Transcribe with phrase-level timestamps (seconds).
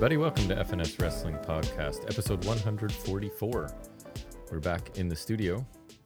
[0.00, 0.16] Everybody.
[0.16, 3.70] Welcome to FNS Wrestling Podcast, episode 144.
[4.50, 5.62] We're back in the studio,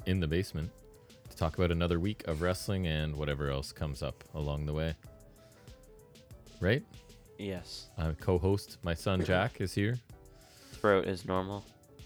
[0.06, 0.68] in the basement,
[1.30, 4.96] to talk about another week of wrestling and whatever else comes up along the way.
[6.59, 6.82] Right?
[7.38, 7.86] Yes.
[7.96, 8.78] Uh, I'm co host.
[8.82, 9.97] My son Jack is here.
[10.72, 11.64] Throat is normal.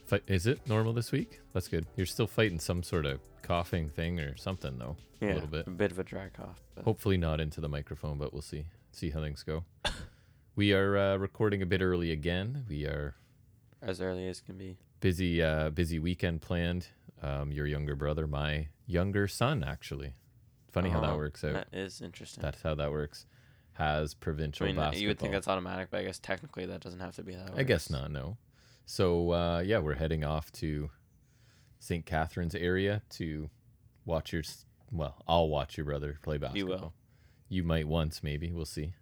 [0.08, 1.40] Fi- is it normal this week?
[1.54, 1.86] That's good.
[1.96, 4.98] You're still fighting some sort of coughing thing or something, though.
[5.22, 5.32] Yeah.
[5.32, 5.66] A little bit.
[5.66, 6.60] A bit of a dry cough.
[6.74, 8.66] But Hopefully not into the microphone, but we'll see.
[8.92, 9.64] See how things go.
[10.58, 12.64] we are uh, recording a bit early again.
[12.68, 13.14] We are
[13.80, 14.76] as early as can be.
[14.98, 16.88] busy uh busy weekend planned
[17.22, 20.14] um your younger brother my younger son actually
[20.72, 22.42] funny how that Oh, works out That is interesting.
[22.42, 23.24] that's how that works
[23.74, 26.80] has provincial I mean, basketball you would think that's automatic, but I guess technically that
[26.80, 27.60] doesn't have to be that way.
[27.60, 28.36] i guess not no
[28.84, 30.90] so uh yeah we're heading off to
[31.78, 33.48] st catharines area to
[34.04, 34.42] watch your
[34.90, 36.92] well i'll watch your brother play basketball You will.
[37.48, 38.94] you might once maybe we'll see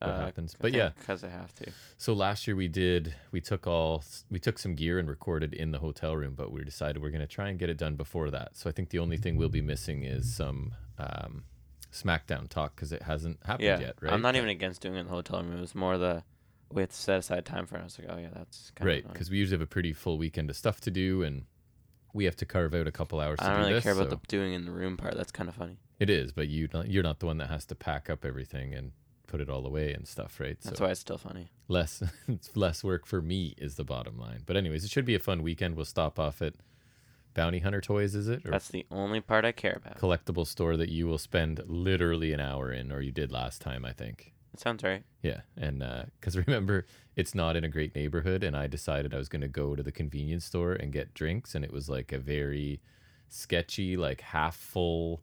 [0.00, 1.72] what Uh, happens but yeah because I have to.
[1.96, 5.72] So last year we did we took all we took some gear and recorded in
[5.72, 8.30] the hotel room, but we decided we're going to try and get it done before
[8.30, 8.56] that.
[8.56, 11.44] So I think the only thing we'll be missing is some um,
[11.92, 13.80] SmackDown talk because it hasn't happened Yeah.
[13.80, 14.12] yet, right?
[14.12, 15.56] I'm not even against doing it in the hotel room.
[15.56, 16.22] It was more the
[16.70, 17.80] we had to set aside time for it.
[17.80, 20.18] I was like, oh yeah, that's kind right because we usually have a pretty full
[20.18, 21.44] weekend of stuff to do, and
[22.12, 23.84] we have to carve out a couple hours I to don't do really this.
[23.84, 25.16] care about so- the doing in the room part.
[25.16, 25.78] That's kind of funny.
[25.98, 28.72] It is, but you not, you're not the one that has to pack up everything
[28.74, 28.92] and
[29.28, 30.58] put it all away and stuff, right?
[30.60, 31.50] That's so why it's still funny.
[31.68, 34.42] less it's less work for me is the bottom line.
[34.44, 35.76] But anyways, it should be a fun weekend.
[35.76, 36.54] We'll stop off at
[37.34, 38.44] Bounty Hunter Toys, is it?
[38.44, 39.98] Or That's the only part I care about.
[39.98, 43.84] collectible store that you will spend literally an hour in, or you did last time,
[43.84, 44.32] I think.
[44.52, 45.04] That sounds right.
[45.22, 49.18] Yeah, and uh, because remember, it's not in a great neighborhood, and I decided I
[49.18, 52.12] was going to go to the convenience store and get drinks, and it was like
[52.12, 52.80] a very
[53.28, 55.22] sketchy, like half full,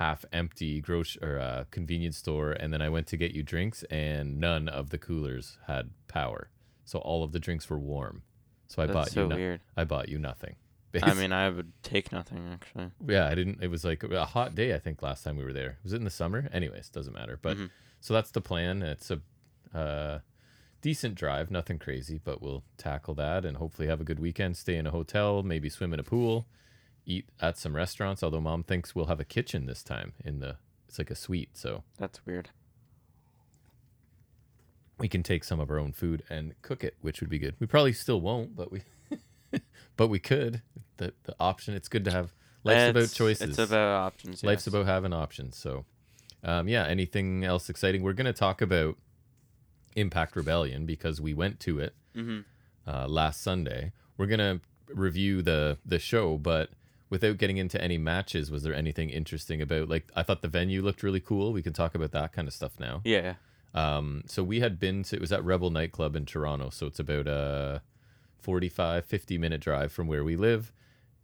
[0.00, 3.82] half empty grocery or uh, convenience store, and then I went to get you drinks,
[3.90, 6.50] and none of the coolers had power,
[6.84, 8.22] so all of the drinks were warm.
[8.66, 9.60] So I That's bought so you, no- weird.
[9.76, 10.56] I bought you nothing.
[11.02, 12.90] I mean, I would take nothing actually.
[13.06, 13.62] Yeah, I didn't.
[13.62, 14.74] It was like a hot day.
[14.74, 15.78] I think last time we were there.
[15.84, 16.48] Was it in the summer?
[16.52, 17.38] Anyways, doesn't matter.
[17.40, 17.70] But Mhm.
[18.00, 18.82] so that's the plan.
[18.82, 19.20] It's a
[19.72, 20.18] uh,
[20.82, 24.56] decent drive, nothing crazy, but we'll tackle that and hopefully have a good weekend.
[24.56, 26.48] Stay in a hotel, maybe swim in a pool,
[27.06, 28.22] eat at some restaurants.
[28.22, 30.56] Although mom thinks we'll have a kitchen this time in the.
[30.88, 32.48] It's like a suite, so That's weird.
[34.98, 37.54] we can take some of our own food and cook it, which would be good.
[37.58, 38.82] We probably still won't, but we,
[39.96, 40.62] but we could.
[40.98, 41.74] The the option.
[41.74, 42.34] It's good to have.
[42.64, 43.50] Life's about It's- choices.
[43.50, 44.44] It's about options.
[44.44, 44.74] Life's yes.
[44.74, 45.56] about having options.
[45.56, 45.86] So,
[46.44, 46.84] um, yeah.
[46.86, 48.02] Anything else exciting?
[48.02, 48.98] We're going to talk about
[49.96, 52.44] Impact Rebellion because we went to it Mhm.
[52.86, 53.92] uh, last Sunday.
[54.18, 54.60] We're going to
[54.94, 56.70] review the the show, but
[57.10, 59.88] without getting into any matches, was there anything interesting about?
[59.88, 61.52] Like, I thought the venue looked really cool.
[61.52, 63.02] We can talk about that kind of stuff now.
[63.04, 63.34] Yeah.
[63.74, 66.70] Um, so we had been to it was at Rebel Nightclub in Toronto.
[66.70, 67.82] So it's about a
[68.38, 70.72] 45, 50 minute drive from where we live.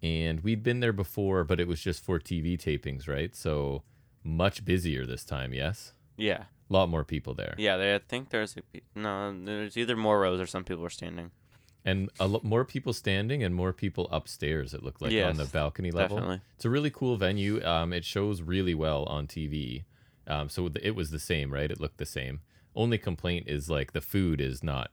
[0.03, 3.35] And we'd been there before, but it was just for TV tapings, right?
[3.35, 3.83] So
[4.23, 5.95] much busier this time, yes?
[6.17, 6.45] Yeah.
[6.69, 7.55] A lot more people there.
[7.57, 10.91] Yeah, they, I think there's a, no, there's either more rows or some people are
[10.91, 11.31] standing.
[11.87, 15.45] And a lot more people standing and more people upstairs, it looked like on the
[15.45, 16.17] balcony level.
[16.17, 16.41] Definitely.
[16.57, 17.65] It's a really cool venue.
[17.65, 19.85] Um, it shows really well on TV.
[20.27, 21.71] Um, so it was the same, right?
[21.71, 22.41] It looked the same.
[22.75, 24.91] Only complaint is like the food is not.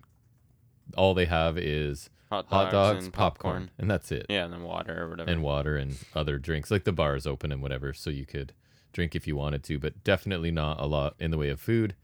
[0.96, 4.26] All they have is Hot dogs, hot dogs, and popcorn, and that's it.
[4.30, 5.30] Yeah, and then water or whatever.
[5.30, 6.70] And water and other drinks.
[6.72, 8.54] Like the bar is open and whatever, so you could
[8.92, 11.96] drink if you wanted to, but definitely not a lot in the way of food.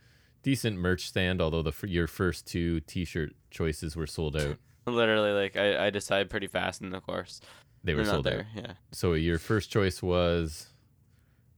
[0.42, 4.58] Decent merch stand, although the your first two T-shirt choices were sold out.
[4.96, 7.42] Literally, like I, I decided pretty fast in the course.
[7.84, 8.32] They were They're not sold out.
[8.32, 8.48] there.
[8.56, 10.68] Yeah, So your first choice was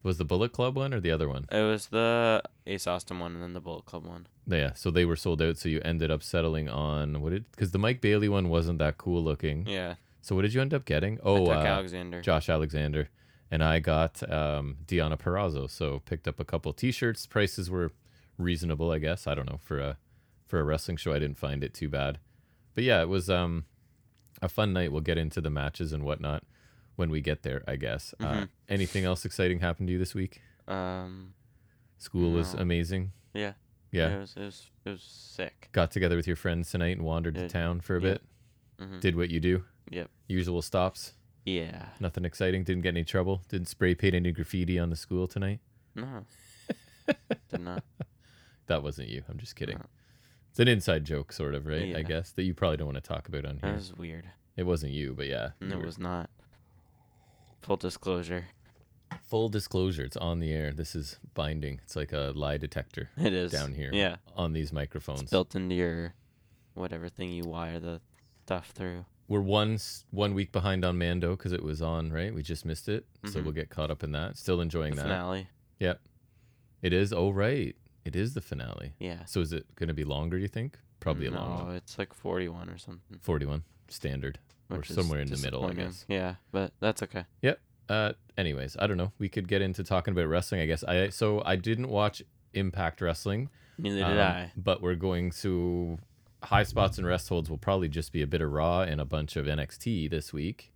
[0.03, 1.45] was the Bullet Club one or the other one?
[1.51, 4.27] it was the Ace Austin one and then the Bullet Club one.
[4.47, 5.57] Yeah, so they were sold out.
[5.57, 8.97] So you ended up settling on what did because the Mike Bailey one wasn't that
[8.97, 9.65] cool looking.
[9.67, 9.95] Yeah.
[10.21, 11.19] So what did you end up getting?
[11.23, 12.21] Oh, uh, Alexander.
[12.21, 13.09] Josh Alexander,
[13.49, 15.67] and I got um, Deonna Purrazzo.
[15.69, 17.25] So picked up a couple T-shirts.
[17.25, 17.91] Prices were
[18.37, 19.25] reasonable, I guess.
[19.25, 19.97] I don't know for a
[20.45, 21.11] for a wrestling show.
[21.13, 22.19] I didn't find it too bad,
[22.75, 23.65] but yeah, it was um,
[24.41, 24.91] a fun night.
[24.91, 26.43] We'll get into the matches and whatnot
[26.95, 27.63] when we get there.
[27.67, 28.13] I guess.
[28.19, 28.49] Uh, Mhm.
[28.69, 30.41] anything else exciting happened to you this week?
[30.67, 31.33] Um.
[31.97, 33.11] School was amazing.
[33.33, 33.53] Yeah.
[33.91, 34.09] Yeah.
[34.15, 34.33] It was.
[34.35, 34.69] It was.
[34.85, 35.69] It was sick.
[35.71, 38.21] Got together with your friends tonight and wandered to town for a Yep.
[38.79, 38.85] bit.
[38.87, 39.65] hmm Did what you do.
[39.91, 40.09] Yep.
[40.27, 41.13] Usual stops.
[41.45, 41.89] Yeah.
[41.99, 42.63] Nothing exciting.
[42.63, 43.43] Didn't get any trouble.
[43.49, 45.59] Didn't spray paint any graffiti on the school tonight.
[45.95, 46.25] No.
[47.49, 47.83] Did not.
[48.67, 49.23] That wasn't you.
[49.29, 49.77] I'm just kidding.
[49.77, 49.85] No.
[50.51, 51.95] It's an inside joke, sort of, right?
[51.95, 53.71] I guess that you probably don't want to talk about on here.
[53.71, 54.25] That was weird.
[54.57, 55.51] It wasn't you, but yeah.
[55.61, 56.29] It were- was not.
[57.61, 58.45] Full disclosure.
[59.27, 60.71] Full disclosure, it's on the air.
[60.73, 61.79] This is binding.
[61.83, 64.17] It's like a lie detector It is down here Yeah.
[64.35, 65.21] on these microphones.
[65.21, 66.13] It's built into your
[66.73, 68.01] whatever thing you wire the
[68.45, 69.05] stuff through.
[69.27, 69.77] We're one
[70.11, 72.33] one week behind on Mando because it was on right.
[72.33, 73.43] We just missed it, so Mhm.
[73.43, 74.37] we'll get caught up in that.
[74.37, 75.07] Still enjoying The that.
[75.07, 75.47] finale.
[75.79, 76.01] Yep,
[76.81, 77.13] it is.
[77.13, 77.75] Oh right,
[78.05, 78.93] it is the finale.
[78.99, 79.25] Yeah.
[79.25, 80.37] So is it going to be longer?
[80.37, 80.77] You think?
[80.99, 81.75] Probably a no, long one.
[81.75, 83.19] it's like 41 or something.
[83.21, 84.39] Forty-one standard.
[84.69, 86.05] Or which is somewhere in the middle, I guess.
[86.07, 87.25] Yeah, but that's okay.
[87.41, 87.59] Yep.
[87.89, 89.11] Uh, anyways, I don't know.
[89.17, 90.83] We could get into talking about wrestling, I guess.
[90.83, 92.21] I so I didn't watch
[92.53, 93.49] Impact Wrestling.
[93.77, 94.51] Neither did um, I.
[94.55, 95.97] But we're going to
[96.43, 99.05] high spots and rest holds will probably just be a bit of Raw and a
[99.05, 100.73] bunch of NXT this week.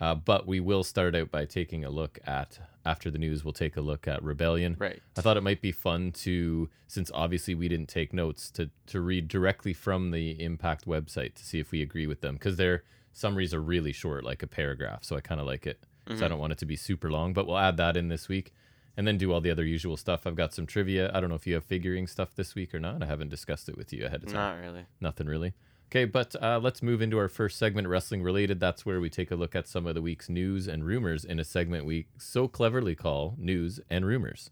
[0.00, 3.44] Uh, but we will start out by taking a look at after the news.
[3.44, 4.76] We'll take a look at Rebellion.
[4.78, 5.00] Right.
[5.16, 9.00] I thought it might be fun to, since obviously we didn't take notes, to to
[9.00, 12.84] read directly from the Impact website to see if we agree with them because their
[13.12, 15.04] summaries are really short, like a paragraph.
[15.04, 15.84] So I kind of like it.
[16.16, 18.28] So I don't want it to be super long, but we'll add that in this
[18.28, 18.52] week,
[18.96, 20.26] and then do all the other usual stuff.
[20.26, 21.08] I've got some trivia.
[21.14, 23.00] I don't know if you have figuring stuff this week or not.
[23.00, 24.34] I haven't discussed it with you ahead of time.
[24.34, 24.86] Not really.
[25.00, 25.52] Nothing really.
[25.90, 28.60] Okay, but uh, let's move into our first segment, wrestling related.
[28.60, 31.40] That's where we take a look at some of the week's news and rumors in
[31.40, 34.50] a segment we so cleverly call News and Rumors.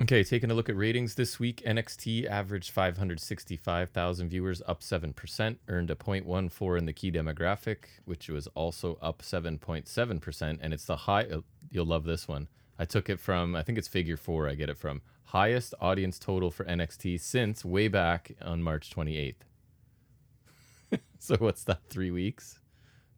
[0.00, 5.90] Okay, taking a look at ratings this week, NXT averaged 565,000 viewers, up 7%, earned
[5.90, 7.76] a 0.14 in the key demographic,
[8.06, 10.58] which was also up 7.7%.
[10.62, 11.26] And it's the high,
[11.70, 12.48] you'll love this one.
[12.78, 15.00] I took it from, I think it's figure four, I get it from.
[15.26, 19.34] Highest audience total for NXT since way back on March 28th.
[21.18, 22.60] so what's that, three weeks?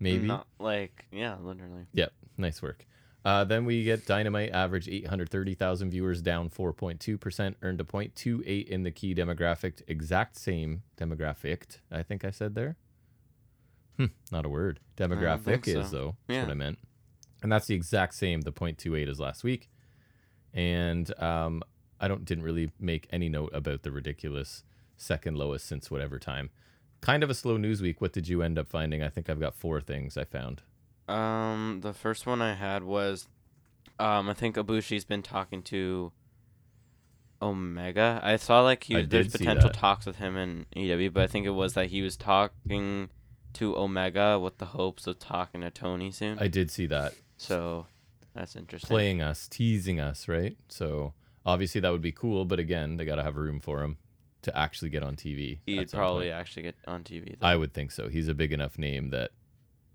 [0.00, 0.26] Maybe?
[0.26, 1.86] Not like yeah, literally.
[1.92, 2.86] Yep, nice work.
[3.24, 8.90] Uh, then we get Dynamite average 830,000 viewers, down 4.2%, earned a 0.28 in the
[8.92, 12.76] key demographic, exact same demographic, I think I said there.
[13.96, 14.78] Hmm, not a word.
[14.96, 15.96] Demographic is, so.
[15.96, 16.16] though.
[16.28, 16.42] That's Yeah.
[16.44, 16.78] what I meant.
[17.42, 19.68] And that's the exact same, the 0.28 as last week.
[20.52, 21.62] And um,
[22.00, 24.64] I don't didn't really make any note about the ridiculous
[24.96, 26.50] second lowest since whatever time.
[27.00, 28.00] Kind of a slow news week.
[28.00, 29.02] What did you end up finding?
[29.02, 30.62] I think I've got four things I found.
[31.06, 33.28] Um, the first one I had was,
[33.98, 36.12] um, I think Ibushi's been talking to
[37.40, 38.20] Omega.
[38.22, 41.46] I saw like he I there's potential talks with him in EW, but I think
[41.46, 43.10] it was that he was talking
[43.54, 46.38] to Omega with the hopes of talking to Tony soon.
[46.38, 47.14] I did see that.
[47.38, 47.86] So
[48.34, 48.88] that's interesting.
[48.88, 50.56] playing us, teasing us, right?
[50.68, 51.14] So
[51.46, 53.96] obviously that would be cool, but again, they got to have room for him
[54.42, 55.58] to actually get on TV.
[55.66, 56.34] He'd probably point.
[56.34, 57.36] actually get on TV.
[57.38, 57.46] Though.
[57.46, 58.08] I would think so.
[58.08, 59.30] He's a big enough name that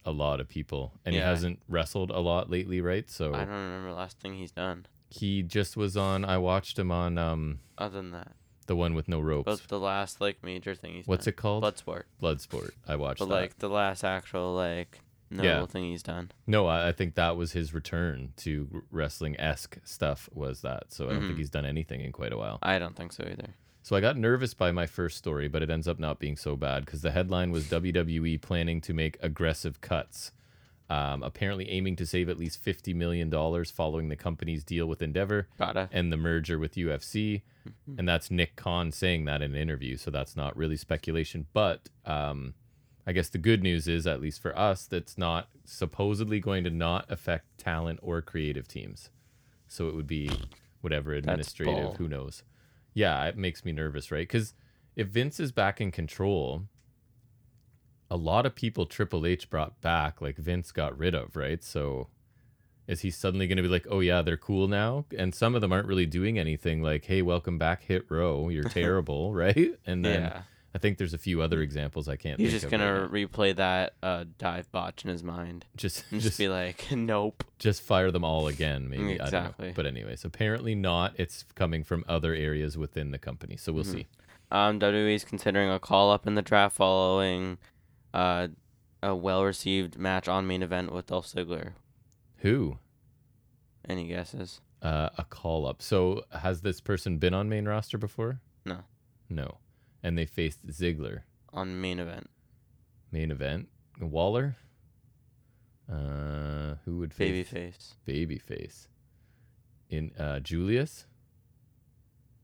[0.06, 3.10] a lot of people, and he hasn't wrestled a lot lately, right?
[3.10, 4.86] So I don't remember the last thing he's done.
[5.10, 6.26] he just was on.
[6.26, 8.34] I watched him on um Other than that,
[8.68, 9.46] the one with no ropes.
[9.46, 11.32] but the last like major thing he's What's done.
[11.32, 11.64] it called?
[11.64, 12.04] Bloodsport.
[12.22, 12.72] Bloodsport.
[12.86, 13.34] I watched But that.
[13.36, 15.00] like the last actual like
[15.34, 16.32] notable thing he's done.
[16.48, 20.30] no, I, I think that was his return to wrestling esque stuff.
[20.34, 20.92] Was that?
[20.94, 21.38] So I don't think Mhm.
[21.40, 22.60] he's done anything in quite a while.
[22.62, 23.56] I don't think so either.
[23.82, 26.56] So I got nervous by my first story, but it ends up not being so
[26.56, 30.32] bad because the headline was WWE planning to make aggressive cuts,
[30.90, 35.02] um, apparently aiming to save at least fifty million dollars following the company's deal with
[35.02, 35.90] Endeavor Gotta.
[35.92, 37.42] and the merger with UFC.
[37.68, 38.00] Mhm.
[38.00, 41.48] And that's Nick Khan saying that in an interview, so that's not really speculation.
[41.52, 42.54] But um,
[43.06, 46.70] I guess the good news is, at least for us, that's not supposedly going to
[46.70, 49.10] not affect talent or creative teams.
[49.68, 50.30] So it would be
[50.82, 52.44] whatever administrative, who knows.
[52.94, 54.28] Yeah, it makes me nervous, right?
[54.28, 54.54] Because
[54.96, 56.64] if Vince is back in control,
[58.10, 61.64] a lot of people Triple H brought back, like Vince got rid of, right?
[61.64, 62.08] So
[62.88, 65.06] is he suddenly going to be like, oh yeah, they're cool now?
[65.18, 68.64] And some of them aren't really doing anything like, hey, welcome back, Hit Row, you're
[68.70, 69.72] terrible, right?
[69.86, 70.42] And then yeah.
[70.76, 72.40] I think there's a few other examples I can't.
[72.40, 76.38] He's just gonna right replay that uh, dive botch in his mind just just just
[76.40, 77.44] be like, nope.
[77.60, 79.04] just fire them all again, maybe.
[79.04, 79.26] I don't know.
[79.26, 79.74] Exactly.
[79.76, 81.14] But anyways, apparently not.
[81.18, 83.92] It's coming from other areas within the company, so we'll Mhm.
[83.92, 84.08] see.
[84.52, 87.58] Um, WWE's considering a call up in the draft following
[88.14, 88.48] uh,
[89.02, 91.74] a well received match on main event with Dolph Ziggler.
[92.38, 92.78] Who?
[93.88, 94.62] Any guesses?
[94.82, 95.82] Uh, a call up.
[95.82, 98.40] So has this person been on main roster before?
[98.66, 98.80] No.
[99.30, 99.58] No.
[100.04, 101.22] And they faced Ziggler.
[101.54, 102.30] On main event.
[103.12, 103.70] Main event.
[104.02, 104.58] Waller.
[105.92, 107.94] Uh, who would face Babyface.
[108.08, 108.88] Babyface?
[109.90, 111.06] In uh, Julius.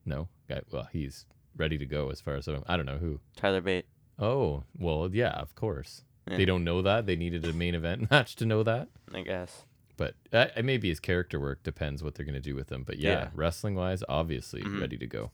[0.06, 0.62] No, guy.
[0.72, 1.26] Well, he's
[1.56, 3.20] ready to go as far as I'm, don't know who.
[3.36, 3.86] Tyler Bate.
[4.18, 6.04] Oh, well, yeah, of course.
[6.30, 7.06] Yeah, They don't know that.
[7.06, 8.90] They needed a main event match to know that.
[9.14, 9.64] I guess.
[9.98, 12.84] But uh, maybe his character work depends what they're going to do with him.
[12.84, 13.30] But yeah, Yeah.
[13.34, 14.80] wrestling wise, obviously Mhm.
[14.80, 15.32] ready to go.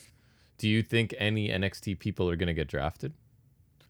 [0.58, 3.14] Do you think any NXT people are going to get drafted?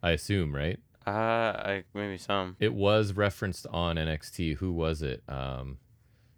[0.02, 0.78] I assume, right?
[1.06, 2.56] Uh, I maybe some.
[2.58, 4.56] It was referenced on NXT.
[4.56, 5.22] Who was it?
[5.28, 5.78] Um,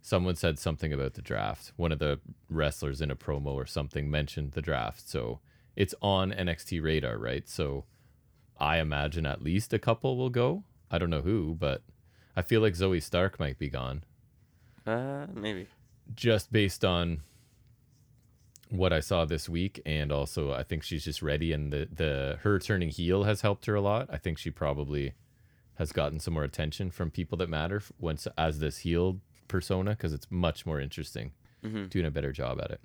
[0.02, 1.72] someone said something about the draft.
[1.76, 2.20] One of the
[2.50, 5.08] wrestlers in a promo or something mentioned the draft.
[5.08, 5.40] So
[5.76, 7.48] it's on NXT radar, right?
[7.48, 7.84] So
[8.60, 10.64] I imagine at least a couple will go.
[10.90, 11.82] I don't know who, but
[12.36, 14.02] I feel like Zoey Stark might be gone
[14.86, 15.66] Uh, maybe.
[16.14, 17.20] just based on
[18.70, 22.38] what I saw this week, and also I think she's just ready, and the the
[22.42, 24.08] her turning heel has helped her a lot.
[24.10, 25.14] I think she probably
[25.74, 30.12] has gotten some more attention from people that matter once as this heel persona because
[30.12, 31.32] it's much more interesting,
[31.62, 32.80] hmm doing a better job at it.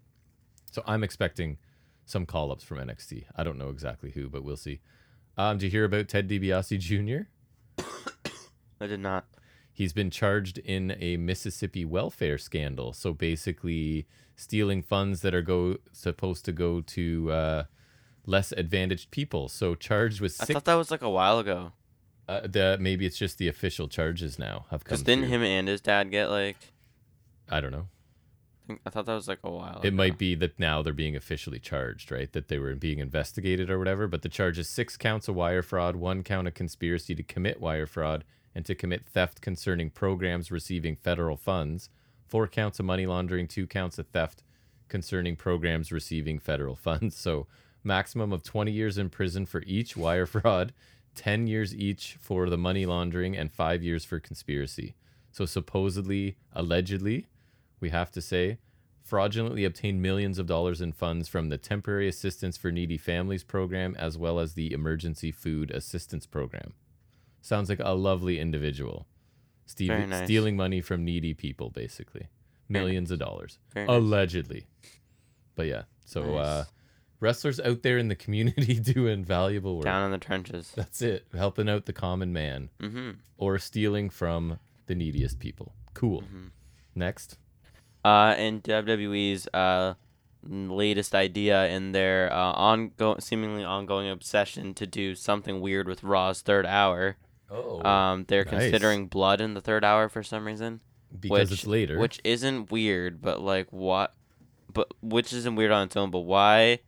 [0.72, 1.58] So I'm expecting
[2.06, 3.26] some call ups from NXT.
[3.36, 4.80] I don't know exactly who, but we'll see.
[5.38, 7.84] Um, did you hear about Ted DiBiase Jr.?
[8.82, 9.26] I did not.
[9.74, 12.94] He's been charged in a Mississippi welfare scandal.
[12.94, 17.64] So basically, stealing funds that are go supposed to go to uh,
[18.26, 19.50] less advantaged people.
[19.50, 21.72] So charged with I thought that was like a while ago.
[22.30, 24.96] uh, the maybe it's just the official charges now have come.
[24.96, 25.36] Because didn't through.
[25.38, 26.58] him and his dad get like?
[27.50, 27.88] I don't know.
[28.86, 29.82] I thought that was like a while.
[29.84, 29.98] It ago.
[29.98, 32.32] might be that now they're being officially charged, right?
[32.32, 34.08] That they were being investigated or whatever.
[34.08, 37.60] But the charge is six counts of wire fraud, one count of conspiracy to commit
[37.60, 38.24] wire fraud,
[38.56, 41.90] and to commit theft concerning programs receiving federal funds,
[42.28, 44.44] four counts of money laundering, two counts of theft
[44.90, 47.16] concerning programs receiving federal funds.
[47.24, 47.48] So,
[47.86, 50.74] maximum of 20 years in prison for each wire fraud,
[51.16, 54.96] 10 years each for the money laundering, and five years for conspiracy.
[55.32, 57.28] So, supposedly, allegedly,
[57.80, 58.60] we have to say,
[59.04, 63.96] fraudulently obtained millions of dollars in funds from the Temporary Assistance for Needy Families program
[64.00, 66.74] as well as the Emergency Food Assistance program.
[67.44, 69.06] Sounds like a lovely individual.
[69.68, 70.24] Steve, nice.
[70.26, 72.28] Stealing money from needy people, basically.
[72.70, 73.60] Very Millions of dollars.
[73.76, 73.86] Nice.
[73.90, 74.66] Allegedly.
[75.56, 76.46] But yeah, so Nice.
[76.46, 76.66] uh,
[77.20, 79.84] wrestlers out there in the community doing valuable work.
[79.86, 80.72] down in the trenches.
[80.76, 81.28] That's it.
[81.36, 83.12] Helping out the common man Mm-hmm.
[83.38, 85.74] or stealing from the neediest people.
[85.94, 86.22] Cool.
[86.24, 86.50] Mhm.
[86.96, 87.38] Next.
[88.06, 89.94] Uh, and WWE's uh
[90.46, 96.42] latest idea in their uh ongoing, seemingly ongoing obsession to do something weird with Raw's
[96.42, 97.16] third hour.
[97.54, 97.88] Oh.
[97.88, 98.70] Um, they're nice.
[98.72, 100.82] considering blood in the third hour for some reason.
[101.20, 102.00] because which- it's later.
[102.00, 104.14] Which isn't weird, but like what?
[104.74, 106.10] But which isn't weird on its own.
[106.10, 106.80] But why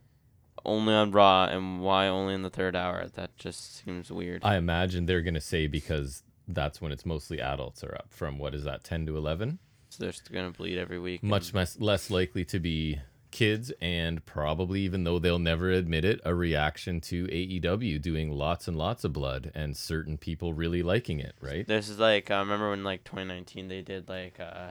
[0.66, 3.08] only on Raw and why only in the third hour?
[3.14, 4.42] That just seems weird.
[4.44, 8.54] I imagine they're gonna say because that's when it's mostly adults are up from what
[8.56, 9.58] is that 10 to 11
[9.90, 11.24] so they're just gonna bleed every week.
[11.24, 13.00] much and- less less likely to be
[13.36, 18.68] kids and probably even though they'll never admit it a reaction to AEW doing lots
[18.68, 22.40] and lots of blood and certain people really liking it right This is like I
[22.40, 24.70] remember when like 2019 they did like uh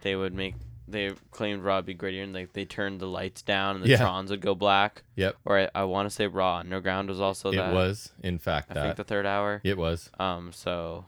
[0.00, 0.54] they would make
[0.88, 3.98] they claimed Robbie grittier and like they turned the lights down and the Yeah.
[3.98, 5.02] Trons would go black.
[5.14, 5.36] Yep.
[5.44, 7.72] Or I, I want to say Raw Underground was also it that.
[7.74, 9.60] was in fact I that think the third hour.
[9.62, 10.50] it was Um.
[10.52, 11.04] So.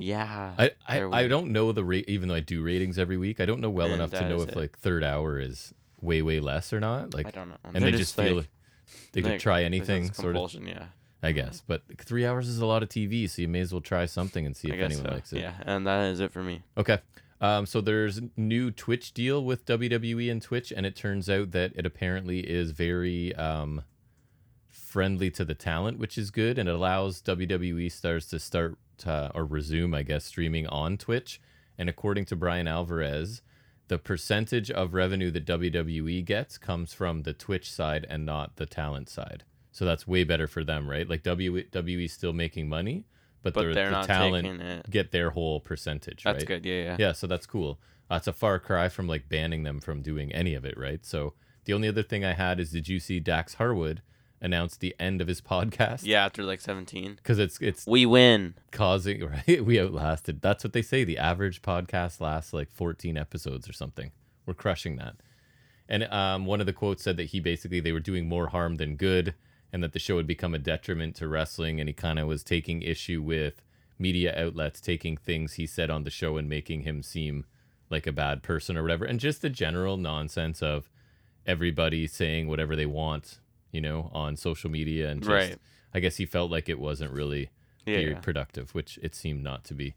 [0.00, 0.54] Yeah.
[0.58, 3.46] I, I, I don't know the rate even though I do ratings every week I
[3.46, 4.56] don't know well And enough to know if it.
[4.56, 7.56] like third hour is way way less or not like I don't know.
[7.74, 8.48] and they just feel like,
[9.12, 10.86] they could like, try anything sort of Yeah.
[11.20, 11.62] I guess.
[11.66, 14.46] But three hours is a lot of TV, so you may as well try something
[14.46, 15.10] and see if anyone so.
[15.10, 15.40] likes it.
[15.40, 16.62] Yeah, and that is it for me.
[16.76, 16.98] Okay.
[17.40, 21.72] Um, so there's new Twitch deal with WWE and Twitch, and it turns out that
[21.74, 23.82] it apparently is very um,
[24.68, 28.76] friendly to the talent, which is good, and it allows WWE stars to start
[29.06, 31.40] uh, or resume, I guess, streaming on Twitch.
[31.76, 33.42] And according to Bryan Alvarez,
[33.88, 38.66] the percentage of revenue that WWE gets comes from the Twitch side and not the
[38.66, 39.44] talent side.
[39.72, 41.08] So that's way better for them, right?
[41.08, 43.04] Like WWE still making money,
[43.42, 46.46] but, But the, they're the not talent get their whole percentage, That's right?
[46.46, 46.66] good.
[46.66, 46.96] Yeah, yeah.
[46.98, 47.78] Yeah, so that's cool.
[48.10, 51.04] That's a far cry from like banning them from doing any of it, right?
[51.04, 54.02] So the only other thing I had is did you see Dax Harwood
[54.40, 56.00] announce the end of his podcast?
[56.04, 57.16] Yeah, after like 17.
[57.16, 58.54] Because it's it's We win.
[58.70, 59.64] causing right.
[59.64, 60.40] We outlasted.
[60.40, 61.04] That's what they say.
[61.04, 64.12] The average podcast lasts like 14 episodes or something.
[64.46, 65.16] We're crushing that.
[65.88, 68.76] And um, one of the quotes said that he basically they were doing more harm
[68.76, 69.34] than good,
[69.72, 71.80] and that the show had become a detriment to wrestling.
[71.80, 73.62] And he kind of was taking issue with
[73.98, 77.44] media outlets taking things he said on the show and making him seem
[77.90, 80.88] like a bad person or whatever, and just the general nonsense of
[81.46, 83.40] everybody saying whatever they want,
[83.72, 85.30] you know, on social media and just.
[85.30, 85.56] Right.
[85.94, 87.48] I guess he felt like it wasn't really
[87.86, 88.20] Yeah.
[88.20, 89.94] productive, which it seemed not to be.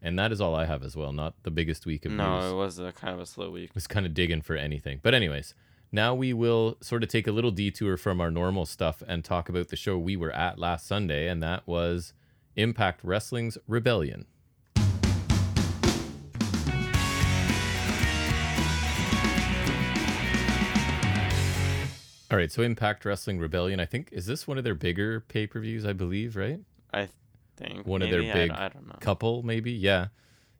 [0.00, 1.12] And that is all I have as well.
[1.12, 2.44] Not the biggest week of No, news.
[2.44, 3.74] No, it was a kind of a slow week.
[3.74, 5.00] was kind of digging for anything.
[5.02, 5.54] But anyways,
[5.90, 9.48] now we will sort of take a little detour from our normal stuff and talk
[9.48, 12.14] about the show we were at last Sunday, and that was
[12.56, 14.26] Impact Wrestling's Rebellion.
[22.32, 25.84] All right, so Impact Wrestling Rebellion, I think is this one of their bigger pay-per-views,
[25.84, 26.60] I believe, right?
[26.90, 27.10] I
[27.58, 28.30] think One of their maybe?
[28.30, 28.96] I big I, know.
[29.00, 30.08] couple maybe yeah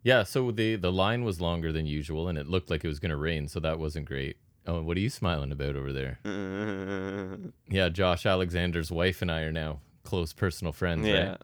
[0.02, 2.98] Yeah, so the the line was longer than usual, and it looked like it was
[2.98, 4.36] gonna rain, so that wasn't great.
[4.66, 6.18] Oh, what are you smiling about over there?
[7.70, 11.30] Yeah, Josh Alexander's wife and I are now close personal friends, yeah.
[11.30, 11.42] right?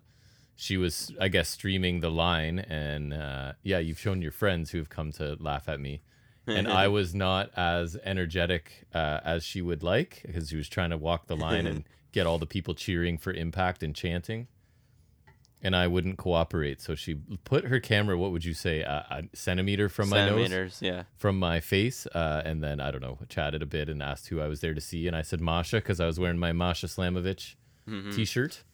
[0.57, 4.79] She was, I guess, streaming the line, and uh, yeah, you've shown your friends who
[4.79, 6.03] have come to laugh at me,
[6.49, 10.91] and I was not as energetic uh, as she would like because she was trying
[10.91, 14.49] to walk the line and get all the people cheering for Impact and chanting,
[15.63, 16.81] and I wouldn't cooperate.
[16.81, 20.29] So she put her camera, what would you say, a, a centimeter from my nose,
[20.29, 21.03] Centimeters, yeah.
[21.17, 24.41] from my face, uh, and then I don't know, chatted a bit and asked who
[24.41, 26.87] I was there to see, and I said Masha because I was wearing my Masha
[26.87, 27.55] Slamovich
[27.89, 28.15] Mhm.
[28.15, 28.65] T-shirt,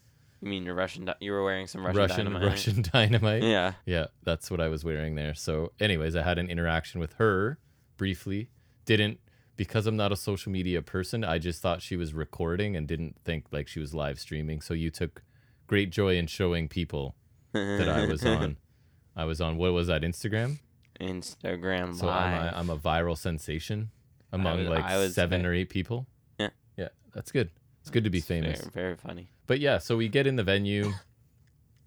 [0.41, 1.05] You mean your Russian?
[1.05, 2.43] Di- you were wearing some Russian, Russian dynamite.
[2.49, 3.43] Russian dynamite.
[3.45, 3.73] Yeah.
[3.87, 5.35] Yeah, that's what I was wearing there.
[5.35, 7.59] So, anyways, I had an interaction with her
[7.97, 8.49] briefly.
[8.85, 9.19] Didn't
[9.57, 11.25] because I'm not a social media person.
[11.25, 14.61] I just thought she was recording and didn't think like she was live streaming.
[14.61, 15.23] So you took
[15.67, 17.15] great joy in showing people
[17.53, 18.57] that I was on.
[19.17, 20.59] I was on what was that Instagram?
[21.01, 23.91] Instagram So I'm a, I'm a viral sensation
[24.33, 26.07] among would- like seven say- or eight people.
[26.39, 26.51] Yeah.
[26.77, 27.51] yeah, that's good.
[27.81, 28.61] It's good to be It's famous.
[28.61, 29.29] Very, very funny.
[29.47, 30.93] But yeah, so we get in the venue.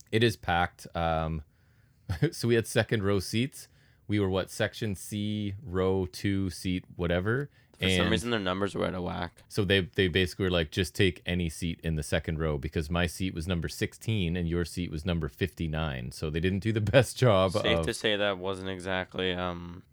[0.09, 0.87] It is packed.
[0.95, 1.43] Um,
[2.31, 3.67] so we had second row seats.
[4.07, 7.49] We were what section C, row two, seat whatever.
[7.79, 9.43] For some reason, their numbers were out of whack.
[9.49, 12.89] so they they basically were like, just take any seat in the second row because
[12.89, 16.11] my seat was number sixteen and your seat was number fifty nine.
[16.11, 19.83] So they didn't do the best job Safe of to say that wasn't exactly um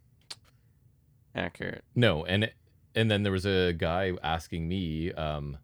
[1.35, 1.85] accurate.
[1.95, 2.25] no.
[2.25, 2.51] And
[2.95, 5.13] and then there was a guy asking me.
[5.13, 5.59] Um,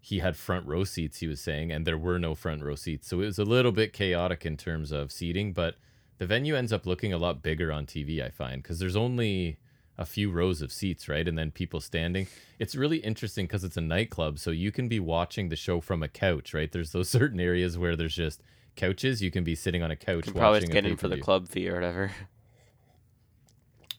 [0.00, 1.20] he had front row seats.
[1.20, 3.72] He was saying, and there were no front row seats, so it was a little
[3.72, 5.52] bit chaotic in terms of seating.
[5.54, 5.76] But
[6.18, 8.22] the venue ends up looking a lot bigger on TV.
[8.24, 9.58] I find because there's only
[9.96, 12.26] a few rows of seats, right, and then people standing.
[12.58, 16.02] It's really interesting because it's a nightclub, so you can be watching the show from
[16.02, 16.70] a couch, right?
[16.70, 18.42] There's those certain areas where there's just
[18.76, 19.22] couches.
[19.22, 21.48] You can be sitting on a couch You can probably get in for the club
[21.48, 22.10] fee or whatever.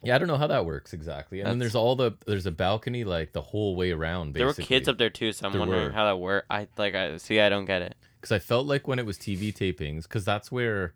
[0.04, 1.40] Yeah, I don't know how that works exactly.
[1.40, 4.36] And then there's all the there's a balcony like the whole way around.
[4.36, 5.92] There were kids up there too, so I'm There wondering were.
[5.92, 6.46] how that worked.
[6.52, 7.40] I like I see.
[7.40, 7.96] I don't get it.
[8.22, 10.94] because I felt like when it was TV tapings, because that's where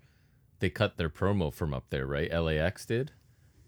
[0.60, 2.32] they cut their promo from up there, right?
[2.32, 3.12] LAX did.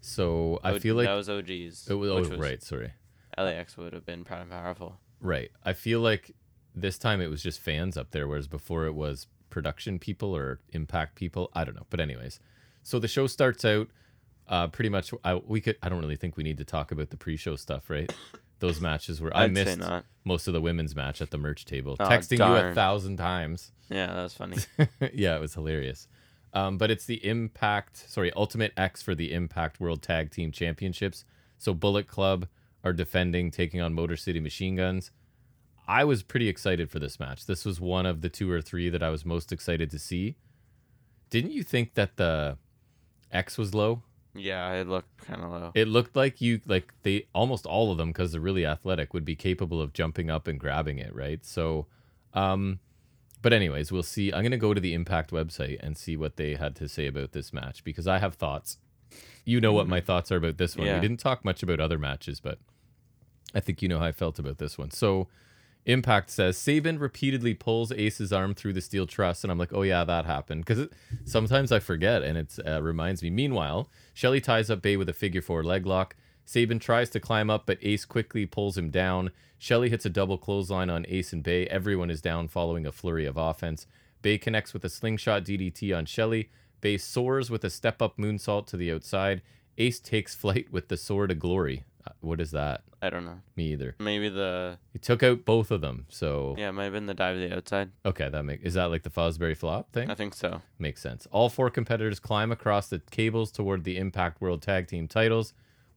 [0.00, 1.88] So I O- feel like that was OGs.
[1.88, 2.62] it was, oh, was right.
[2.62, 2.92] Sorry,
[3.38, 4.98] LAX would have been proud and powerful.
[5.20, 5.50] right.
[5.64, 6.32] I feel like
[6.74, 10.60] this time it was just fans up there, whereas before it was production people or
[10.70, 11.50] impact people.
[11.54, 12.40] I don't know, but anyways,
[12.82, 13.88] so the show starts out.
[14.48, 15.76] Uh, pretty much, I we could.
[15.82, 18.12] I don't really think we need to talk about the pre-show stuff, right?
[18.58, 19.80] Those matches were I I'd missed
[20.24, 23.72] most of the women's match at the merch table, Oh, texting you a thousand times.
[23.88, 24.56] Yeah, that was funny.
[25.14, 26.06] yeah, it was hilarious.
[26.54, 31.24] Um, but it's the Impact, sorry, Ultimate X for the Impact World Tag Team Championships.
[31.58, 32.46] So Bullet Club
[32.84, 35.10] are defending, taking on Motor City Machine Guns.
[35.88, 37.46] I was pretty excited for this match.
[37.46, 40.36] This was one of the two or three that I was most excited to see.
[41.30, 42.58] Didn't you think that the
[43.30, 44.02] X was low?
[44.34, 45.72] yeah, it looked kind of low.
[45.74, 49.24] It looked like you like they almost all of them because they're really athletic would
[49.24, 51.44] be capable of jumping up and grabbing it, right?
[51.44, 51.86] So,
[52.34, 52.78] um,
[53.42, 54.32] but anyways, we'll see.
[54.32, 57.32] I'm gonna go to the Impact website and see what they had to say about
[57.32, 58.78] this match because I have thoughts.
[59.44, 60.86] You know what my thoughts are about this one.
[60.86, 60.94] Yeah.
[60.94, 62.58] We didn't talk much about other matches, but
[63.54, 64.90] I think you know how I felt about this one.
[64.90, 65.28] So.
[65.84, 69.82] Impact says Sabin repeatedly pulls Ace's arm through the steel truss, and I'm like, oh
[69.82, 70.86] yeah, that happened because
[71.24, 73.30] sometimes I forget, and it uh, reminds me.
[73.30, 76.14] Meanwhile, Shelley ties up Bey with a figure four leg lock.
[76.44, 79.30] Sabin tries to climb up, but Ace quickly pulls him down.
[79.58, 81.66] Shelley hits a double clothesline on Ace and Bey.
[81.68, 83.86] Everyone is down following a flurry of offense.
[84.20, 86.50] Bey connects with a slingshot DDT on Shelley.
[86.80, 89.40] Bey soars with a step up moonsault to the outside.
[89.78, 91.84] Ace takes flight with the sword of glory.
[92.04, 92.82] Uh, what is that?
[93.00, 93.40] I don't know.
[93.56, 93.94] Me either.
[94.00, 96.06] Maybe the He took out both of them.
[96.08, 97.90] So yeah, it might have been the dive to the outside.
[98.04, 100.10] okay, that make is that like the Fosbury flop thing?
[100.10, 100.62] I think so.
[100.78, 101.26] Makes sense.
[101.30, 105.52] All four competitors climb across the cables toward the Impact World Tag Team titles.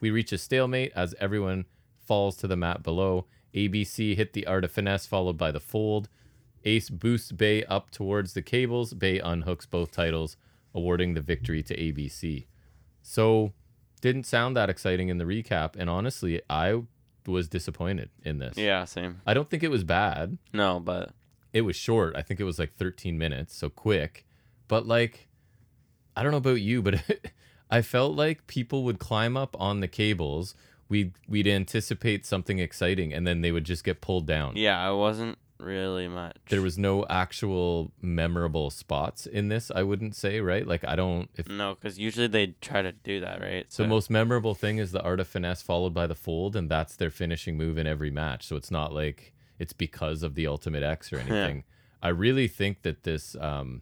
[0.06, 1.66] We reach a stalemate as everyone
[2.00, 3.26] falls to the mat below.
[3.56, 6.10] ABC hit the art of finesse, followed by the fold.
[6.64, 8.94] Ace boosts Bey up towards the cables.
[8.94, 10.38] Bey unhooks both titles,
[10.76, 12.46] awarding the victory to ABC.
[13.02, 13.54] So,
[14.00, 16.84] didn't sound that exciting in the recap, and honestly, I
[17.26, 18.60] was disappointed in this.
[18.60, 19.22] Yeah, same.
[19.26, 21.14] I don't think it was bad No, but
[21.52, 22.16] it was short.
[22.16, 24.24] I think it was like 13 minutes, so quick.
[24.68, 25.30] But like,
[26.16, 27.02] I don't know about you, but
[27.70, 30.56] I felt like people would climb up on the cables.
[30.88, 34.56] We'd we'd anticipate something exciting, and then they would just get pulled down.
[34.56, 36.36] yeah, I wasn't really much.
[36.50, 39.72] There was no actual memorable spots in this.
[39.74, 40.68] I wouldn't say right.
[40.68, 41.30] Like I don't.
[41.36, 43.66] If no, because usually they try to do that, right?
[43.84, 46.96] the most memorable thing is the art of finesse followed by the fold, and that's
[46.96, 48.46] their finishing move in every match.
[48.46, 51.64] So it's not like it's because of the ultimate X or anything.
[52.04, 53.82] I really think that this um,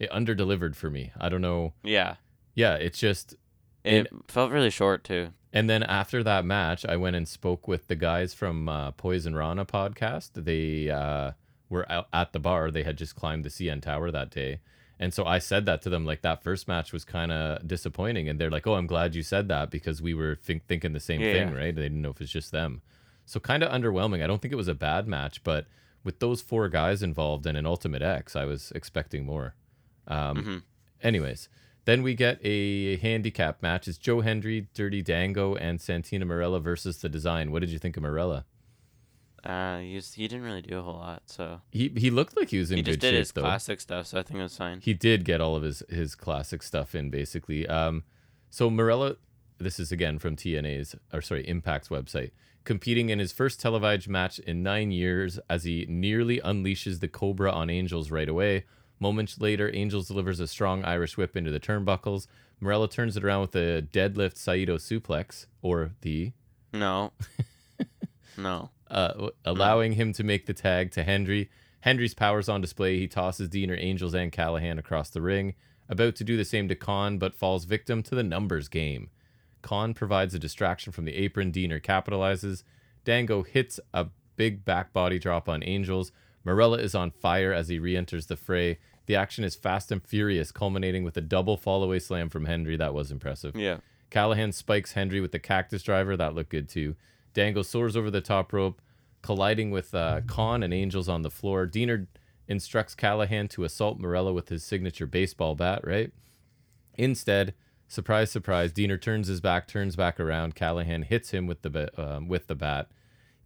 [0.00, 1.12] it underdelivered for me.
[1.20, 1.74] I don't know.
[1.84, 2.16] yeah,
[2.62, 3.26] yeah, it's just
[3.84, 5.24] It felt really short too.
[5.52, 9.34] And then after that match, I went and spoke with the guys from uh, Poison
[9.34, 10.30] Rana podcast.
[10.50, 11.32] They uh,
[11.68, 12.70] were out at the bar.
[12.70, 14.60] They had just climbed the CN Tower that day.
[15.02, 18.28] And so I said that to them, like that first match was kind of disappointing.
[18.28, 21.00] And they're like, oh, I'm glad you said that because we were think- thinking the
[21.00, 21.74] same Yeah, thing, right?
[21.74, 22.82] They didn't know if it's just them.
[23.24, 24.22] So kind of underwhelming.
[24.22, 25.66] I don't think it was a bad match, but
[26.04, 29.54] with those four guys involved and an Ultimate X, I was expecting more.
[30.06, 30.62] Um, Mhm.
[31.02, 31.48] Anyways,
[31.84, 33.88] then we get a handicap match.
[33.88, 37.50] It's Joe Hendry, Dirty Dango, and Santino Marella versus the Design.
[37.52, 38.44] What did you think of Marella?
[39.42, 42.50] Uh, he, was, he didn't really do a whole lot, so He he looked like
[42.50, 43.40] he was in he good just did shape his though.
[43.40, 44.06] classic stuff.
[44.06, 44.80] So I think it was fine.
[44.82, 47.66] He did get all of his his classic stuff in basically.
[47.66, 48.04] Um,
[48.50, 49.16] so Marella,
[49.56, 52.32] this is again from TNA's or sorry Impact's website,
[52.64, 57.50] competing in his first televised match in nine years as he nearly unleashes the Cobra
[57.50, 58.66] on Angels right away.
[59.00, 62.26] Moments later, Angels delivers a strong Irish whip into the turnbuckles.
[62.62, 66.32] Marella turns it around with a deadlift Saito suplex, or the
[66.74, 67.12] No,
[68.36, 68.68] no.
[68.90, 71.50] uh, allowing him to make the tag to Hendry.
[71.80, 72.98] Hendry's powers on display.
[72.98, 75.54] He tosses Deaner, Angels, and Callihan across the ring.
[75.88, 79.08] About to do the same to Kon, but falls victim to the numbers game.
[79.62, 81.50] Kon provides a distraction from the apron.
[81.52, 82.64] Deaner capitalizes.
[83.04, 86.12] Dango hits a big back body drop on Angels.
[86.46, 88.78] Marella is on fire as he re enters the fray.
[89.06, 92.76] The action is fast and furious, culminating with a double fallaway slam from Hendry.
[92.76, 93.56] That was impressive.
[93.56, 93.78] Yeah.
[94.10, 96.16] Callihan spikes Hendry with the cactus driver.
[96.16, 96.96] That looked good too.
[97.34, 98.80] Dango soars over the top rope,
[99.22, 101.66] colliding with uh, Kon and Angels on the floor.
[101.66, 102.06] Deaner
[102.48, 106.12] instructs Callihan to assault Marella with his signature baseball bat, right?
[106.94, 107.54] Instead,
[107.86, 110.56] surprise, surprise, Deaner turns his back, turns back around.
[110.56, 112.88] Callihan hits him with the ba- um, with the bat.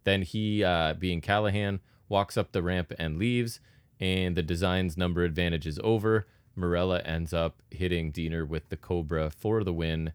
[0.03, 3.59] Then he, uh, being Callahan, walks up the ramp and leaves,
[3.99, 6.27] and the design's number advantage is over.
[6.57, 10.13] Marella ends up hitting Deaner with the Cobra for the win,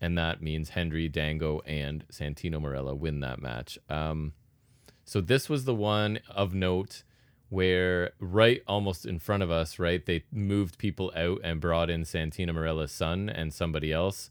[0.00, 3.78] and that means Hendry, Dango, and Santino Marella win that match.
[3.88, 4.32] Um,
[5.04, 7.04] so this was the one of note
[7.48, 12.02] where right almost in front of us, right, they moved people out and brought in
[12.02, 14.30] Santino Marella's son and somebody else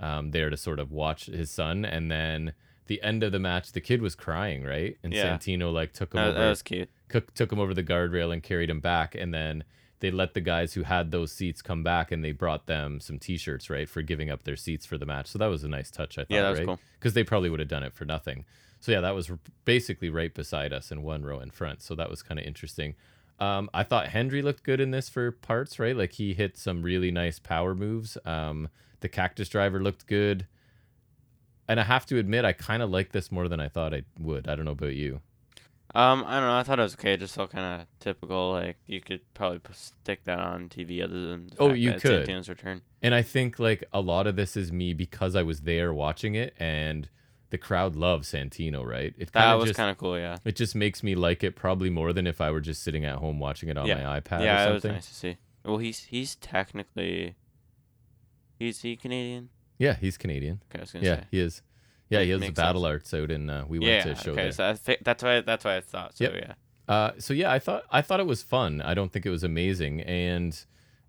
[0.00, 2.52] um, there to sort of watch his son, and then
[2.86, 5.36] the end of the match, the kid was crying, right, and Yeah.
[5.36, 6.90] Santino like took him That, over that was cute.
[7.08, 9.64] cook, took him over the guardrail and carried him back and then
[10.00, 13.18] they let the guys who had those seats come back and they brought them some
[13.18, 15.28] t-shirts right for giving up their seats for the match.
[15.28, 16.66] So that was a nice touch i thought Yeah, that was right?
[16.66, 16.80] cool.
[16.98, 18.44] because they probably would have done it for nothing.
[18.80, 19.30] So yeah that was
[19.64, 21.80] basically right beside us in one row in front.
[21.80, 22.96] So that was kind of interesting.
[23.40, 25.96] Um, i thought hendry looked good in this for parts right?
[25.96, 28.18] Like he hit some really nice power moves.
[28.26, 28.68] Um,
[29.00, 30.46] the cactus driver looked good
[31.68, 34.02] and i have to admit i kind of like this more than i thought i
[34.18, 35.20] would i don't know about you
[35.94, 36.56] Um, I don't know.
[36.56, 37.12] I thought it was okay.
[37.12, 38.50] It just felt kind of typical.
[38.50, 42.26] Like you could probably stick that on TV, other than Oh, you could.
[42.26, 42.82] Santino's return.
[43.00, 46.34] And I think like a lot of this is me because I was there watching
[46.34, 47.08] it and
[47.50, 49.14] the crowd loves Santino, right?
[49.16, 50.18] It That kind of was kind of cool.
[50.18, 50.38] Yeah.
[50.44, 53.18] it just makes me like it probably more than if I were just sitting at
[53.18, 54.02] home watching it on Yeah.
[54.02, 55.36] my iPad yeah, or it was nice to see.
[55.64, 57.36] Well, he's he's technically,
[58.58, 59.50] he's he Canadian.
[59.78, 60.60] Yeah, he's Canadian.
[60.70, 61.26] Okay, I was gonna Yeah, say.
[61.30, 61.62] he is.
[62.10, 62.90] Yeah, he has the battle sense.
[62.92, 64.02] arts out and uh, we went yeah.
[64.04, 64.52] to a show okay, there.
[64.52, 66.16] so I that's why that's why I thought.
[66.16, 66.34] So Yep.
[66.36, 66.54] yeah.
[66.94, 68.80] Uh, so yeah, I thought I thought it was fun.
[68.82, 70.56] I don't think it was amazing, and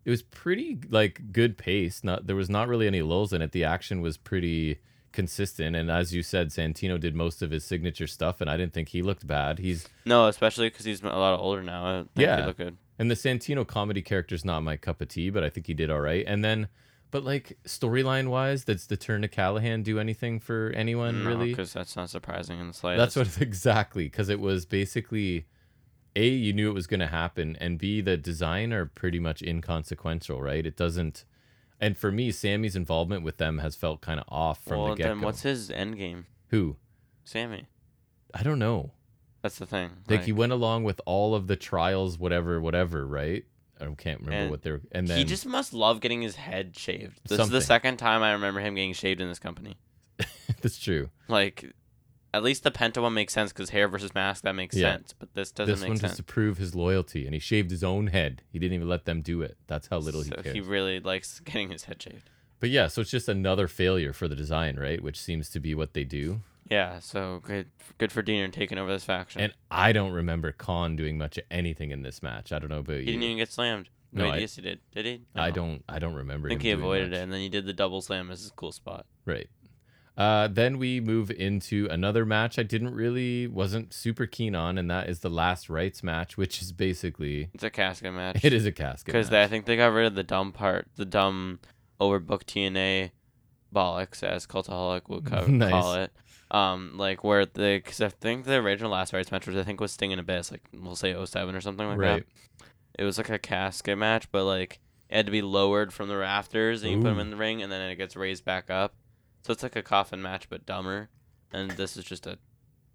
[0.05, 2.03] it was pretty like good pace.
[2.03, 3.51] Not there was not really any lulls in it.
[3.51, 4.79] The action was pretty
[5.11, 8.73] consistent, and as you said, Santino did most of his signature stuff, and I didn't
[8.73, 9.59] think he looked bad.
[9.59, 11.85] He's No, especially because he's a lot older now.
[11.85, 12.39] I think Yeah.
[12.41, 12.77] he look good.
[12.97, 15.89] and the Santino comedy character's not my cup of tea, but I think he did
[15.89, 16.23] all right.
[16.27, 16.67] And then,
[17.15, 21.47] but like storyline wise, does the turn to Callihan do anything for anyone really?
[21.47, 23.15] because that's not surprising in the slightest.
[23.15, 25.45] That's what exactly because it was basically
[26.13, 29.41] a you knew it was going to happen, and b the design are pretty much
[29.41, 30.65] inconsequential, right?
[30.65, 31.23] It doesn't.
[31.79, 34.95] And for me, Sami's involvement with them has felt kind of off from well, the
[34.97, 35.25] get then go.
[35.25, 36.25] what's his end game?
[36.49, 36.75] Who?
[37.23, 37.67] Sami.
[38.33, 38.91] I don't know.
[39.41, 39.91] That's the thing.
[40.09, 43.45] Like, he went along with all of the trials, whatever, whatever, right?
[43.85, 44.81] I can't remember And what they're.
[44.91, 47.19] And then he just must love getting his head shaved.
[47.27, 49.77] This is the second time I remember him getting shaved in this company.
[50.61, 51.09] that's true.
[51.27, 51.73] Like,
[52.33, 54.93] at least the Penta one makes sense because hair versus mask that makes Yeah.
[54.93, 55.13] sense.
[55.17, 56.11] But this doesn't This make one sense.
[56.11, 58.41] just to prove his loyalty, and he shaved his own head.
[58.51, 59.57] He didn't even let them do it.
[59.67, 60.53] That's how little so he cares.
[60.55, 62.29] he really likes getting his head shaved.
[62.59, 65.01] But yeah, so it's just another failure for the design, right?
[65.03, 66.41] Which seems to be what they do.
[66.69, 69.41] Yeah, so good, good for Deaner taking over this faction.
[69.41, 72.51] And I don't remember Kon doing much of anything in this match.
[72.51, 73.05] I don't know about he you.
[73.05, 73.89] didn't even get slammed.
[74.11, 74.79] No, Wait, I- yes, he did.
[74.91, 75.21] Did he?
[75.35, 75.83] I don't.
[75.89, 76.47] I don't remember.
[76.47, 77.19] I think he avoided much.
[77.19, 79.05] it, and then he did the double slam as his cool spot.
[79.25, 79.47] Right.
[80.17, 84.89] Uh, then we move into another match I didn't really wasn't super keen on, and
[84.89, 88.43] that is the last rites match, which is basically It's a casket match.
[88.45, 89.07] it is a casket.
[89.07, 89.31] because.
[89.33, 91.59] I think they got rid of the dumb part, the dumb
[91.99, 93.11] overbooked TNA
[93.73, 95.69] bollocks, as Cultaholic would co- Nice.
[95.71, 96.13] call it.
[96.55, 99.81] Um, like where the because I think the original last rites match was I think
[99.81, 102.25] was Sting and Abyss, like we'll say 07 or something like right.
[102.59, 102.67] that.
[102.97, 106.15] It was like a casket match, but like it had to be lowered from the
[106.15, 107.21] rafters, and you put him Ooh.
[107.21, 108.93] in the ring, and then it gets raised back up.
[109.43, 111.09] So it's like a coffin match, but dumber.
[111.51, 112.37] And this is just a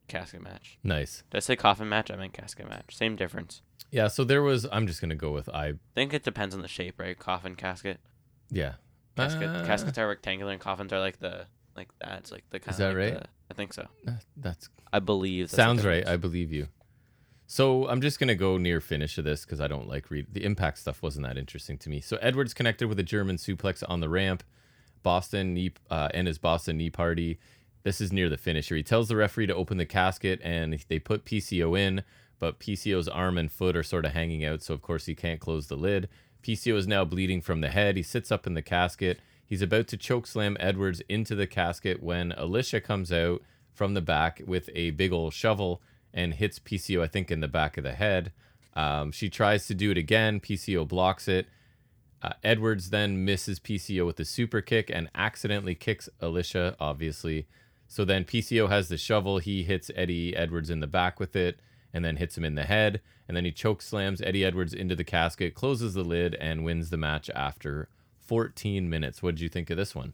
[0.09, 0.79] casket match.
[0.83, 1.23] Nice.
[1.31, 2.11] Did I say coffin match?
[2.11, 2.97] I meant casket match.
[2.97, 3.61] Same difference.
[3.91, 4.09] Yeah.
[4.09, 4.67] So there was.
[4.73, 5.67] I'm just gonna go with I.
[5.67, 7.19] I think it depends on the shape, right?
[7.19, 8.01] Coffin, casket.
[8.51, 8.77] Yeah.
[9.17, 12.73] Casket, Uh, caskets are rectangular, and coffins are like the like that's like the kind
[12.73, 13.15] Is that like right?
[13.15, 13.87] the- I think so.
[14.37, 15.47] That's I believe.
[15.47, 16.07] that's Sounds right.
[16.07, 16.69] I believe you.
[17.47, 20.45] So I'm just gonna go near finish of this because I don't like read the
[20.45, 21.03] impact stuff.
[21.03, 22.01] wasn't that interesting to me.
[22.01, 24.43] So Edwards connected with a German suplex on the ramp.
[25.03, 27.39] Boston knee uh, and his Boston knee party.
[27.83, 28.77] This is near the finisher.
[28.77, 32.03] He tells the referee to open the casket, and they put PCO in,
[32.39, 35.41] but PCO's arm and foot are sort of hanging out, so of course he can't
[35.41, 36.07] close the lid.
[36.43, 37.97] PCO is now bleeding from the head.
[37.97, 39.21] He sits up in the casket.
[39.51, 44.01] He's about to choke slam Edwards into the casket when Alicia comes out from the
[44.01, 45.83] back with a big old shovel
[46.15, 48.31] and hits PCO, I think, in the back of the head.
[48.77, 50.39] Um, she tries to do it again.
[50.39, 51.49] PCO blocks it.
[52.23, 57.49] Uh, Edwards then misses PCO with a super kick and accidentally kicks Alicia, obviously.
[57.89, 59.39] So then PCO has the shovel.
[59.39, 61.59] He hits Eddie Edwards in the back with it
[61.93, 63.01] and then hits him in the head.
[63.27, 66.91] And then he choke slams Eddie Edwards into the casket, closes the lid, and wins
[66.91, 67.89] the match after
[68.31, 69.25] 14 minutes.
[69.25, 70.13] What did you think of this one?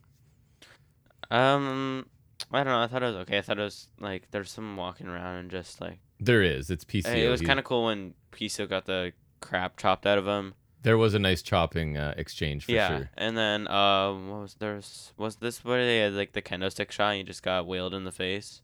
[1.31, 2.07] Um,
[2.51, 2.81] I don't know.
[2.81, 3.37] I thought it was okay.
[3.37, 6.71] I thought it was like there's some walking around and just like There is.
[6.71, 7.15] It's PCO.
[7.15, 10.55] it was kind of cool when PCO got the crap chopped out of him.
[10.83, 13.11] There was a nice chopping uh, exchange for yeah, sure.
[13.19, 16.91] and then um, what was there's was this where they had like the kendo stick
[16.91, 17.11] shot?
[17.11, 18.63] and He just got whaled in the face.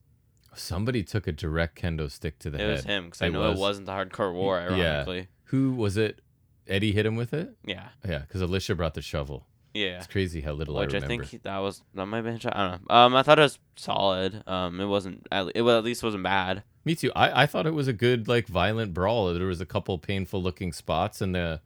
[0.55, 2.69] Somebody took a direct kendo stick to the it head.
[2.71, 3.59] It was him because I know was.
[3.59, 4.61] it wasn't the hardcore war.
[4.71, 4.77] Yeah.
[4.77, 6.23] Ironically, Who was it?
[6.69, 7.57] Eddie hit him with it?
[7.65, 9.47] yeah, Yeah, because Alicia brought the shovel.
[9.75, 9.99] yeah.
[9.99, 11.17] It's crazy how little Which I remember.
[11.17, 12.53] Which I, think that was that might have been.
[12.53, 12.95] I don't know.
[12.95, 14.43] Um, I thought it was solid.
[14.47, 15.27] Um, it wasn't.
[15.33, 16.63] At, it well, at least wasn't bad.
[16.85, 17.13] Me too.
[17.15, 19.33] I, I thought it was a good like violent brawl.
[19.33, 21.61] There was a couple painful looking spots and the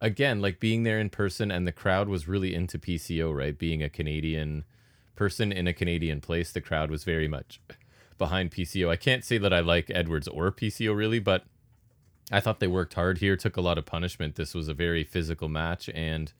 [0.00, 3.58] again like being there in person and the crowd was really into PCO, right?
[3.58, 4.64] Being a Canadian
[5.16, 7.60] person in a Canadian place, the crowd was very much
[8.18, 8.88] behind PCO.
[8.90, 11.44] I can't say that I like Edwards or PCO really, but
[12.30, 14.36] I thought they worked hard here, took a lot of punishment.
[14.36, 16.32] This was a very physical match and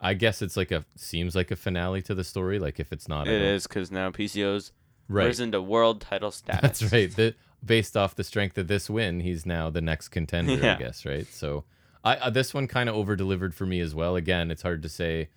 [0.00, 2.58] I guess it's like a seems like a finale to the story.
[2.58, 4.72] Like if it's not, It is because now PCO's
[5.08, 5.26] right.
[5.26, 6.60] risen to world title status.
[6.62, 7.14] That's right.
[7.14, 11.04] The, based off the strength of this win, he's now the next contender, I guess,
[11.04, 11.26] right?
[11.26, 11.64] So
[12.04, 14.14] I uh, this one kind of over delivered for me as well.
[14.14, 15.30] Again, it's hard to say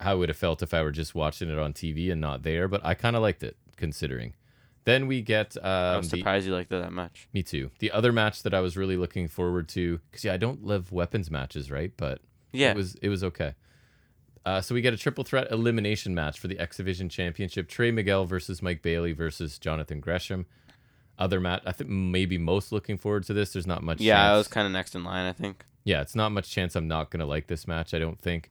[0.00, 2.42] how I would have felt if I were just watching it on TV and not
[2.42, 4.34] there, but I kind of liked it considering.
[4.84, 7.28] Then we get I um, was the, surprised you liked it that much.
[7.32, 7.70] me too.
[7.78, 10.92] The other match that I was really looking forward to because yeah, I don't love
[10.92, 11.92] weapons matches, right?
[11.96, 12.20] But
[12.52, 13.54] Yeah, it was it was okay.
[14.46, 17.90] Uh, so we get a triple threat elimination match for the X Division Championship: Trey
[17.90, 20.44] Miguel versus Mike Bailey versus Jonathan Gresham.
[21.18, 23.52] Other match, I think maybe most looking forward to this.
[23.52, 24.00] There's not much.
[24.00, 25.26] yeah, I was kind of next in line.
[25.26, 25.64] I think.
[25.84, 27.94] Yeah, it's not much chance I'm not gonna like this match.
[27.94, 28.50] I don't think.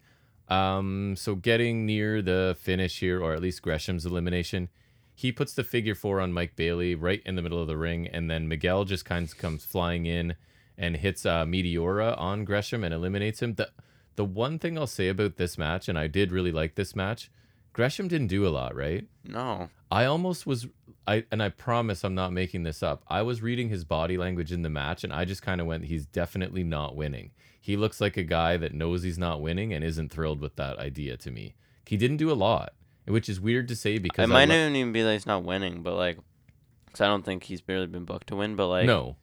[0.49, 4.69] Um, so getting near the finish here, or at least Gresham's elimination,
[5.15, 8.07] he puts the figure four on Mike Bailey right in the middle of the ring,
[8.07, 10.35] and then Miguel just kind of comes flying in
[10.77, 13.55] and hits uh, Meteora on Gresham and eliminates him.
[13.55, 13.69] The
[14.15, 17.31] the one thing I'll say about this match, and I did really like this match,
[17.73, 19.07] Gresham didn't do a lot, right?
[19.25, 19.69] No.
[19.91, 20.67] I almost was
[21.07, 23.03] I and I promise I'm not making this up.
[23.07, 25.85] I was reading his body language in the match and I just kind of went
[25.85, 27.31] he's definitely not winning.
[27.59, 30.77] He looks like a guy that knows he's not winning and isn't thrilled with that
[30.79, 31.55] idea to me.
[31.85, 32.73] He didn't do a lot,
[33.05, 35.25] which is weird to say because It I might lo- not even be that he's
[35.25, 36.17] not winning, but like,
[36.85, 38.55] because I don't think he's barely been booked to win.
[38.55, 39.15] But like, no,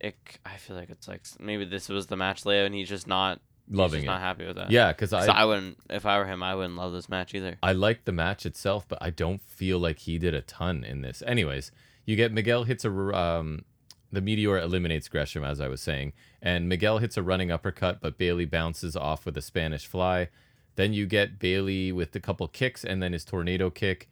[0.00, 3.06] it, I feel like it's like maybe this was the match layout, and he's just
[3.06, 4.10] not he's loving just it.
[4.10, 4.70] not happy with that.
[4.70, 7.58] Yeah, because I I wouldn't if I were him, I wouldn't love this match either.
[7.62, 11.02] I like the match itself, but I don't feel like he did a ton in
[11.02, 11.22] this.
[11.26, 11.72] Anyways,
[12.04, 13.64] you get Miguel hits a um,
[14.12, 18.18] the meteor eliminates Gresham as I was saying, and Miguel hits a running uppercut, but
[18.18, 20.28] Bailey bounces off with a Spanish fly.
[20.78, 24.08] Then you get Bailey with a couple kicks and then his tornado kick.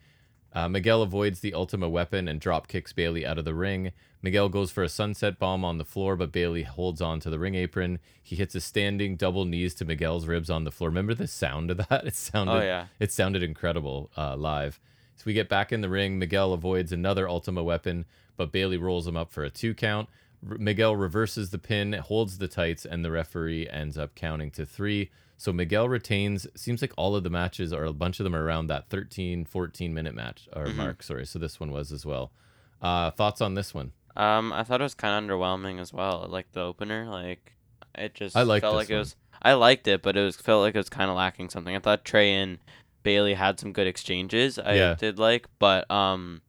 [0.52, 3.92] Uh, Miguel avoids the Ultima weapon and drop kicks Bailey out of the ring.
[4.20, 7.38] Miguel goes for a sunset bomb on the floor, but Bailey holds on to the
[7.38, 8.00] ring apron.
[8.20, 10.90] He hits a standing double knees to Miguel's ribs on the floor.
[10.90, 12.04] Remember the sound of that?
[12.06, 14.80] It sounded Oh yeah, it sounded incredible uh, live.
[15.14, 16.18] So we get back in the ring.
[16.18, 20.08] Miguel avoids another Ultima weapon, but Bailey rolls him up for a two count.
[20.50, 24.66] R- Miguel reverses the pin, holds the tights, and the referee ends up counting to
[24.66, 25.10] three.
[25.38, 26.46] So Miguel retains.
[26.54, 29.44] Seems like all of the matches, or a bunch of them, are around that 13,
[29.44, 30.76] 14 minute match or Mhm.
[30.76, 31.02] mark.
[31.02, 31.26] Sorry.
[31.26, 32.32] So this one was as well.
[32.80, 33.92] Uh, thoughts on this one?
[34.16, 36.26] um, I thought it was kind of underwhelming as well.
[36.28, 37.52] Like the opener, like
[37.94, 39.14] it just I felt like it was.
[39.42, 41.76] I liked it, but it was felt like it was kind of lacking something.
[41.76, 42.58] I thought Trey and
[43.02, 44.58] Bailey had some good exchanges.
[44.58, 44.94] I Yeah.
[44.94, 46.40] did like, but um,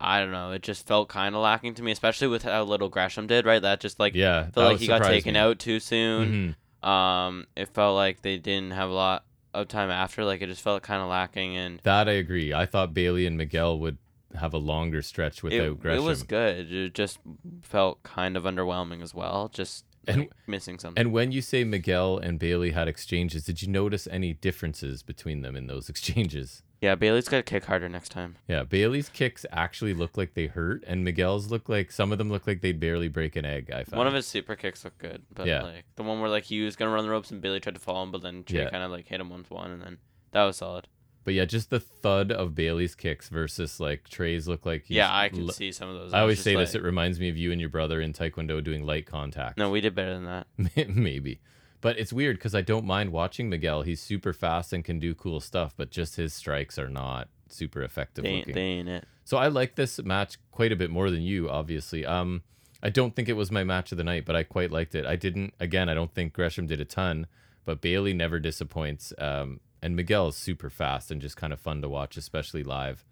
[0.00, 0.50] I don't know.
[0.50, 3.46] It just felt kind of lacking to me, especially with how little Gresham did.
[3.46, 5.38] Right, that just like yeah, felt like he got taken me.
[5.40, 6.32] out too soon.
[6.32, 6.54] Mhm.
[6.84, 10.24] Um, it felt like they didn't have a lot of time after.
[10.24, 12.52] Like it just felt kind of lacking, and That I agree.
[12.52, 13.98] I thought Bailey and Miguel would
[14.34, 16.02] have a longer stretch without it, Gresham.
[16.04, 16.72] it was good.
[16.72, 17.18] It just
[17.62, 19.48] felt kind of underwhelming as well.
[19.48, 21.00] Just And- like, missing something.
[21.00, 25.42] And when you say Miguel and Bailey had exchanges, did you notice any differences between
[25.42, 26.63] them in those exchanges?
[26.80, 28.36] Yeah, Bailey's got to kick harder next time.
[28.48, 32.28] Yeah, Bailey's kicks actually look like they hurt, and Miguel's look like some of them
[32.30, 33.70] look like they'd barely break an egg.
[33.70, 35.62] I found One of his super kicks looked good, but Yeah.
[35.62, 37.80] like the one where like he was gonna run the ropes and Bailey tried to
[37.80, 38.70] follow him, but then Trey Yeah.
[38.70, 39.98] kind of like hit him once one, and then
[40.32, 40.88] that was solid.
[41.24, 44.84] But yeah, just the thud of Bailey's kicks versus like Trey's look like.
[44.84, 46.12] He's yeah, I can l- see some of those.
[46.12, 46.74] I was always say this.
[46.74, 49.56] It reminds me of you and your brother in Taekwondo doing light contact.
[49.56, 50.46] no, we did better than that.
[50.90, 51.40] maybe.
[51.84, 53.82] But it's weird because I don't mind watching Miguel.
[53.82, 57.82] He's super fast and can do cool stuff, but just his strikes are not super
[57.82, 58.54] effective They ain't, looking.
[58.54, 59.04] they ain't it.
[59.24, 62.06] So I like this match quite a bit more than you, obviously.
[62.06, 62.40] Um,
[62.82, 65.04] I don't think it was my match of the night, but I quite liked it.
[65.04, 65.52] I didn't.
[65.60, 67.26] Again, I don't think Gresham did a ton,
[67.66, 69.12] but Bailey never disappoints.
[69.18, 73.04] Um, and Miguel is super fast and just kind of fun to watch, especially live.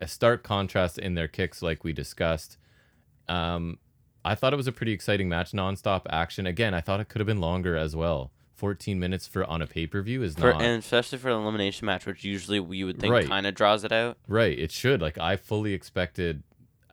[0.00, 2.56] A stark contrast in their kicks, like we discussed.
[3.26, 3.78] Um,
[4.26, 6.46] I thought it was a pretty exciting match, nonstop action.
[6.46, 8.30] Again, I thought it could have been longer as well.
[8.54, 11.36] 14 minutes for on a pay per view is For, not and especially for an
[11.42, 13.28] elimination match, which usually we would think Right.
[13.28, 14.16] kind of draws it out.
[14.28, 14.58] Right.
[14.58, 15.00] It should.
[15.02, 16.42] Like I fully expected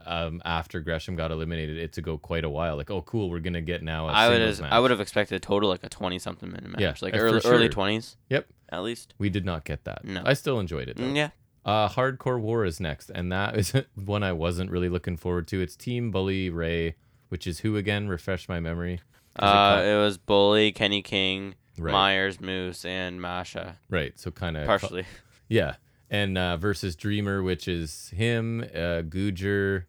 [0.05, 2.75] um after Gresham got eliminated it to go quite a while.
[2.75, 4.71] Like, oh cool, we're gonna get now a I would have match.
[4.73, 7.39] I would have expected a total like a twenty something minute match, Yeah, like early
[7.39, 7.53] sure.
[7.53, 8.17] early twenties.
[8.29, 8.47] Yep.
[8.69, 9.13] at least.
[9.17, 10.03] We did not get that.
[10.03, 10.21] No.
[10.25, 11.03] I still enjoyed it though.
[11.03, 11.29] Mm, yeah,
[11.63, 15.61] Uh Hardcore War is next, and that is one I wasn't really looking forward to.
[15.61, 16.95] It's Team Bully Ray,
[17.33, 18.07] which is who again?
[18.07, 18.93] Refresh my memory.
[18.93, 19.01] it
[19.37, 21.91] uh, caught- it was Bully, Kenny King, right.
[21.91, 23.79] Myers, Moose, and Masha.
[23.89, 24.13] right.
[24.19, 25.05] So kind of Partially.
[25.47, 25.77] Yeah.
[26.11, 29.85] And uh versus Dreamer, which is him, uh Gujjar,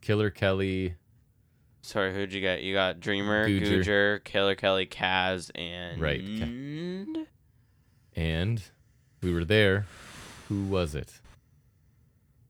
[0.00, 0.94] Killer Kelly,
[1.82, 2.62] Sorry, who'd you get?
[2.62, 3.84] You got Dreamer, Gujjar.
[3.84, 6.22] Gujjar, Killer Kelly, Kaz, and Right,
[8.16, 8.62] and
[9.22, 9.84] we were there.
[10.48, 11.17] Who was it?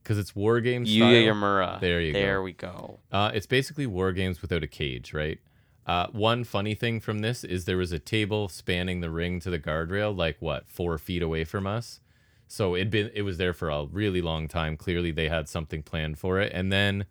[0.08, 0.88] Because it's war games.
[0.88, 1.78] Yuya Uemura.
[1.80, 2.18] There you go.
[2.18, 2.98] There we go.
[3.12, 5.38] Uh, it's basically war games without a cage, right?
[5.86, 9.50] Uh, one funny thing from this is there was a table spanning the ring to
[9.50, 12.00] the guardrail, like what four feet away from us.
[12.46, 14.78] So it been it was there for a really long time.
[14.78, 17.04] Clearly, they had something planned for it, and then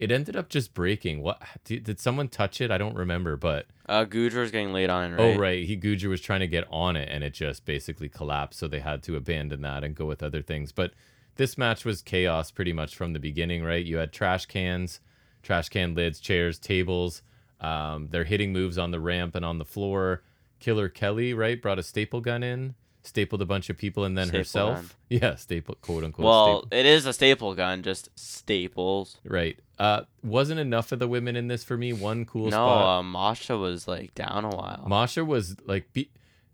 [0.00, 1.22] it ended up just breaking.
[1.22, 2.72] What did, did someone touch it?
[2.72, 5.20] I don't remember, but Uh, Gujjar was getting laid on, right?
[5.20, 8.58] Oh right, he Gujjar was trying to get on it and it just basically collapsed,
[8.58, 10.72] so they had to abandon that and go with other things.
[10.72, 10.92] But
[11.36, 13.84] this match was chaos pretty much from the beginning, right?
[13.84, 15.00] You had trash cans,
[15.42, 17.22] trash can lids, chairs, tables.
[17.60, 20.22] Um, they're hitting moves on the ramp and on the floor.
[20.60, 24.26] Killer Kelly, right, brought a staple gun in, stapled a bunch of people, and then
[24.26, 24.90] Staple herself, gun.
[25.22, 26.24] yeah, staple, quote unquote.
[26.26, 26.78] Well, staple.
[26.78, 29.18] it is a staple gun, just staples.
[29.24, 29.58] right.
[29.78, 31.94] Uh, wasn't enough of the women in this for me.
[31.94, 32.98] One cool no, spot.
[32.98, 34.84] uh, Masha was like down a while.
[34.86, 36.10] Masha was like be-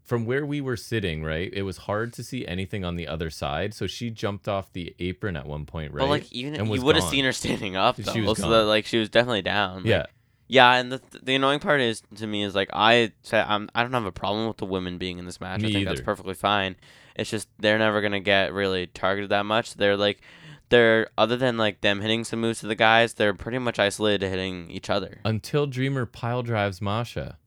[0.07, 1.51] from where we were sitting, right?
[1.53, 4.95] It was hard to see anything on the other side, so she jumped off the
[5.01, 6.03] apron at one point, right?
[6.03, 8.65] But like even And you would have seen her standing up She was so that
[8.65, 9.79] like she was definitely down.
[9.79, 10.07] Like, yeah,
[10.49, 13.83] yeah, and the the annoying part is to me is like I said I'm I
[13.83, 15.61] don't have a problem with the women being in this match.
[15.61, 16.05] Me I think that's either.
[16.05, 16.77] perfectly fine.
[17.17, 19.75] It's just they're never gonna get really targeted that much.
[19.75, 20.21] They're like
[20.69, 24.21] they're other than like them hitting some moves to the guys, they're pretty much isolated
[24.21, 27.39] to hitting each other, until Dreamer pile drives Masha.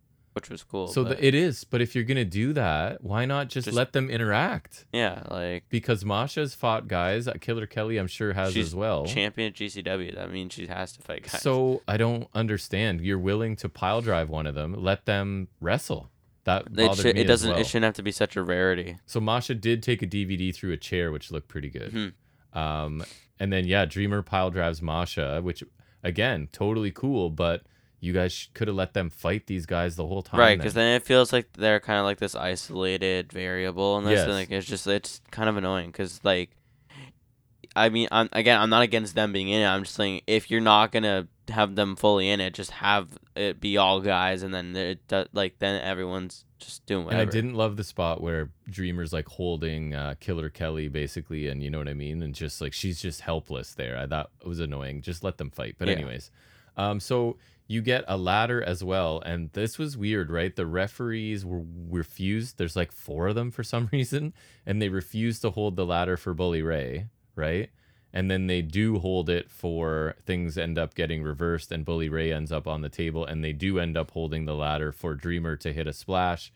[0.41, 0.87] Which was cool.
[0.87, 3.93] so the, it is, but if you're gonna do that, why not just, Just- let
[3.93, 4.85] them interact?
[4.93, 7.27] yeah, like Because Masha's fought guys.
[7.27, 9.05] uh, Killer Kelly, I'm sure, has She's as well.
[9.05, 10.15] champion at GCW.
[10.15, 11.41] That means she has to fight guys.
[11.41, 13.01] So I don't understand.
[13.01, 16.09] You're willing to pile drive one of them, let them wrestle.
[16.45, 17.51] That it, me it doesn't.
[17.51, 17.59] well.
[17.59, 18.97] It shouldn't have to be such a rarity.
[19.05, 21.91] So Masha did take a DVD through a chair, which looked pretty good.
[21.93, 22.57] Mhm.
[22.57, 23.03] Um,
[23.39, 25.63] and then yeah, Dreamer pile drives Masha, which
[26.03, 27.29] again totally cool.
[27.29, 27.63] But
[27.99, 30.39] you guys sh- could have let them fight these guys the whole time.
[30.39, 34.27] Right, because then it feels like they're kind of like this isolated variable, and Yes.
[34.27, 36.51] like it's just it's kind of annoying because like,
[37.75, 39.65] I mean, I'm again, I'm not against them being in it.
[39.67, 43.59] I'm just saying if you're not gonna have them fully in it, just have it
[43.61, 44.99] be all guys, and then it
[45.33, 47.17] like then everyone's just doing and.
[47.17, 51.69] I didn't love the spot where Dreamer's like holding uh, Killer Kelly basically, and you
[51.69, 53.97] know what I mean, and just like she's just helpless there.
[53.97, 55.01] I thought it was annoying.
[55.01, 55.75] Just let them fight.
[55.77, 55.95] But Yeah.
[55.95, 56.31] anyways,
[56.75, 57.37] um, so
[57.69, 60.53] you get a ladder as well, and this was weird, right?
[60.53, 62.57] The referees were refused.
[62.57, 64.33] There's like four of them for some reason,
[64.65, 67.69] and they refused to hold the ladder for Bully Ray, right?
[68.11, 72.33] and then they do hold it for things end up getting reversed and Bully Ray
[72.33, 75.55] ends up on the table and they do end up holding the ladder for Dreamer
[75.57, 76.51] to hit a splash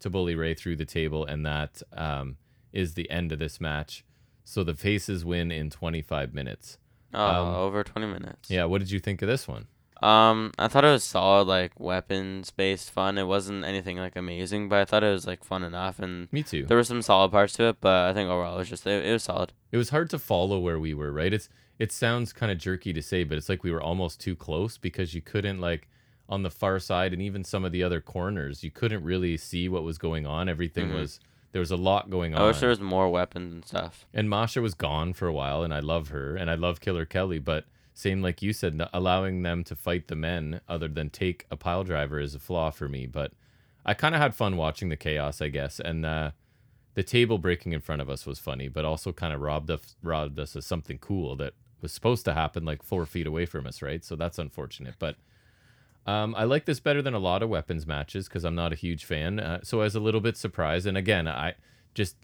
[0.00, 2.36] to Bully Ray through the table and that um,
[2.74, 4.04] is the end of this match.
[4.44, 6.76] So the faces win in 25 minutes.
[7.14, 8.50] Oh, Um, over 20 minutes.
[8.50, 9.66] Yeah, what did you think of this one?
[10.02, 13.18] Um, I thought it was solid, like weapons based fun.
[13.18, 16.42] It wasn't anything like amazing, but I thought it was like fun enough, and Me
[16.42, 16.66] too.
[16.66, 17.78] there were some solid parts to it.
[17.80, 19.52] But I think overall it was just it, it was solid.
[19.72, 21.32] It was hard to follow where we were, right?
[21.32, 24.36] It's it sounds kind of jerky to say, but it's like we were almost too
[24.36, 25.88] close because you couldn't like
[26.28, 29.68] on the far side and even some of the other corners, you couldn't really see
[29.68, 30.48] what was going on.
[30.48, 30.94] Everything Mhm.
[31.00, 31.20] was
[31.52, 32.42] there was a lot going on.
[32.42, 34.06] I wish there was more weapons and stuff.
[34.14, 37.06] and Masha was gone for a while, and I love her, and I love Killer
[37.06, 37.64] Kelly, but
[37.98, 41.82] same like you said, allowing them to fight the men other than take a pile
[41.82, 43.06] driver is a flaw for me.
[43.06, 43.32] But
[43.84, 46.30] I kind of had fun watching the chaos, I guess, and uh,
[46.94, 49.96] the table breaking in front of us was funny, but also kind of robbed us
[50.00, 53.66] robbed us of something cool that was supposed to happen like four feet away from
[53.66, 54.04] us, right?
[54.04, 55.16] So that's unfortunate, but.
[56.06, 58.76] Um, I like this better than a lot of weapons matches because I'm not a
[58.76, 59.38] huge fan.
[59.38, 60.86] Uh, so I was a little bit surprised.
[60.86, 61.52] And again, I
[61.92, 62.16] just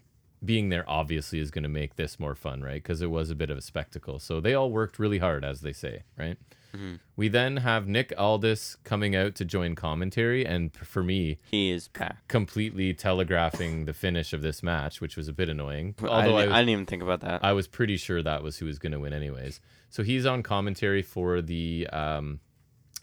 [0.45, 2.81] being there obviously is going to make this more fun, right?
[2.81, 4.19] Because it was a bit of a spectacle.
[4.19, 6.37] So they all worked really hard, as they say, right?
[6.75, 6.99] Mhm.
[7.15, 11.87] We then have Nick Aldis coming out to join commentary, and for me, He is
[11.87, 12.27] back.
[12.27, 15.95] completely telegraphing the finish of this match, which was a bit annoying.
[16.01, 17.43] I Although didn't, I, I, was, didn't even think about that.
[17.45, 19.61] I was pretty sure that was who was going to win, anyways.
[19.89, 22.41] So he's on commentary for the um,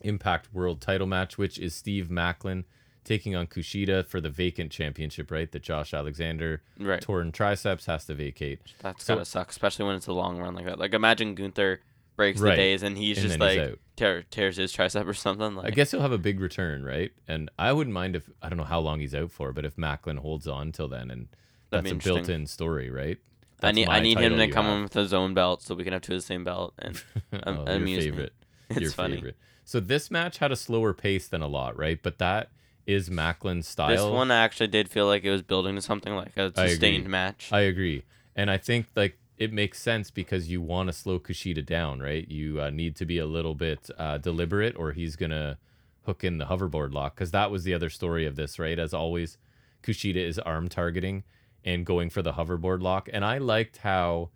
[0.02, 2.64] Impact World Title match, which is Steve Maclin
[3.04, 5.50] taking on Kushida for the vacant championship, right?
[5.50, 7.00] That Josh Alexander right.
[7.00, 8.60] torn triceps has to vacate.
[8.80, 10.78] That's so- gotta suck, especially when it's a long run like that.
[10.78, 11.80] Like imagine Gunther
[12.16, 12.50] breaks Right.
[12.50, 15.54] the days and he's And just then he's like tear, tears his tricep or something.
[15.56, 17.10] Like I guess he'll have a big return, right?
[17.26, 19.76] And I wouldn't mind if I don't know how long he's out for, but if
[19.76, 21.28] Maclin holds on till then, and
[21.70, 23.18] That'd that's a built-in story, right?
[23.62, 25.92] I need I need him to come in with his own belt so we can
[25.92, 27.02] have two of the same belt and
[27.44, 27.98] um, oh, your me.
[27.98, 28.32] favorite.
[28.70, 29.16] it's your funny.
[29.16, 29.36] favorite.
[29.64, 31.98] So this match had a slower pace than a lot, right?
[32.02, 32.50] But that
[32.86, 33.88] is Maclin's style.
[33.88, 37.02] This one I actually did feel like it was building to something like a sustained
[37.02, 37.10] agree.
[37.10, 37.48] match.
[37.52, 38.04] I agree,
[38.34, 42.28] and I think like it makes sense because you want to slow Kushida down, right?
[42.28, 45.58] You uh, need to be a little bit uh, deliberate, or he's gonna
[46.04, 47.14] hook in the hoverboard lock.
[47.14, 48.78] Because that was the other story of this, right?
[48.78, 49.38] As always,
[49.82, 51.24] Kushida is arm targeting
[51.64, 54.30] and going for the hoverboard lock, and I liked how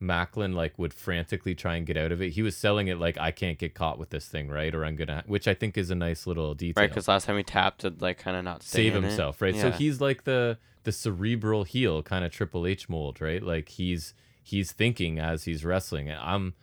[0.00, 2.30] Maclin like would frantically try and get out of it.
[2.30, 4.74] He was selling it like I can't get caught with this thing, right?
[4.74, 6.82] Or I'm gonna, which I think is a nice little detail.
[6.82, 9.08] right, because last time he tapped it, like kind of not save in it.
[9.08, 9.56] himself, right?
[9.56, 13.42] So he's like the the cerebral heel kind of Triple H mold, right?
[13.42, 16.08] Like he's he's thinking as he's wrestling.
[16.08, 16.54] And I'm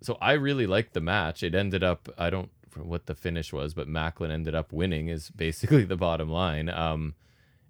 [0.00, 1.42] so I really liked the match.
[1.42, 5.30] It ended up I don't what the finish was, but Maclin ended up winning is
[5.30, 6.68] basically the bottom line.
[6.68, 7.14] Um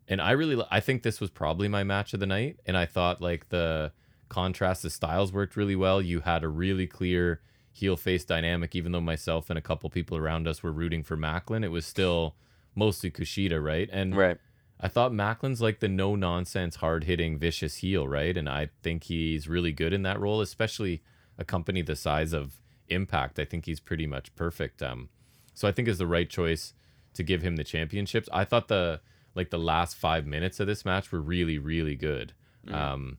[0.08, 2.86] and I really I think this was probably my match of the night and I
[2.86, 3.92] thought like the
[4.30, 6.00] contrast the styles worked really well.
[6.00, 10.16] You had a really clear heel face dynamic even though myself and a couple people
[10.16, 11.62] around us were rooting for Maclin.
[11.62, 12.36] It was still
[12.74, 13.90] mostly Kushida, right?
[13.92, 14.38] And right.
[14.80, 18.34] I thought Maclin's like the no nonsense, hard hitting, vicious heel, right?
[18.36, 21.02] And I think he's really good in that role, especially
[21.36, 22.54] a company the size of
[22.88, 23.38] Impact.
[23.38, 24.82] I think he's pretty much perfect.
[24.82, 25.10] Um,
[25.54, 26.72] so I think is the right choice
[27.14, 28.28] to give him the championships.
[28.32, 29.00] I thought the
[29.34, 32.32] like the last five minutes of this match were really, really good.
[32.66, 32.74] Mm.
[32.74, 33.18] Um,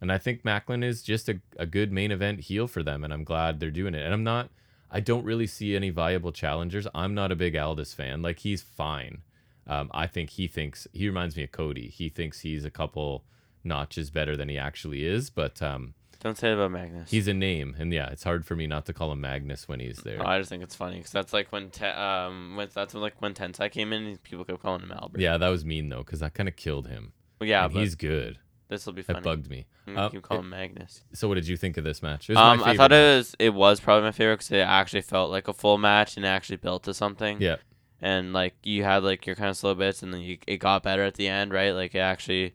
[0.00, 3.12] and I think Maclin is just a, a good main event heel for them, and
[3.12, 4.04] I'm glad they're doing it.
[4.04, 4.50] And I'm not,
[4.90, 6.86] I don't really see any viable challengers.
[6.94, 8.22] I'm not a big Aldis fan.
[8.22, 9.22] Like he's fine.
[9.66, 11.88] Um, I think he thinks he reminds me of Cody.
[11.88, 13.24] He thinks he's a couple
[13.62, 17.10] notches better than he actually is, but um, Don't say it about Magnus.
[17.10, 19.78] he's a name, and yeah, it's hard for me not to call him Magnus when
[19.78, 20.18] he's there.
[20.20, 23.02] Oh, I just think it's funny because that's like when te- um when that's when,
[23.02, 25.20] like when Tensai came in, people kept calling him Albert.
[25.20, 27.12] yeah, that was mean though, because that kind of killed him.
[27.38, 28.38] Well, yeah, but he's good.
[28.70, 29.24] This will be That funny.
[29.24, 29.66] bugged me.
[29.86, 31.04] I'm Uh, gonna keep calling him Magnus.
[31.12, 32.30] So, what did you think of this match?
[32.30, 34.60] It was my Um, I thought it was it was probably my favorite because it
[34.60, 37.40] actually felt like a full match and it actually built to something.
[37.42, 37.56] Yeah,
[38.00, 40.82] and like you had like your kind of slow bits and then you, it got
[40.82, 42.54] better at the end right like it actually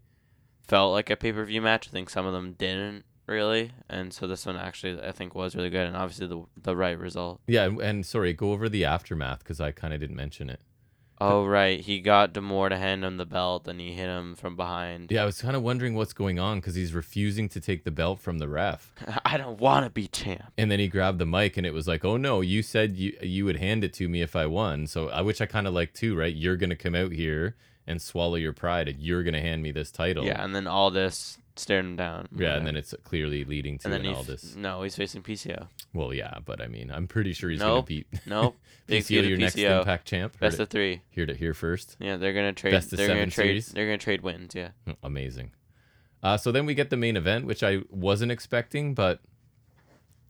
[0.64, 4.44] felt like a pay-per-view match i think some of them didn't really and so this
[4.48, 7.80] one actually i think was really good and obviously the, the right result yeah, and,
[7.80, 10.60] and sorry, go over the aftermath because I kind of didn't mention it.
[11.20, 14.56] Oh right he got D'Amore to hand him the belt and he hit him from
[14.56, 17.84] behind Yeah, I was kind of wondering what's going on because he's refusing to take
[17.84, 18.92] the belt from the ref.
[19.26, 21.88] i don't want to be champ And then he grabbed the mic and it was
[21.88, 24.88] like, "Oh no, you said you you would hand it to me if I won."
[24.88, 26.34] So I which I kind of like too, right?
[26.36, 27.56] You're going to come out here
[27.88, 30.26] and swallow your pride and you're going to hand me this title.
[30.26, 34.08] yeah and then Aldis stared him down Yeah, and then it's clearly leading to and
[34.08, 34.56] all this.
[34.58, 37.70] no he's facing pco Well, yeah, but I mean, I'm pretty sure he's Nope.
[37.70, 38.58] going to beat nope
[38.88, 39.80] big PCO, your of next PCO.
[39.80, 40.34] Impact champ.
[40.34, 41.96] Heard best it of three here to here first.
[42.00, 43.68] yeah they're gonna trade Best of they're gonna trade series?
[43.70, 44.70] they're gonna trade wins yeah
[45.04, 45.52] Amazing.
[46.24, 49.20] Uh, so then we get the main event, which I wasn't expecting, but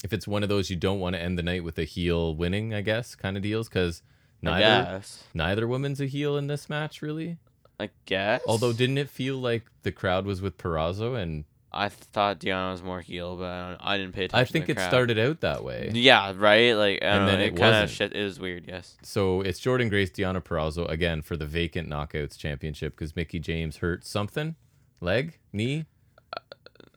[0.04, 2.36] if it's one of those you don't want to end the night with a heel
[2.36, 4.02] winning, I guess, kind of deals because
[4.42, 5.02] neither
[5.34, 7.38] neither woman's a heel in this match, really.
[7.80, 8.42] I guess.
[8.48, 12.82] Although, didn't it feel like the crowd was with Purrazzo, and I thought Deonna was
[12.82, 14.40] more heel, but I, don't, I didn't pay attention.
[14.42, 14.88] I think it crowd.
[14.88, 15.92] started out that way.
[15.94, 16.74] Yeah, right.
[16.74, 18.14] Like, And don't then know, it kind of shit.
[18.16, 18.64] It was weird.
[18.68, 18.96] Yes.
[19.04, 23.78] So it's Jordynne Grace, Deonna Purrazzo again for the vacant knockouts championship because Mickie James
[23.78, 24.56] hurt something,
[25.02, 25.86] leg, knee,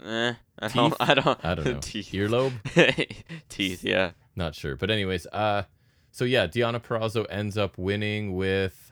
[0.05, 0.75] Eh, I Teeth?
[0.77, 0.95] don't.
[1.01, 1.45] I don't.
[1.45, 2.11] I don't know, Teeth.
[2.13, 2.53] earlobe.
[3.49, 3.83] Teeth.
[3.83, 4.13] Yeah.
[4.37, 4.77] Not sure.
[4.77, 5.65] But anyways, uh
[6.13, 8.88] so yeah, Deonna Purrazzo ends up winning with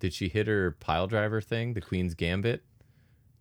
[0.00, 2.64] did she hit her pile driver thing, the Queen's Gambit?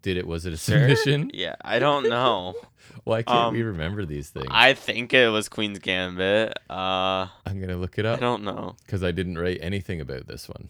[0.02, 1.32] Did it was it a submission?
[1.34, 1.56] Yeah.
[1.62, 2.54] I don't know.
[3.04, 4.48] Why can't we Um, remember these things?
[4.50, 6.54] I think it was Queen's Gambit.
[6.70, 8.18] Uh, I'm gonna look it up.
[8.18, 8.76] I don't know.
[8.86, 10.70] because I didn't write anything about this one.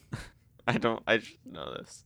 [0.67, 1.03] I don't.
[1.07, 2.05] I know this.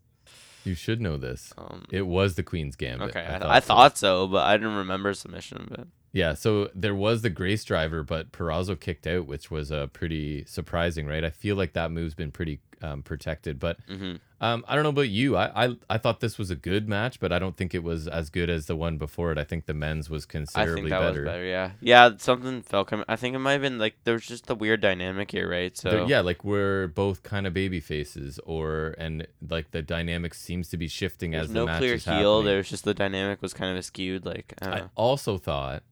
[0.65, 1.53] You should know this.
[1.57, 1.85] Um.
[1.91, 3.09] It was the Queen's Gambit.
[3.09, 3.21] Okay.
[3.21, 3.65] I, I th- I so.
[3.67, 5.67] thought so, but I didn't remember submission.
[5.69, 9.87] But Yeah, so there was the Grace driver, but Purrazzo kicked out, which was uh,
[9.87, 11.23] pretty surprising, right?
[11.23, 14.89] I feel like that move's been pretty um, protected, but hmm Um, I don't know
[14.89, 15.37] about you.
[15.37, 18.09] I, I I thought this was a good match, but I don't think it was
[18.09, 19.37] as good as the one before it.
[19.37, 21.21] I think the men's was I considerably think that better.
[21.21, 21.45] was better.
[21.45, 21.71] Yeah.
[21.79, 22.09] Yeah.
[22.17, 23.05] Something felt coming.
[23.07, 25.75] I think it might have been like there was just a weird dynamic here, right?
[25.77, 30.33] So They're- yeah, like we're both kind of baby faces, or and like the dynamic
[30.33, 32.13] seems to be shifting There's as the no match clear is heel.
[32.13, 32.45] happening.
[32.45, 34.25] There was just the dynamic was kind of skewed.
[34.25, 35.83] Like I I also thought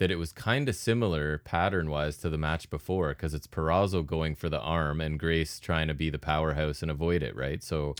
[0.00, 4.04] that it was kind of similar pattern wise to the match before because it's Purrazzo
[4.04, 7.62] going for the arm and Grace trying to be the powerhouse and avoid it, right?
[7.62, 7.94] So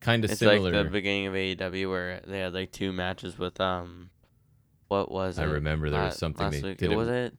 [0.00, 0.70] kind of it's similar.
[0.70, 4.10] like the beginning of AEW where they had like two matches with um,
[4.88, 5.46] what was I it?
[5.46, 6.78] remember there was something last they week?
[6.78, 6.94] did.
[6.94, 7.34] was it, it?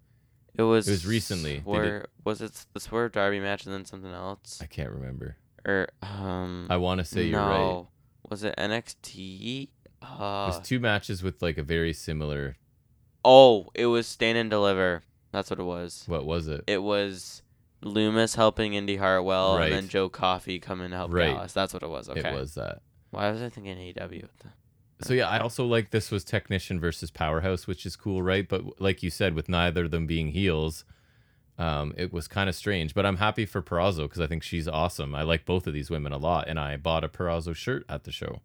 [0.56, 0.88] It was.
[0.88, 1.62] It was recently.
[1.64, 2.66] Where was it?
[2.74, 5.38] The Swerve Derby match and then something else, I can't remember.
[5.64, 6.66] or um.
[6.72, 7.58] I want to say you're right.
[7.60, 7.90] no,
[8.28, 9.70] was it NXT?
[10.02, 12.58] Uh, There's two matches with like a very similar.
[13.26, 15.04] Oh, it was Stand and Deliver.
[15.32, 16.04] That's what it was.
[16.08, 16.64] What was it?
[16.68, 17.42] It was
[17.84, 19.90] Lumis helping Indi Hartwell, and then Right.
[19.90, 21.34] Joe Coffey coming to help Right.
[21.34, 21.54] Gallus.
[21.54, 22.10] That's what it was.
[22.10, 22.30] Okay.
[22.30, 22.82] It was that.
[23.12, 24.28] Why was I thinking AEW?
[25.02, 28.48] So yeah, I also like this was technician versus powerhouse, which is cool, right?
[28.48, 30.86] But like you said, with neither of them being heels,
[31.58, 32.94] um, it was kind of strange.
[32.94, 35.14] But I'm happy for Purrazzo because I think she's awesome.
[35.14, 38.06] I like both of these women a lot, and I bought a Purrazzo shirt at
[38.06, 38.42] the show.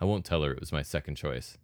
[0.00, 1.58] I won't tell her it was my second choice.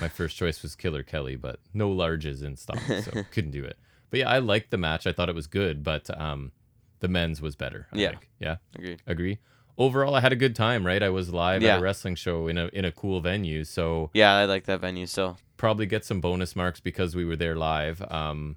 [0.00, 3.78] My first choice was Killer Kelly, but no larges in stock, so couldn't do it.
[4.10, 5.06] But yeah, I liked the match.
[5.06, 6.52] I thought it was good, but um,
[7.00, 7.86] the men's was better.
[7.92, 8.10] I Yeah.
[8.10, 8.28] think.
[8.38, 9.02] yeah, Agreed.
[9.06, 9.38] agree.
[9.76, 10.84] Overall, I had a good time.
[10.84, 11.74] Right, I was live Yeah.
[11.74, 14.80] at a wrestling show in a in a cool venue, so Yeah, I like that
[14.80, 15.38] venue still.
[15.56, 18.02] probably get some bonus marks because we were there live.
[18.10, 18.56] Um,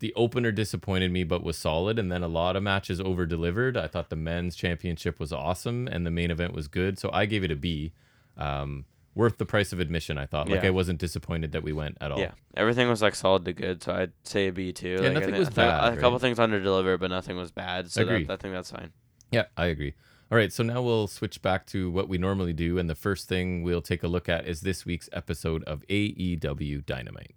[0.00, 3.76] the opener disappointed me, but was solid, and then a lot of matches over delivered.
[3.76, 7.24] I thought the men's championship was awesome, and the main event was good, so I
[7.26, 7.92] gave it a B.
[8.36, 8.84] Um,
[9.14, 10.18] worth the price of admission.
[10.18, 10.48] I thought.
[10.48, 10.68] Like Yeah.
[10.68, 12.18] I wasn't disappointed that we went at all.
[12.18, 14.98] Yeah, everything was like solid to good, so I'd say a B too.
[15.00, 16.20] Yeah, like, nothing was bad, A couple right?
[16.20, 17.90] things under delivered, but nothing was bad.
[17.90, 18.92] So that, I think that's fine.
[19.30, 19.94] Yeah, I agree.
[20.30, 23.28] All right, so now we'll switch back to what we normally do, and the first
[23.28, 27.34] thing we'll take a look at is this week's episode of AEW Dynamite.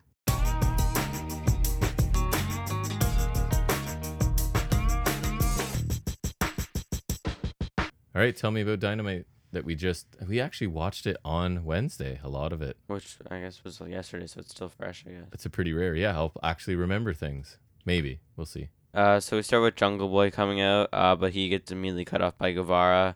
[7.78, 12.20] All right, tell me about Dynamite that we just we actually watched it on Wednesday,
[12.24, 12.78] a lot of it.
[12.88, 15.06] Which I guess was yesterday, so it's still fresh.
[15.08, 15.28] I guess.
[15.32, 15.96] It's a pretty rare.
[15.96, 17.58] Yeah, I'll actually remember things.
[17.86, 18.20] Maybe.
[18.36, 18.68] We'll see.
[18.94, 22.22] Uh, so we start with Jungle Boy coming out, uh, but he gets immediately cut
[22.22, 23.16] off by Guevara.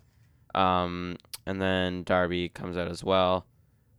[0.55, 3.45] Um, and then Darby comes out as well.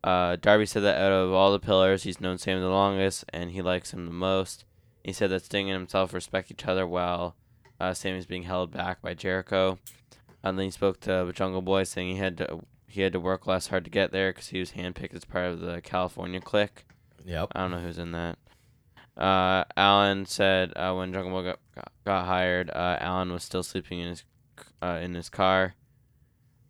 [0.02, 3.50] Uh, Darby said that out of all the pillars, he's known Sam the longest, and
[3.50, 4.64] he likes him the most.
[5.04, 7.36] He said that Sting and himself respect each other while
[7.78, 9.78] uh, Sammy's being held back by Jericho.
[10.42, 13.46] And then he spoke to Jungle Boy, saying he had to he had to work
[13.46, 16.84] less hard to get there because he was handpicked as part of the California clique.
[17.24, 17.52] Yep.
[17.54, 18.38] I don't know who's in that.
[19.16, 23.62] Uh, Allin said uh, when Jungle Boy got, got, got hired, uh, Allin was still
[23.62, 24.24] sleeping in his
[24.82, 25.74] uh, in his car.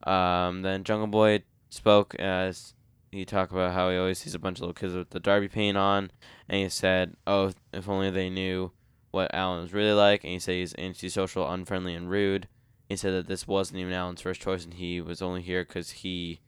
[0.02, 2.74] Um, then Jungle Boy spoke as
[3.10, 5.48] he talked about how he always sees a bunch of little kids with the Darby
[5.48, 6.10] paint on,
[6.48, 8.72] and he said, "Oh, if only they knew
[9.10, 12.48] what Allin was really like." And he said he's antisocial, unfriendly, and rude.
[12.90, 15.90] He said that this wasn't even Allin's first choice, and he was only here because
[15.90, 16.40] he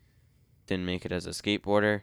[0.66, 2.00] didn't make it as a skateboarder.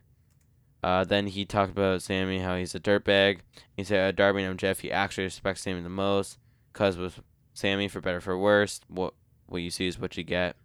[0.81, 3.39] Uh, then he talked about Sammy, how he's a dirtbag.
[3.75, 6.37] He said, uh, Darby and Jeff, he actually respects Sammy the most,
[6.71, 7.19] cause with
[7.53, 9.13] Sammy, for better for worse, what
[9.47, 10.55] what you see is what you get.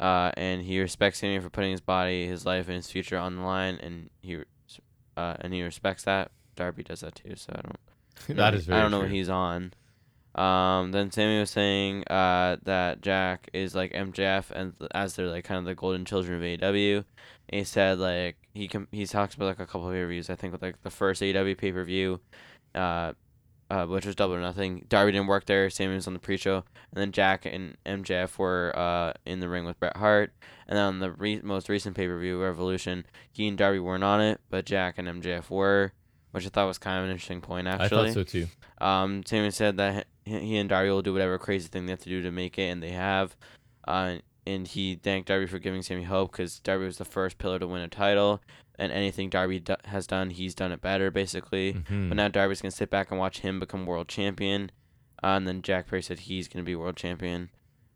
[0.00, 3.36] Uh, and he respects Sammy for putting his body, his life, and his future on
[3.36, 4.38] the line, and he,
[5.16, 6.32] uh, and he respects that.
[6.56, 8.36] Darby does that too, so I don't.
[8.36, 9.06] that is very I don't know true.
[9.06, 9.74] what he's on.
[10.36, 15.44] Um, then Sammy was saying uh, that Jack is like MJF, and as they're like
[15.44, 17.04] kind of the golden children of AEW.
[17.50, 20.28] He said like he com- he talks about like a couple of reviews.
[20.28, 22.20] I think with like the first AEW pay per view,
[22.74, 23.12] uh,
[23.70, 24.84] uh, which was Double or Nothing.
[24.88, 25.70] Darby didn't work there.
[25.70, 29.64] Sammy was on the pre-show, and then Jack and MJF were uh in the ring
[29.64, 30.32] with Bret Hart.
[30.68, 34.04] And then on the re- most recent pay per view, Revolution, he and Darby weren't
[34.04, 35.92] on it, but Jack and MJF were,
[36.36, 37.86] which I thought was kind of an interesting point actually.
[37.86, 38.46] I thought so too.
[38.78, 42.08] Um, Sammy said that he and Darby will do whatever crazy thing they have to
[42.08, 43.34] do to make it, and they have.
[43.88, 44.16] Uh,
[44.46, 47.66] and he thanked Darby for giving Sammy hope because Darby was the first pillar to
[47.66, 48.40] win a title,
[48.78, 51.72] and anything Darby do- has done, he's done it better, basically.
[51.72, 52.08] Mhm.
[52.10, 54.70] But now Darby's gonna sit back and watch him become world champion,
[55.24, 57.50] uh, and then Jack Perry said he's gonna be world champion.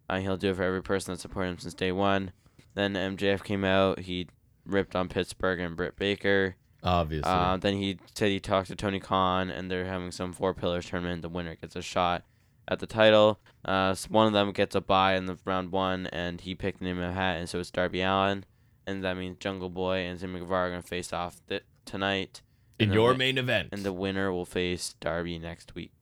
[0.09, 2.33] Uh, he'll do it for every person that supported him since day one.
[2.75, 4.01] Then MJF came out.
[4.01, 4.29] He
[4.65, 6.57] ripped on Pittsburgh and Britt Baker.
[6.83, 7.31] Obviously.
[7.31, 10.87] Uh, then he said he talked to Tony Khan, and they're having some four pillars
[10.87, 11.23] tournament.
[11.23, 12.25] The winner gets a shot
[12.69, 13.39] at the title.
[13.65, 16.85] Uh, one of them gets a bye in the round one, and he picked the
[16.87, 18.45] name of hat, and so it's Darby Allin,
[18.87, 22.41] and that means Jungle Boy and Sammy Guevara are gonna face off th- tonight,
[22.79, 23.69] In the your wi- main event.
[23.73, 25.93] and the winner will face Darby next week,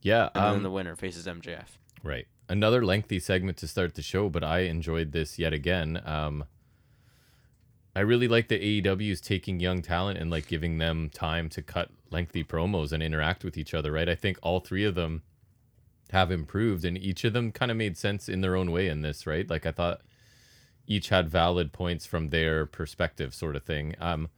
[0.00, 0.30] yeah.
[0.34, 1.76] and Um, then the winner faces MJF.
[2.02, 2.26] Right.
[2.48, 6.00] Another lengthy segment to start the show, but I enjoyed this yet again.
[6.04, 6.44] Um,
[7.96, 11.62] I really like that AEW is taking young talent and like giving them time to
[11.62, 13.92] cut lengthy promos and interact with each other.
[13.92, 14.08] Right.
[14.08, 15.22] I think all three of them
[16.10, 19.02] have improved, and each of them kind of made sense in their own way in
[19.02, 19.26] this.
[19.26, 19.48] Right.
[19.48, 20.00] Like I thought
[20.86, 23.94] each had valid points from their perspective, sort of thing.
[24.00, 24.28] Um,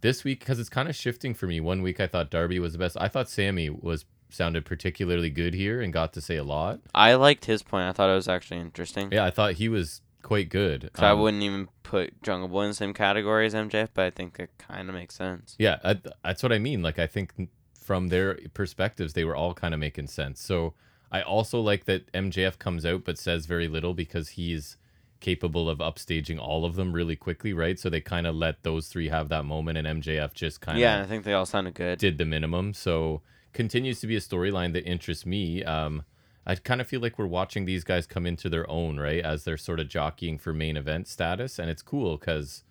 [0.00, 1.60] this week because it's kind of shifting for me.
[1.60, 2.96] One week I thought Darby was the best.
[3.00, 6.80] I thought Sammy was sounded particularly good here and got to say a lot.
[6.94, 7.88] I liked his point.
[7.88, 9.10] I thought it was actually interesting.
[9.12, 10.90] Yeah, I thought he was quite good.
[10.96, 14.10] I Um, wouldn't even put Jungle Boy in the same category as MJF, but I
[14.10, 15.56] think it kind of makes sense.
[15.58, 16.82] Yeah, I, that's what I mean.
[16.82, 17.32] Like, I think
[17.80, 20.40] from their perspectives, they were all kind of making sense.
[20.40, 20.74] So
[21.10, 24.76] I also like that MJF comes out but says very little because he's
[25.18, 27.78] capable of upstaging all of them really quickly, right?
[27.78, 30.80] So they kind of let those three have that moment, and MJF just kind of
[30.82, 31.98] Yeah, I think they all sounded good.
[31.98, 32.72] did the minimum.
[32.74, 35.62] So continues to be a storyline that interests me.
[35.64, 36.04] Um,
[36.46, 39.22] I kind of feel like we're watching these guys come into their own, right?
[39.24, 41.58] As they're sort of jockeying for main event status.
[41.58, 42.64] And it's cool because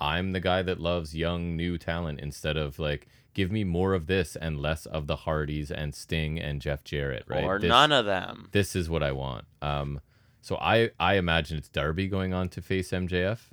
[0.00, 4.06] I'm the guy that loves young, new talent instead of like, give me more of
[4.06, 7.44] this and less of the Hardys and Sting and Jeff Jarrett, right?
[7.44, 8.48] Or This- none of them.
[8.52, 9.44] This is what I want.
[9.60, 10.00] Um,
[10.40, 13.50] so I, I imagine it's Darby going on to face MJF.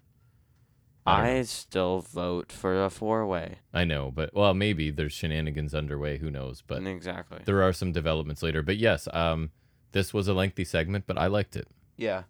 [1.10, 3.60] I I still vote for a four way.
[3.74, 6.18] I know, but well, maybe there's shenanigans underway.
[6.18, 6.64] Who knows?
[6.66, 7.39] But exactly.
[7.45, 8.62] there are some developments later.
[8.62, 9.51] But yes, um,
[9.91, 11.68] this was a lengthy segment, but I liked it.
[11.97, 12.24] Yeah.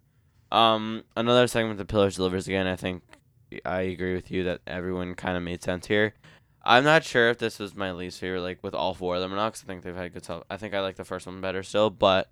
[0.52, 2.66] Um, another segment the Pillars delivers again.
[2.66, 3.02] I think
[3.64, 6.14] I agree with you that everyone kind of made sense here.
[6.62, 9.32] I'm not sure if this was my least favorite, like with all four of them
[9.32, 10.42] or not, 'cause I think they've had good stuff.
[10.50, 12.30] I think I like the first one better still, but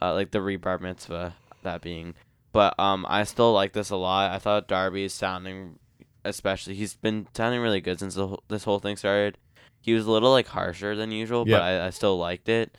[0.00, 2.14] uh, like the rebar mitzvah, that being.
[2.52, 4.30] But um, I still like this a lot.
[4.32, 5.78] I thought Darby is sounding,
[6.24, 9.38] especially he's been sounding really good since the, this whole thing started.
[9.80, 11.56] He was a little like harsher than usual, Yeah.
[11.58, 12.76] but I, I still liked it.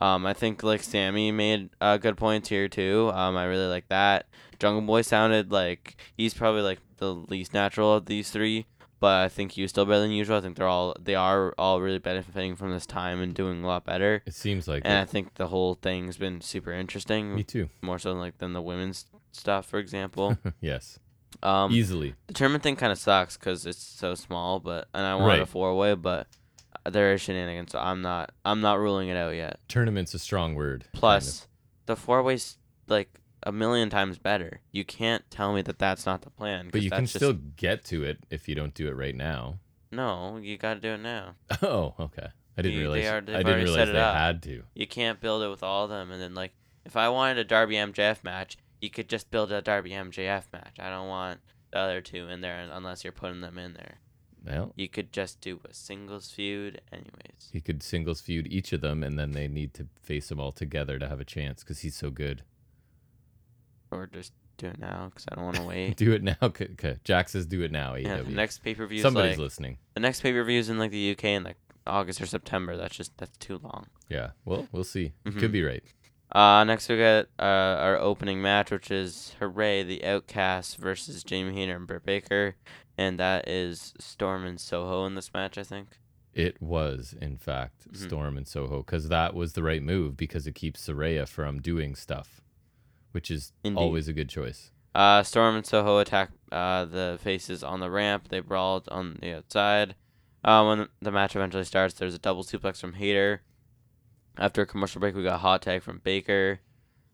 [0.00, 3.10] Um, I think like Sammy made uh, good points here too.
[3.14, 4.26] Um, I really like that.
[4.60, 8.66] Jungle Boy sounded like he's probably like the least natural of these three,
[9.00, 10.36] but I think he was still better than usual.
[10.36, 13.66] I think they're all they are all really benefiting from this time and doing a
[13.66, 14.22] lot better.
[14.26, 17.68] It seems like And I think the whole thing's been super interesting, Me too.
[17.82, 20.36] more so than like than the women's stuff, for example.
[20.60, 20.98] yes,
[21.42, 22.14] Um, easily.
[22.26, 25.46] the tournament thing kind of sucks because it's so small, but and I want a
[25.46, 26.26] four way, but
[26.84, 27.72] there is shenanigans.
[27.72, 29.58] So I'm not I'm not ruling it out yet.
[29.68, 30.84] Tournament's a strong word.
[30.84, 31.46] kind Plus,
[31.86, 32.56] the four ways
[32.88, 33.08] like
[33.48, 34.60] a million times better.
[34.72, 36.68] You can't tell me that that's not the plan.
[36.70, 39.58] but you can just- still get to it if you don't do it right now.
[39.90, 40.36] no.
[40.36, 41.34] You got to do it now.
[41.62, 42.28] Oh, okay.
[42.56, 43.24] I didn't They- they realize.
[43.26, 44.16] they've I didn't realize they up.
[44.16, 44.62] had to.
[44.74, 46.52] You can't build it with all of them, and then like
[46.84, 50.76] if I wanted a Darby MJF match, you could just build a Darby MJF match.
[50.78, 51.40] I don't want
[51.70, 53.98] the other two in there unless you're putting them in there.
[54.46, 57.50] Well, You could just do a singles feud, anyways.
[57.52, 60.52] he could singles feud each of them, and then they need to face them all
[60.52, 62.42] together to have a chance because he's so good.
[63.90, 65.96] Or just do it now because I don't want to wait.
[65.96, 66.36] do it now.
[66.42, 66.68] Okay,
[67.04, 67.94] Jack says do it now.
[67.94, 68.02] AEW.
[68.04, 69.00] yeah, the next pay per view.
[69.00, 69.78] Somebody's like, listening.
[69.94, 72.76] The next pay per view is in like the UK in like August or September.
[72.76, 73.86] That's just that's too long.
[74.08, 74.30] Yeah.
[74.44, 75.12] Well, we'll see.
[75.24, 75.38] Mhm.
[75.38, 75.82] Could be right.
[76.30, 77.42] Uh, next we got uh,
[77.80, 82.54] our opening match, which is Hooray, the Outcast versus Jamie Hayter and Britt Baker,
[82.98, 85.96] and that is Storm and Soho in this match, I think.
[86.34, 87.96] It was, in fact, Mhm.
[87.96, 91.94] Storm and Soho, because that was the right move because it keeps Saraya from doing
[91.94, 92.42] stuff,
[93.12, 93.78] which is Indeed.
[93.78, 94.70] always a good choice.
[94.94, 98.28] Uh, Storm and Soho attack uh, the faces on the ramp.
[98.28, 99.94] They brawled on the outside.
[100.44, 103.42] Uh, when the match eventually starts, there's a double suplex from Hayter.
[104.38, 106.60] After a commercial break, we got a hot tag from Baker.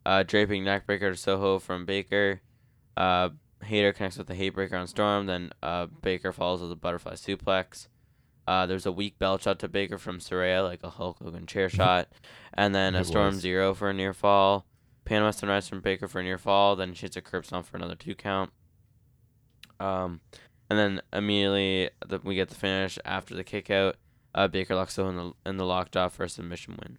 [0.06, 2.42] Uh, draping neckbreaker to Soho from Baker.
[2.96, 3.30] Uh,
[3.62, 5.26] Hayter connects with the Hatebreaker on Storm.
[5.26, 7.88] Then uh, Baker follows with a butterfly suplex.
[8.46, 11.68] Uh, there's a weak belt shot to Baker from Saraya, like a Hulk Hogan chair
[11.70, 12.08] shot,
[12.52, 13.40] and then a Storm was.
[13.40, 14.66] Zero for a near fall.
[15.04, 16.76] Panama Sunrise from Baker for a near fall.
[16.76, 18.50] Then she hits a curb stomp for another two count.
[19.80, 20.20] Um,
[20.70, 23.96] and then immediately the, we get the finish after the kick out.
[24.34, 26.98] Uh, Baker locks in the in the lockjaw for a submission win.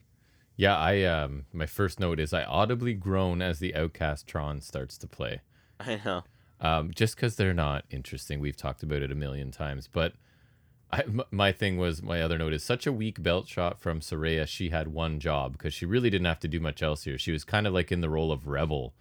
[0.56, 4.98] Yeah, I um my first note is I audibly groan as the Outcast Tron starts
[5.00, 5.42] to play.
[5.80, 6.24] I know.
[6.62, 8.40] Um, just because they're not interesting.
[8.40, 10.14] We've talked about it a million times, but
[10.92, 14.48] I, my thing was my other note is such a weak belt shot from Saraya.
[14.48, 17.18] She had one job because she really didn't have to do much else here.
[17.18, 18.94] She was kind of like in the role of rebel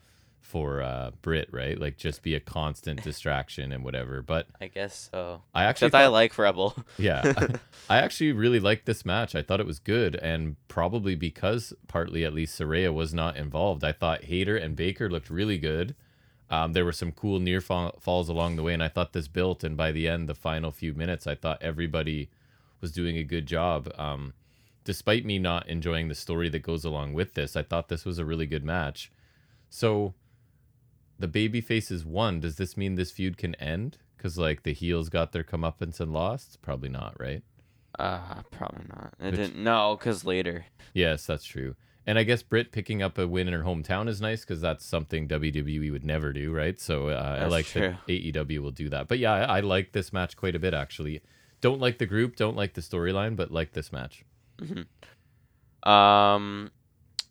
[0.45, 1.81] for uh, Britt, right?
[1.81, 4.23] Like just be a constant distraction and whatever.
[4.23, 5.43] But I guess so.
[5.53, 6.77] I actually Except I like Rebel.
[6.99, 7.33] yeah,
[7.91, 9.35] I actually really liked this match.
[9.35, 13.83] I thought it was good, and probably because partly at least Saraya was not involved.
[13.83, 15.97] I thought Hayter and Baker looked really good.
[16.51, 19.29] Um, there were some cool near fall- falls along the way, and I thought this
[19.29, 19.65] built.
[19.65, 22.29] And by the end, the final few minutes, I thought everybody
[22.81, 23.91] was doing a good job.
[23.97, 24.35] Um,
[24.85, 28.19] despite me not enjoying the story that goes along with this, I thought this was
[28.19, 29.11] a really good match.
[29.71, 30.15] So,
[31.19, 32.41] the baby faces won.
[32.41, 33.99] Does this mean this feud can end?
[34.17, 36.61] Because like the heels got their comeuppance and lost?
[36.61, 37.43] Probably not, right?
[37.99, 39.15] Uh, probably not.
[39.21, 39.57] It Which- didn't.
[39.63, 40.67] No, because later.
[40.93, 41.77] Yes, that's true.
[42.07, 44.85] And I guess Britt picking up a win in her hometown is nice because that's
[44.85, 46.79] something WWE would never do, right?
[46.79, 47.97] So uh, I like true.
[48.07, 49.09] that AEW will do that.
[49.09, 51.23] But yeah, I, I like this match quite a bit actually.
[51.63, 54.23] Don't like the group, don't like the storyline, but like this match.
[55.83, 56.71] Um,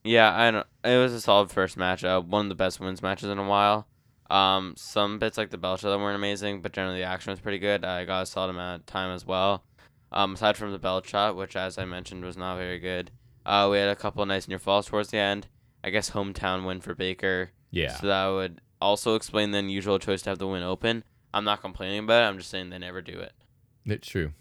[0.04, 0.68] yeah, I don't.
[0.84, 2.04] It was a solid first match.
[2.04, 3.88] Uh, one of the best wins matches in a while.
[4.30, 7.40] Um, some bits like the bell show that weren't amazing, but generally the action was
[7.40, 7.86] pretty good.
[7.86, 9.64] I got a solid amount of time as well.
[10.12, 13.12] Um, aside from the belt shot, which as I mentioned was not very good.
[13.46, 15.48] Uh, we had a couple of nice near falls towards the end.
[15.84, 17.52] I guess hometown win for Baker.
[17.72, 17.96] Yeah.
[17.96, 21.04] So that would also explain the unusual choice to have the win open.
[21.34, 22.28] I'm not complaining about it.
[22.28, 23.34] I'm just saying they never do it.
[23.86, 24.34] It's true.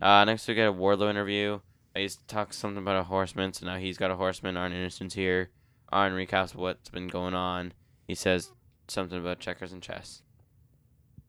[0.00, 1.60] Uh, next we get a Wardlow interview.
[1.94, 4.56] Uh, He's talks something about a horseman, so now he's got a horseman.
[4.56, 5.50] Arn Anderson's here.
[5.90, 7.72] Arn recaps what's been going on.
[8.06, 8.50] He says
[8.88, 10.22] something about checkers and chess.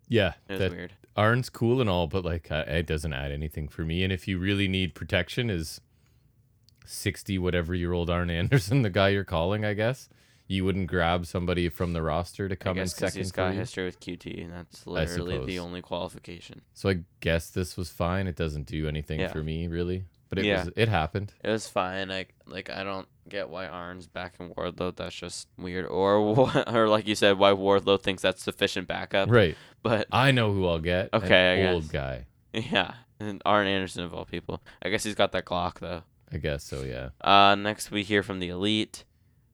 [0.07, 0.33] Yeah.
[0.47, 0.93] It was weird.
[1.15, 4.03] Arn's cool and all, but like uh, it doesn't add anything for me.
[4.03, 5.79] And if you really need protection, is
[6.85, 9.63] sixty whatever year old Arn Anderson the guy you're calling?
[9.65, 10.09] I guess
[10.47, 13.35] you wouldn't grab somebody from the roster to come in guess because second he's for
[13.37, 13.59] got you.
[13.59, 16.61] history with QT, and that's literally the only qualification.
[16.73, 18.27] So I guess this was fine.
[18.27, 19.29] It doesn't do anything Yeah.
[19.29, 20.65] for me really, but it Yeah.
[20.65, 21.33] was it happened.
[21.43, 22.09] It was fine.
[22.09, 24.95] Like, like I don't get why Arn's back in Wardlow.
[24.95, 25.87] That's just weird.
[25.87, 26.17] Or,
[26.67, 29.31] or like you said, why Wardlow thinks that's sufficient backup.
[29.31, 29.57] Right.
[29.81, 31.09] But I know who I'll get.
[31.11, 32.27] Okay, I old guy.
[32.53, 34.61] yeah, and Arn Anderson of all people.
[34.83, 36.03] I guess he's got that Glock though.
[36.31, 36.83] I guess so.
[36.83, 37.09] Yeah.
[37.21, 39.03] Uh, next we hear from the elite.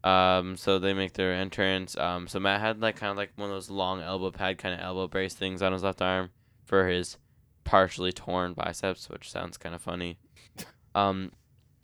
[0.03, 1.95] Um, so they make their entrance.
[1.97, 4.73] Um, so Matt had like kind of like one of those long elbow pad kind
[4.73, 6.31] of elbow brace things on his left arm
[6.65, 7.17] for his
[7.63, 10.17] partially torn biceps, which sounds kind of funny.
[10.93, 11.31] Um,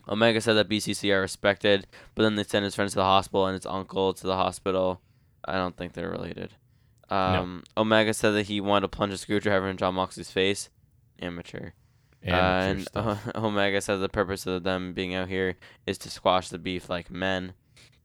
[0.06, 3.46] Omega said that BCC are respected, but then they send his friends to the hospital
[3.46, 5.00] and his uncle to the hospital.
[5.46, 6.52] I don't think they're related.
[7.08, 10.68] Um, Omega said that he wanted to plunge a screwdriver in Jon Moxley's face.
[11.20, 11.70] Amateur.
[12.24, 13.34] Amateur Uh, and.
[13.44, 15.56] Omega says the purpose of them being out here
[15.86, 17.52] is to squash the beef like men.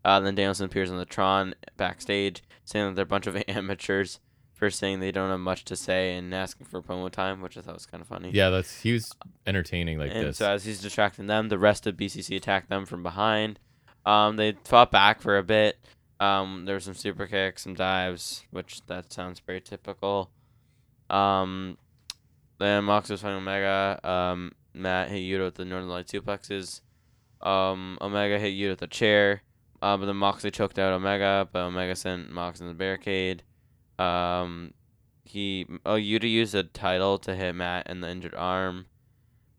[0.05, 4.19] Uh, then Danielson appears on the Tron backstage, saying that they're a bunch of amateurs
[4.53, 7.61] for saying they don't have much to say and asking for promo time, which I
[7.61, 8.29] thought was kind of funny.
[8.31, 9.11] yeah, that's he was
[9.47, 10.37] entertaining like and this.
[10.37, 13.59] so as he's distracting them, the rest of BCC attack them from behind.
[14.05, 15.77] Um, they fought back for a bit.
[16.19, 20.29] Um, there were some super kicks, some dives, which that sounds very typical.
[21.09, 21.77] Um,
[22.63, 23.99] then Mox was fighting Omega.
[24.03, 26.81] Um, Matt hit Yuta with the Northern Light suplexes.
[27.41, 29.43] Um, Omega hit Yuta with a chair.
[29.81, 33.43] Uh, but then Moxley choked out Omega, but Omega sent Mox in the barricade.
[33.99, 34.73] Um,
[35.25, 38.85] he oh Yuta used a title to hit Matt in the injured arm.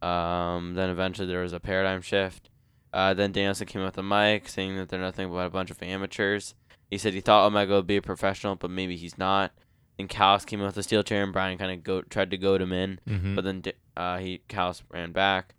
[0.00, 2.48] Um, then eventually there was a paradigm shift.
[2.92, 5.70] Uh, then Danielson came out with the mic saying that they're nothing but a bunch
[5.70, 6.54] of amateurs.
[6.90, 9.52] He said he thought Omega would be a professional, but maybe he's not.
[9.98, 12.36] Then Callis came out with a steel chair, and Bryan kind of go tried to
[12.36, 13.34] goad him in, Mhm.
[13.36, 13.62] but then
[13.96, 15.54] uh, he Callis ran back.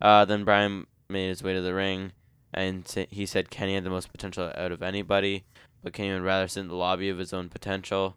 [0.00, 2.12] Uh, then Bryan made his way to the ring,
[2.52, 5.44] and he said Kenny had the most potential out of anybody,
[5.82, 8.16] but Kenny would rather sit in the lobby of his own potential.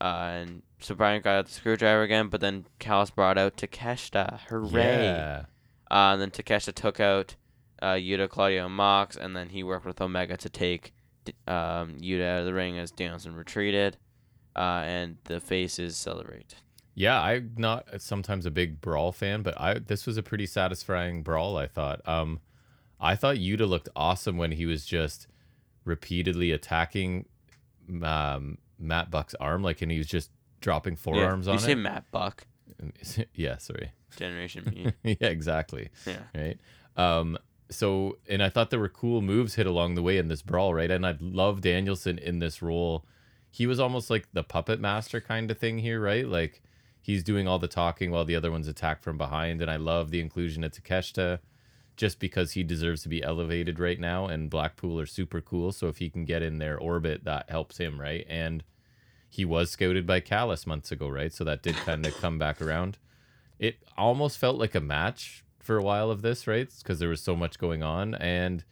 [0.00, 4.40] Uh, and so Bryan got out the screwdriver again, but then Callis brought out Takeshita.
[4.48, 5.04] Hooray!
[5.06, 5.44] Yeah.
[5.90, 7.34] Uh, and then Takeshita took out
[7.82, 10.92] uh, Yuta, Claudio, and Mox, and then he worked with Omega to take
[11.46, 13.96] um, Yuta out of the ring as Danielson retreated,
[14.58, 16.56] uh, and the faces celebrate.
[16.94, 21.22] Yeah, I'm not sometimes a big brawl fan, but I this was a pretty satisfying
[21.22, 21.56] brawl.
[21.56, 22.00] I thought.
[22.08, 22.40] Um,
[23.00, 25.28] I thought Yuta looked awesome when he was just
[25.84, 27.26] repeatedly attacking
[28.02, 30.30] um, Matt Buck's arm, like, and he was just
[30.60, 31.52] dropping forearms Yeah.
[31.52, 31.76] you on say it.
[31.76, 32.46] Matt Buck,
[33.34, 33.92] yeah, sorry.
[34.16, 34.64] Generation
[35.04, 35.16] Me.
[35.20, 35.90] yeah, exactly.
[36.06, 36.18] yeah.
[36.34, 36.58] right?
[36.96, 37.38] Um,
[37.70, 40.74] so, and I thought there were cool moves hit along the way in this brawl,
[40.74, 40.90] right?
[40.90, 43.04] And I love Danielson in this role.
[43.50, 46.26] He was almost like the puppet master kind of thing here, right?
[46.26, 46.62] Like
[47.00, 49.62] he's doing all the talking while the other ones attack from behind.
[49.62, 51.40] And I love the inclusion of Takeshita
[51.96, 54.26] just because he deserves to be elevated right now.
[54.26, 55.72] And Blackpool are super cool.
[55.72, 58.24] So if he can get in their orbit, that helps him, right?
[58.28, 58.62] And
[59.28, 61.32] he was scouted by Callis months ago, right?
[61.32, 62.98] So that did kind of come back around.
[63.58, 66.68] It almost felt like a match for a while of this, right?
[66.78, 68.64] Because there was so much going on, and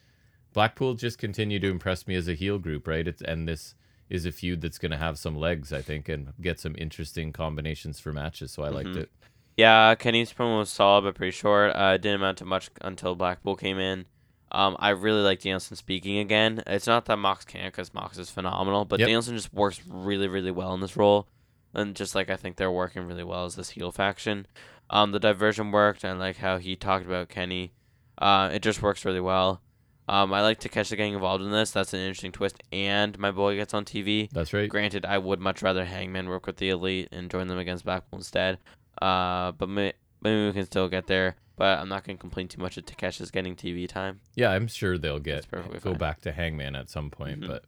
[0.55, 3.07] Blackpool just continued to impress me as a heel group, right?
[3.07, 3.75] It's and this
[4.09, 7.33] is a feud that's going to have some legs, I think, and get some interesting
[7.33, 8.53] combinations for matches.
[8.53, 8.97] So I liked Mhm.
[8.99, 9.11] it.
[9.57, 11.73] Yeah, Kenny's promo was solid but pretty short.
[11.75, 14.05] Uh, it didn't amount to much until Blackpool came in.
[14.53, 16.63] Um, I really like Danielson speaking again.
[16.67, 19.07] It's not that Mox can't, because Mox is phenomenal, but Yep.
[19.09, 21.27] Danielson just works really, really well in this role,
[21.75, 24.47] and just like I think they're working really well as this heel faction.
[24.89, 27.73] Um, the diversion worked, and like how he talked about Kenny.
[28.19, 29.61] Uh, it just works really well.
[30.09, 31.73] Um, I like Takeshita getting involved in this.
[31.73, 34.31] That's an interesting twist, and my boy gets on TV.
[34.31, 34.69] That's right.
[34.69, 38.19] Granted, I would much rather Hangman work with the Elite and join them against Blackpool
[38.21, 38.59] instead.
[39.03, 41.35] Uh, but may- maybe we can still get there.
[41.57, 44.21] But I'm not going to complain too much that Takeshita's getting TV time.
[44.35, 45.95] Yeah, I'm sure they'll get go fine.
[45.95, 47.47] back to Hangman at some point, Mhm.
[47.49, 47.65] but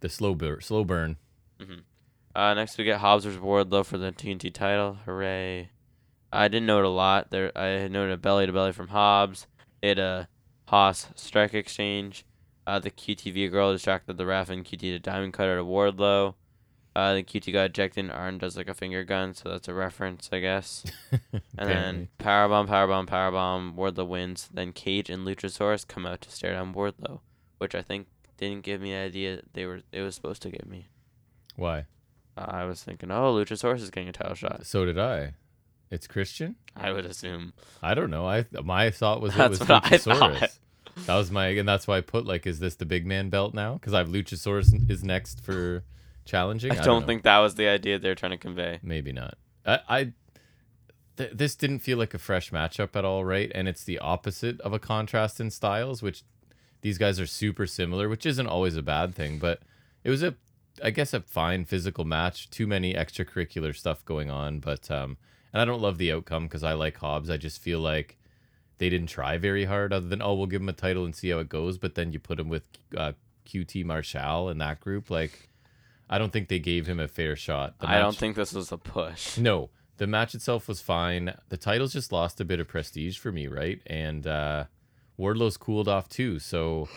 [0.00, 1.16] the slow burn, slow burn.
[2.34, 4.98] Uh, next we get Hobbs vs Wardlow for the TNT title.
[5.06, 5.70] Hooray!
[6.32, 7.30] I didn't note a lot.
[7.30, 9.46] There, I had noted a belly to belly from Hobbs.
[9.80, 10.28] It a
[10.66, 12.24] hoss strike exchange.
[12.66, 16.34] Uh, the QTV girl distracted the ref and QT to diamond cutter to Wardlow.
[16.96, 19.74] Uh, the QT got ejected and Arn does like a finger gun, so that's a
[19.74, 20.84] reference, I guess.
[21.58, 23.74] And then powerbomb, powerbomb, powerbomb.
[23.76, 24.48] Wardlow wins.
[24.52, 27.20] Then Cage and Luchasaurus come out to stare down Wardlow,
[27.58, 29.80] which I think didn't give me the idea they were.
[29.92, 30.88] It was supposed to give me.
[31.54, 31.86] why?
[32.36, 34.66] Uh, I was thinking, oh, Luchasaurus is getting a title shot.
[34.66, 35.34] So did I.
[35.90, 36.56] It's Christian.
[36.74, 37.52] I would assume.
[37.82, 38.26] I don't know.
[38.26, 40.38] I my thought was it That's was what I Luchasaurus.
[40.38, 40.58] thought.
[41.06, 43.52] That was my, and that's why I put like, is this the big man belt
[43.54, 43.74] now?
[43.74, 45.84] Because I have Luchasaurus is next for
[46.24, 46.72] challenging.
[46.72, 47.06] I I don't know.
[47.06, 48.80] think that was the idea they're trying to convey.
[48.82, 49.36] maybe not.
[49.66, 50.12] I, I
[51.16, 53.52] th- this didn't feel like a fresh matchup at all, right?
[53.54, 56.22] And it's the opposite of a contrast in styles, which
[56.80, 59.38] these guys are super similar, which isn't always a bad thing.
[59.38, 59.60] But
[60.02, 60.34] it was a,
[60.82, 62.48] I guess, a fine physical match.
[62.50, 65.16] Too many extracurricular stuff going on, but um,
[65.56, 67.30] and I don't love the outcome because I like Hobbs.
[67.30, 68.18] I just feel like
[68.76, 71.30] they didn't try very hard, other than oh, we'll give him a title and see
[71.30, 71.78] how it goes.
[71.78, 73.12] But then you put him with uh,
[73.46, 75.48] QT Marshall in that group, like.
[76.08, 77.80] I don't think they gave him a fair shot.
[77.80, 79.38] The I don't think this was a push.
[79.38, 81.34] no, the match itself was fine.
[81.48, 83.80] The titles just lost a bit of prestige for me, right?
[83.86, 84.66] And uh,
[85.16, 86.38] Wardlow's cooled off too.
[86.38, 86.88] So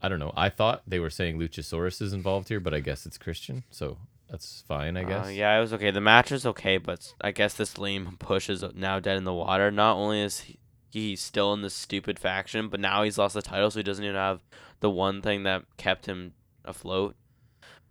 [0.00, 0.32] I don't know.
[0.34, 3.64] I thought they were saying Luchasaurus is involved here, but I guess it's Christian.
[3.70, 3.98] So
[4.30, 5.26] that's fine, I guess.
[5.26, 5.90] Uh, yeah, it was okay.
[5.90, 9.32] The match is okay, but I guess this lame push is now dead in the
[9.32, 9.70] water.
[9.70, 10.58] Not only is he,
[10.90, 14.04] he's still in this stupid faction, but now he's lost the title, so he doesn't
[14.04, 14.40] even have
[14.80, 17.16] the one thing that kept him afloat.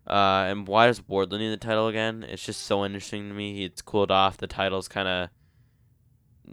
[0.05, 2.23] Uh, and why does Wardlow need the title again?
[2.23, 3.65] It's just so interesting to me.
[3.65, 4.37] It's cooled off.
[4.37, 5.29] The title's kind of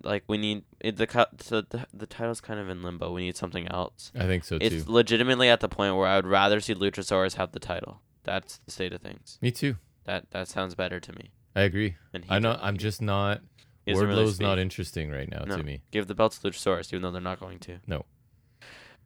[0.02, 1.06] like we need it, the.
[1.36, 3.12] The the title's kind of in limbo.
[3.12, 4.10] We need something else.
[4.18, 4.66] I think so too.
[4.66, 8.00] It's legitimately at the point where I would rather see Luchasaurus have the title.
[8.24, 9.38] That's the state of things.
[9.40, 9.76] me too.
[10.04, 11.30] That that sounds better to me.
[11.56, 11.94] I agree.
[12.12, 12.58] And I know.
[12.60, 13.40] I'm just not.
[13.86, 15.56] Doesn't really not interesting right now No.
[15.58, 15.82] to me.
[15.90, 17.78] Give the belt to Luchasaurus, even though they're not going to.
[17.86, 18.06] No.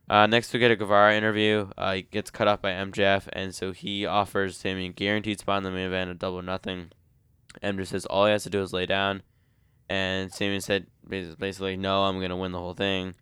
[0.08, 1.68] Uh, next, we get a Guevara interview.
[1.76, 5.58] Uh, he gets cut off by MJF, and so he offers Sammy a guaranteed spot
[5.58, 6.90] in the main event of Double Nothing.
[7.62, 9.22] MJF says all he has to do is lay down,
[9.90, 13.14] and Sammy said basically, "No, I'm gonna win the whole thing."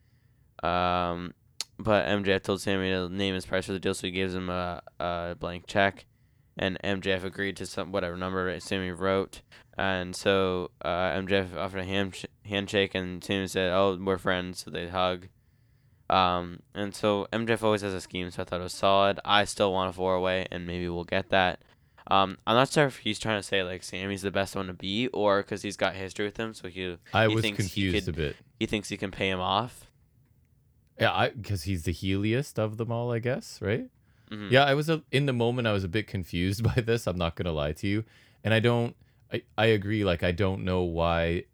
[0.63, 1.33] Um,
[1.79, 4.49] but MJF told Sammy to name his price for the deal, so he gives him
[4.49, 6.07] a, a blank check,
[6.57, 9.43] and MJF agreed to some whatever number Sammy wrote.
[9.79, 12.17] And so uh, MJF offered a hand
[12.47, 15.29] handshake, and Sammy said, "Oh, we're friends." So they hug.
[16.09, 19.19] Um, and so MJF always has a scheme, so I thought it was solid.
[19.25, 21.61] I still want a four away, and maybe we'll get that.
[22.09, 24.73] Um, I'm not sure if he's trying to say like Sammy's the best one to
[24.73, 27.83] beat, or because he's got history with him, so he I He was thinks he
[27.91, 28.37] confused could- a bit.
[28.61, 29.86] he thinks he can pay him off.
[31.01, 33.89] Yeah, I because he's the heeliest of them all, I guess, right?
[34.31, 34.51] Mhm.
[34.51, 35.69] Yeah, I was a, in the moment.
[35.69, 37.07] I was a bit confused by this.
[37.07, 38.05] I'm not gonna lie to you,
[38.45, 38.97] and I don't.
[39.33, 40.05] I, I agree.
[40.05, 41.45] Like I don't know why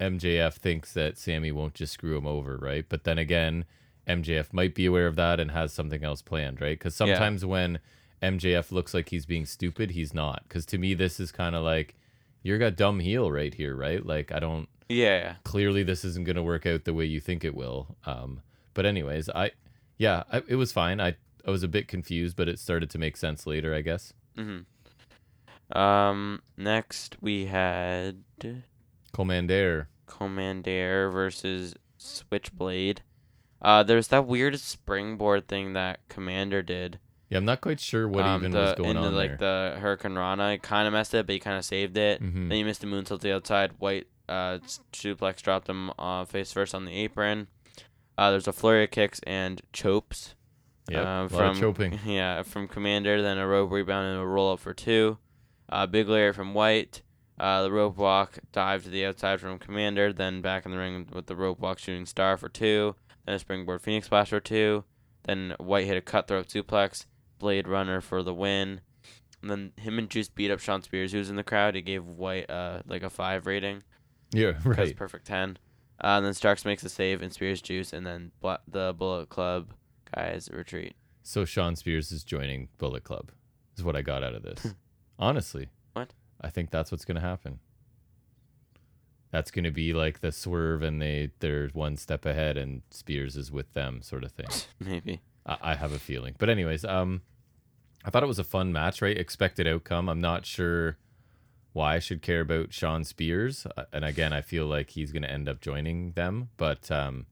[0.00, 2.84] MJF thinks that Sammy won't just screw him over, right?
[2.88, 3.64] But then again,
[4.08, 6.78] MJF might be aware of that and has something else planned, right?
[6.78, 7.14] Because Yeah.
[7.14, 7.78] sometimes when
[8.22, 10.42] MJF looks like he's being stupid, he's not.
[10.48, 11.94] Because to me, this is kind of like
[12.42, 14.04] you're got dumb heel right here, right?
[14.04, 15.36] Like I don't Yeah.
[15.44, 17.96] clearly this isn't going to work out the way you think it will.
[18.04, 18.42] Um,
[18.74, 19.52] but anyways, I
[19.96, 21.00] yeah, I, it was fine.
[21.00, 21.16] I
[21.46, 24.12] I was a bit confused, but it started to make sense later, I guess.
[24.36, 24.60] hmm
[25.76, 28.24] Um, next we had
[29.12, 29.86] Komander.
[30.06, 33.02] Komander versus Switchblade.
[33.62, 36.98] Uh, there's that weird springboard thing that Komander did.
[37.30, 39.38] Yeah, I'm not quite sure what um, even the, was going in the, on like
[39.38, 39.74] there.
[39.74, 40.60] the hurricanrana.
[40.60, 42.22] Kind of messed it, but he kind of saved it.
[42.22, 42.48] Mhm.
[42.48, 43.72] Then he missed the moonsault to the outside.
[43.78, 44.58] White uh,
[44.92, 47.48] suplex dropped him uh, face first on the apron.
[48.16, 50.34] Uh, there's a flurry of kicks and chopes.
[50.90, 51.98] Yep, uh, from choping.
[52.06, 53.22] Yeah, from Komander.
[53.22, 55.18] Then a rope rebound and a roll up for two.
[55.68, 57.02] Uh, big layer from White.
[57.38, 60.14] Uh, the rope walk dive to the outside from Komander.
[60.14, 62.94] Then back in the ring with the rope walk shooting star for two.
[63.26, 64.84] Then a springboard Phoenix splash for two.
[65.24, 67.06] Then White hit a cutthroat suplex.
[67.38, 68.80] Blade Runner for the win.
[69.42, 71.74] And then him and Juice beat up Shawn Spears, who was in the crowd.
[71.74, 73.82] He gave White uh, like a five rating.
[74.32, 74.96] Yeah, That's right.
[74.96, 75.58] perfect 10.
[76.02, 77.92] Uh, and then Starks makes a save and Spears Juice.
[77.92, 79.72] And then Bla- the Bullet Club
[80.14, 80.94] guys retreat.
[81.22, 83.30] So Shawn Spears is joining Bullet Club.
[83.76, 84.74] Is what I got out of this.
[85.18, 85.68] Honestly.
[85.94, 86.12] What?
[86.40, 87.60] I think that's what's gonna happen.
[89.30, 93.50] That's gonna be like the swerve and they they're one step ahead and Spears is
[93.50, 94.46] with them sort of thing.
[94.80, 95.22] Maybe.
[95.46, 96.34] I, I have a feeling.
[96.38, 97.22] But anyways, um
[98.04, 99.16] I thought it was a fun match, right?
[99.16, 100.08] Expected outcome.
[100.08, 100.98] I'm not sure
[101.74, 103.66] why I should care about Shawn Spears.
[103.76, 107.26] Uh, And again, I feel like he's going to end up joining them, but um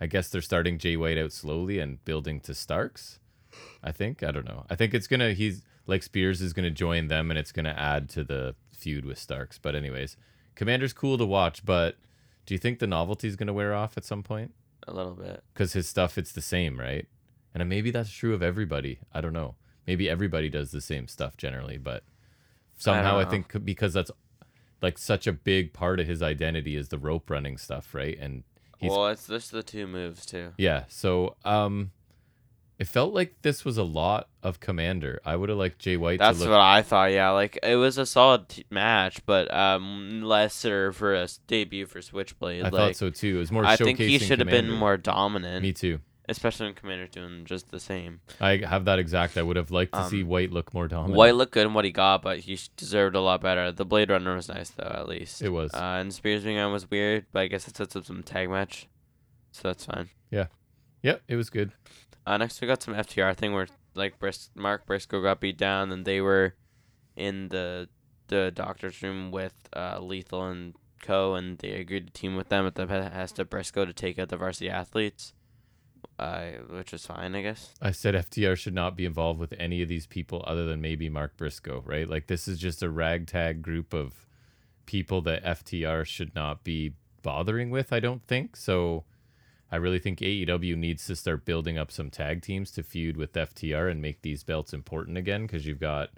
[0.00, 3.18] I guess they're starting Jay White out slowly and building to Starks.
[3.82, 4.22] I think.
[4.22, 4.64] I don't know.
[4.70, 7.50] I think it's going to he's like Spears is going to join them and it's
[7.50, 9.58] going to add to the feud with Starks.
[9.58, 10.16] But anyways,
[10.54, 11.96] Komander's cool to watch, but
[12.46, 14.52] do you think the novelty is going to wear off at some point?
[14.86, 15.42] A little bit.
[15.52, 17.06] because his stuff it's the same, right?
[17.54, 19.00] And maybe that's true of everybody.
[19.12, 19.56] I don't know.
[19.86, 22.04] Maybe everybody does the same stuff generally, but
[22.78, 23.30] somehow I, know.
[23.30, 24.10] think because that's
[24.80, 28.16] like such a big part of his identity is the rope running stuff, right?
[28.18, 28.44] And
[28.78, 30.52] he's well, it's just the two moves, too.
[30.56, 30.84] yeah.
[30.88, 31.90] So um,
[32.78, 35.18] it felt like this was a lot of Komander.
[35.24, 36.52] I would have liked Jay White That's to look.
[36.52, 37.10] what I thought.
[37.10, 42.00] Yeah, like it was a solid t- match, but um, lesser for a debut for
[42.00, 42.60] Switchblade.
[42.60, 43.36] I like, thought so too.
[43.36, 43.64] It was more.
[43.64, 45.98] I think he should have been more dominant, Me too.
[46.30, 48.20] Especially when Komander's doing just the same.
[48.40, 49.38] I have that exact.
[49.38, 51.16] I would have liked to Um, see White look more dominant.
[51.16, 53.72] White looked good in what he got, but he deserved a lot better.
[53.72, 55.40] The Blade Runner was nice though, at least.
[55.40, 55.72] It was.
[55.72, 58.50] Uh, and Spears being on was weird, but I guess it sets up some tag
[58.50, 58.86] match,
[59.52, 60.10] so that's fine.
[60.30, 60.48] Yeah,
[61.02, 61.72] yep, it was good.
[62.26, 65.90] Uh, next we got some FTR thing where like Bris- Mark Briscoe got beat down,
[65.90, 66.54] and they were
[67.16, 67.88] in the
[68.28, 71.34] the doctor's room with uh, Lethal and Co.
[71.34, 74.28] And they agreed to team with them at the behest of Briscoe to take out
[74.28, 75.32] the varsity athletes,
[76.18, 77.74] uh, which is fine, I guess.
[77.80, 81.08] I said FTR should not be involved with any of these people other than maybe
[81.08, 82.08] Mark Briscoe, right?
[82.08, 84.26] Like this is just a ragtag group of
[84.86, 88.56] people that FTR should not be bothering with, I don't think.
[88.56, 89.04] So
[89.70, 93.34] I really think AEW needs to start building up some tag teams to feud with
[93.34, 96.10] FTR and make these belts important again because you've got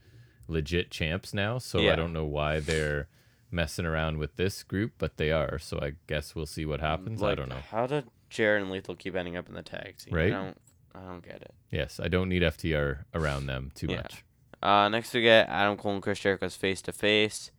[0.47, 1.59] legit champs now.
[1.59, 1.93] So Yeah.
[1.93, 3.09] I don't know why they're
[3.51, 5.59] messing around with this group, but they are.
[5.59, 7.23] So I guess we'll see what happens.
[7.23, 7.63] I don't know.
[7.71, 10.15] How did Jared and Lethal keep ending up in the tag team?
[10.15, 10.33] Right?
[10.33, 10.59] I don't,
[10.95, 11.53] I don't get it.
[11.71, 13.97] Yes, I don't need FTR around them too Yeah.
[13.99, 14.25] much.
[14.63, 17.51] Uh, next we get Adam Cole and Chris Jericho's face to face.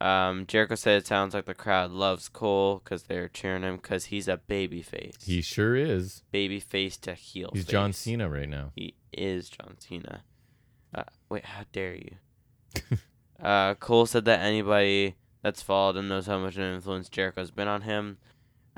[0.00, 4.06] Um, Jericho said it sounds like the crowd loves Cole because they're cheering him because
[4.06, 5.14] he's a baby face.
[5.24, 6.22] He sure is.
[6.30, 7.50] baby face to heel.
[7.52, 7.92] He's John.
[7.92, 8.70] Cena right now.
[8.76, 10.22] He is John Cena.
[10.94, 12.14] Uh, wait, how dare you?
[13.42, 17.50] uh, Cole said that anybody that's followed him knows how much of an influence Jericho's
[17.50, 18.18] been on him.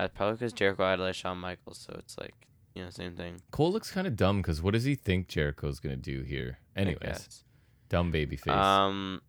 [0.00, 2.34] Uh, probably because Jericho idolized Shawn Michaels, so it's like
[2.74, 3.42] you know same thing.
[3.50, 6.58] Cole looks kind of dumb because what does he think Jericho's gonna do here?
[6.74, 7.44] Anyways,
[7.90, 8.54] dumb baby face.
[8.54, 9.20] Um,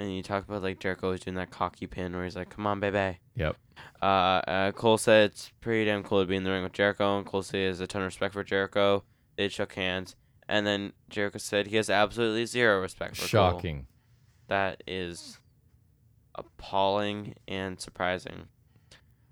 [0.00, 2.66] and you talk about like Jericho was doing that cocky pin where he's like, "Come
[2.66, 3.56] on, baby." Yep.
[4.02, 7.16] Uh, uh, Cole said it's pretty damn cool to be in the ring with Jericho,
[7.18, 9.04] and Cole said he has a ton of respect for Jericho.
[9.36, 10.16] They shook hands,
[10.48, 13.52] and then Jericho said he has absolutely zero respect for Cole.
[13.52, 13.86] Shocking.
[14.48, 15.38] That is
[16.34, 18.48] appalling and surprising.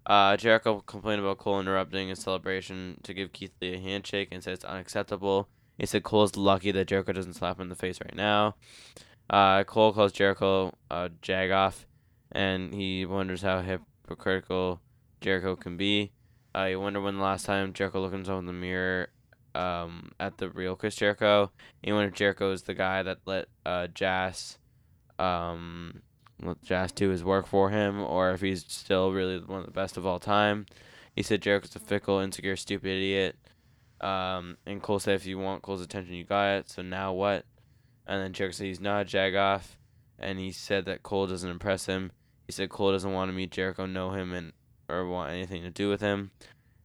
[0.09, 4.43] Uh, Jericho complained about Cole interrupting his celebration to give Keith Lee a handshake and
[4.43, 5.49] said it's unacceptable.
[5.77, 8.57] He said Cole is lucky that Jericho doesn't slap him in the face right now.
[9.29, 11.85] Uh, Cole calls Jericho a jagoff,
[12.33, 14.81] and he wonders how hypocritical
[15.21, 16.13] Jericho can be.
[16.57, 19.11] Uh, you wonder when the last time Jericho looked himself in the mirror
[19.55, 21.53] um, at the real Chris Jericho.
[21.83, 24.59] You wonder if Jericho is the guy that let uh, JAS
[25.19, 26.01] um,
[26.43, 29.73] let JAS do his work for him, or if he's still really one of the
[29.73, 30.67] best of all time.
[31.15, 33.37] He said Jericho's a fickle, insecure, stupid idiot.
[34.01, 36.71] Um, and Cole said if you want Cole's attention, you got it.
[36.71, 37.45] So now what?
[38.07, 39.77] And then Jericho said he's not a jagoff,
[40.19, 42.13] and he said that Cole doesn't impress him.
[42.47, 44.53] He said Cole doesn't want to meet Jericho, know him, and
[44.89, 46.31] or want anything to do with him.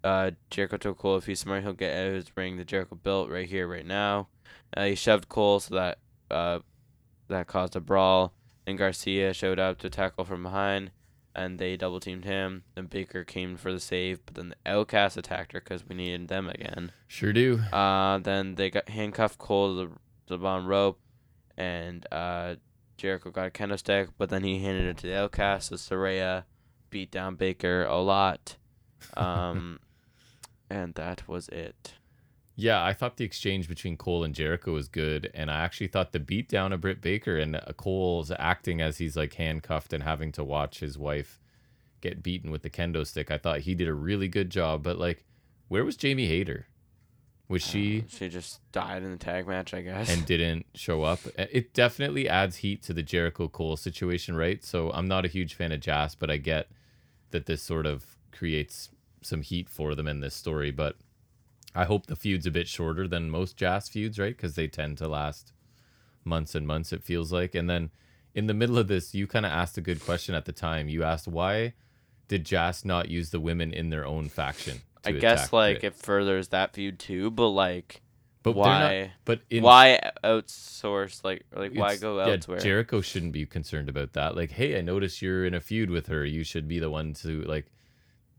[0.04, 2.96] Uh, Jericho told Cole if he's smart, he'll get out of his ring the Jericho
[2.96, 4.28] built right here, right now.
[4.76, 6.00] Uh, he shoved Cole so that
[6.30, 6.60] uh,
[7.30, 8.34] that caused a brawl.
[8.66, 10.92] And Garcia showed up to tackle from behind,
[11.36, 12.64] and they double teamed him.
[12.76, 16.28] And Baker came for the save, but then the Outcast attacked her because we needed
[16.28, 16.92] them again.
[17.08, 17.60] Sure do.
[17.72, 19.92] Uh, then they got handcuffed Cole to the,
[20.28, 21.00] the bottom rope,
[21.58, 22.56] and uh,
[22.98, 25.70] Jericho got a kendo stick, but then he handed it to the Outcast.
[25.70, 26.44] So Saraya
[26.90, 28.56] beat down Baker a lot,
[29.18, 29.80] um,
[30.70, 31.96] and that was it.
[32.56, 36.12] Yeah, I thought the exchange between Cole and Jericho was good, and I actually thought
[36.12, 40.32] the beatdown of Britt Baker and uh, Cole's acting as he's like handcuffed and having
[40.34, 41.40] to watch his wife
[42.02, 43.32] get beaten with the kendo stick.
[43.32, 45.26] I thought he did a really good job, but like,
[45.68, 46.68] where was Jamie Hayter?
[47.50, 50.10] Was she Uh, she just died in the tag match, I guess.
[50.10, 51.20] and didn't show up?
[51.38, 54.64] It definitely adds heat to the Jericho Cole situation, right?
[54.64, 56.68] So I'm not a huge fan of JAS, but I get
[57.32, 58.90] that this sort of creates
[59.22, 60.96] some heat for them in this story, but
[61.76, 64.36] I hope the feud's a bit shorter than most JAS feuds, right?
[64.36, 65.54] Because they tend to last
[66.24, 67.56] months and months, it feels like.
[67.56, 67.90] And then
[68.36, 70.88] in the middle of this, you kind of asked a good question at the time.
[70.88, 71.74] You asked, why
[72.28, 74.82] did JAS not use the women in their own faction?
[75.06, 78.02] I guess like it furthers that feud too, but like
[78.42, 82.60] but they're not- why but in, why outsource like like why go yeah, elsewhere?
[82.60, 84.36] Jericho shouldn't be concerned about that.
[84.36, 86.26] Like, hey, I notice you're in a feud with her.
[86.26, 87.68] You should be the one to like.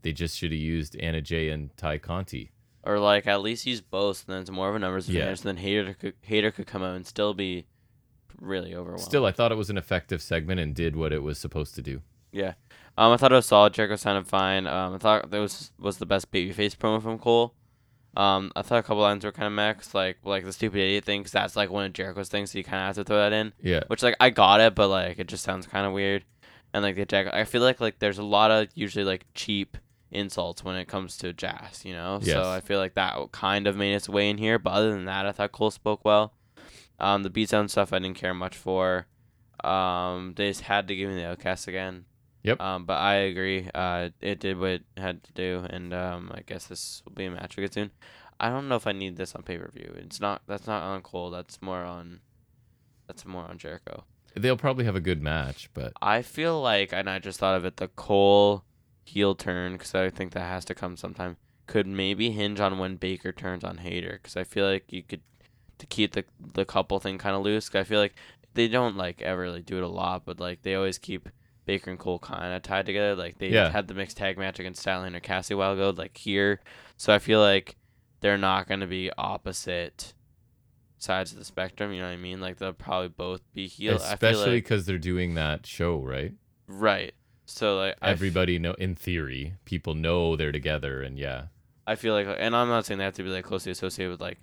[0.01, 2.51] They just should have used Anna Jay and Tay Conti.
[2.85, 5.21] Or like at least use both, and then it's more of a numbers Yeah.
[5.21, 5.41] advantage.
[5.41, 7.65] Then Hayter could Hayter could come out and still be
[8.39, 9.01] really overwhelmed.
[9.03, 11.81] Still, I thought it was an effective segment and did what it was supposed to
[11.81, 12.01] do.
[12.31, 12.53] Yeah,
[12.97, 13.73] um, I thought it was solid.
[13.73, 14.67] Jericho sounded fine.
[14.67, 17.53] Um, I thought that was was the best babyface promo from Cole.
[18.17, 21.05] Um, I thought a couple lines were kind of mixed, like like the stupid idiot
[21.05, 23.17] thing, 'cause that's like one of Jericho's things, so you kind of have to throw
[23.17, 23.53] that in.
[23.61, 23.81] Yeah.
[23.87, 26.23] Which like I got it, but like it just sounds kind of weird.
[26.73, 29.77] And like the Jack, I feel like like there's a lot of usually like cheap
[30.11, 32.19] insults when it comes to JAS, you know.
[32.21, 32.35] Yes.
[32.35, 34.59] So I feel like that kind of made its way in here.
[34.59, 36.33] But other than that, I thought Cole spoke well.
[36.99, 39.07] Um, the beatdown stuff I didn't care much for.
[39.63, 42.05] Um, they just had to give me the outcast again.
[42.43, 42.61] Yep.
[42.61, 43.69] Um, but I agree.
[43.73, 47.25] Uh, it did what it had to do, and um, I guess this will be
[47.25, 47.91] a match we get soon.
[48.39, 49.95] I don't know if I need this on pay per view.
[49.97, 50.43] It's not.
[50.45, 51.31] That's not on Cole.
[51.31, 52.19] That's more on.
[53.07, 54.03] That's more on Jericho.
[54.35, 57.65] They'll probably have a good match, but I feel like, and I just thought of
[57.65, 58.63] it, the Cole
[59.05, 61.37] heel turn because I think that has to come sometime.
[61.67, 65.21] Could maybe hinge on when Baker turns on Hayter because I feel like you could
[65.79, 67.69] to keep the the couple thing kind of loose.
[67.69, 68.15] 'cause I feel like
[68.53, 71.27] they don't like ever really do it a lot, but like they always keep
[71.65, 73.15] Baker and Cole kind of tied together.
[73.15, 73.71] Like they Yeah.
[73.71, 76.61] had the mixed tag match against Styling or Cassie a while ago, like here.
[76.97, 77.75] So I feel like
[78.21, 80.13] they're not going to be opposite
[80.97, 81.91] sides of the spectrum.
[81.91, 82.39] You know what I mean?
[82.39, 83.95] Like they'll probably both be heel.
[83.95, 86.33] Especially like, because they're doing that show, right?
[86.67, 87.13] right.
[87.45, 91.45] So like I f- Everybody know in theory, people know they're together, and yeah,
[91.87, 94.21] I feel like, and I'm not saying they have to be like closely associated with
[94.21, 94.39] like,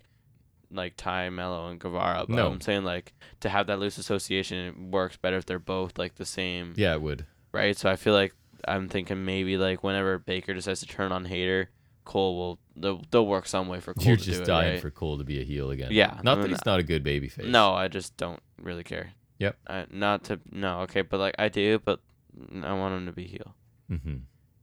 [0.71, 2.47] like Tay Melo and Guevara, but No.
[2.51, 6.15] I'm saying like to have that loose association, it works better if they're both like
[6.15, 7.27] the same, yeah, it would.
[7.53, 7.77] right?
[7.77, 8.35] So I feel like
[8.69, 11.71] I'm thinking maybe like whenever Baker decides to turn on Hayter,
[12.05, 14.73] Cole will they'll, they'll work some way for Cole You're to just do dying it,
[14.75, 14.81] right?
[14.81, 15.89] for Cole to be a heel again.
[15.91, 17.47] Yeah, Not I that mean, he's not a good baby face.
[17.47, 19.11] No, I just don't really care.
[19.41, 19.57] Yep.
[19.67, 21.99] I, not to no, okay, but like I do, but
[22.63, 23.55] I want him to be heel.
[23.91, 24.17] Mm-hmm.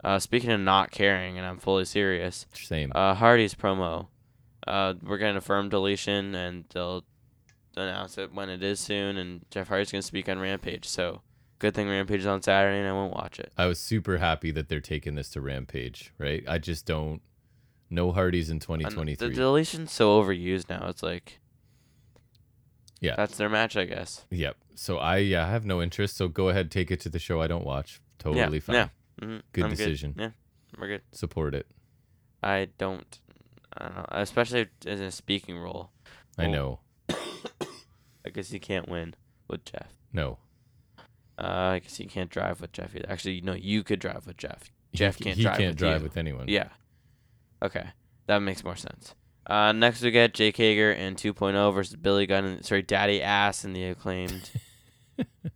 [0.04, 2.46] Uh, speaking of not caring, and I'm fully serious.
[2.54, 2.92] Same.
[2.96, 4.08] Uh, Hardy's promo.
[4.66, 7.04] Uh, we're getting a firm deletion, and they'll
[7.76, 9.18] announce it when it is soon.
[9.18, 10.86] And Jeff Hardy's gonna speak on Rampage.
[10.86, 11.22] So
[11.60, 13.52] good thing Rampage is on Saturday, and I won't watch it.
[13.58, 16.14] I was super happy that they're taking this to Rampage.
[16.18, 16.44] Right.
[16.48, 17.22] I just don't.
[17.90, 19.28] No Hardys in And 2023.
[19.30, 20.88] the deletion's so overused now.
[20.90, 21.40] It's like,
[23.02, 23.16] Yeah.
[23.16, 24.26] that's their match, I guess.
[24.30, 24.58] Yep.
[24.80, 26.16] So I yeah I have no interest.
[26.16, 27.42] So go ahead, take it to the show.
[27.42, 28.00] I don't watch.
[28.18, 28.76] Totally yeah, fine.
[28.76, 28.88] Yeah.
[29.22, 30.16] hmm Good I'm decision.
[30.18, 30.30] Yeah,
[30.80, 31.02] we're good.
[31.12, 31.68] Support it.
[32.42, 33.20] I don't.
[33.78, 35.92] I don't know, especially in a speaking role.
[36.38, 36.80] I know.
[37.10, 39.16] I guess you can't win
[39.50, 39.92] with Jeff.
[40.14, 40.38] No.
[41.38, 43.06] Uh, I guess you can't drive with Jeff either.
[43.10, 44.72] Actually, no, you could drive with Jeff.
[44.94, 46.04] Jeff ca- can't he drive can't with drive you.
[46.04, 46.46] with anyone.
[46.48, 46.70] Yeah.
[47.62, 47.90] Okay,
[48.28, 49.14] that makes more sense.
[49.46, 53.76] Uh, next we get Jake Hager and 2.0 versus Billy Gunn sorry, Daddy Ass and
[53.76, 54.50] the acclaimed.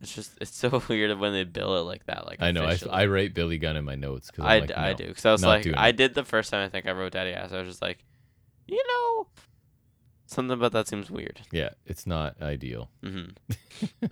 [0.02, 2.26] it's just it's so weird when they bill it like that.
[2.26, 2.64] Like I know.
[2.64, 2.92] I, officially.
[2.92, 4.98] I write Billy Gunn in my notes because I, like, d- I no.
[4.98, 5.98] do because I was like I it.
[5.98, 7.52] did the first time I think I wrote Daddy Ass.
[7.52, 8.04] I was just like,
[8.68, 9.28] you know,
[10.26, 11.42] something about that seems weird.
[11.52, 12.90] Yeah, it's not ideal.
[13.04, 13.26] hmm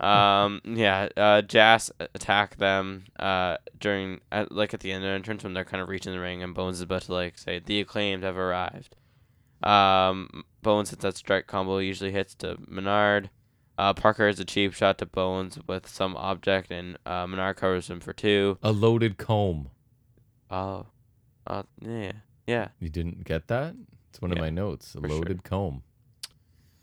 [0.00, 0.60] um.
[0.64, 1.08] Yeah.
[1.16, 1.42] Uh.
[1.42, 3.04] JAS attack them.
[3.18, 3.56] Uh.
[3.78, 6.20] During at, like at the end of the entrance when they're kind of reaching the
[6.20, 8.96] ring and Bones is about to like say the acclaimed have arrived.
[9.62, 10.44] Um.
[10.62, 11.78] Bones hits that strike combo.
[11.78, 13.30] Usually hits to Menard.
[13.90, 13.94] Uh.
[13.94, 18.00] Parker has a cheap shot to Bones with some object and uh, Menard covers him
[18.00, 18.58] for two.
[18.62, 19.70] A loaded comb.
[20.50, 20.86] Oh.
[21.46, 21.62] Uh.
[21.80, 22.12] Yeah.
[22.46, 22.68] Yeah.
[22.78, 23.74] You didn't get that?
[24.10, 24.94] It's one of my notes.
[24.94, 25.16] A for sure.
[25.18, 25.82] loaded comb.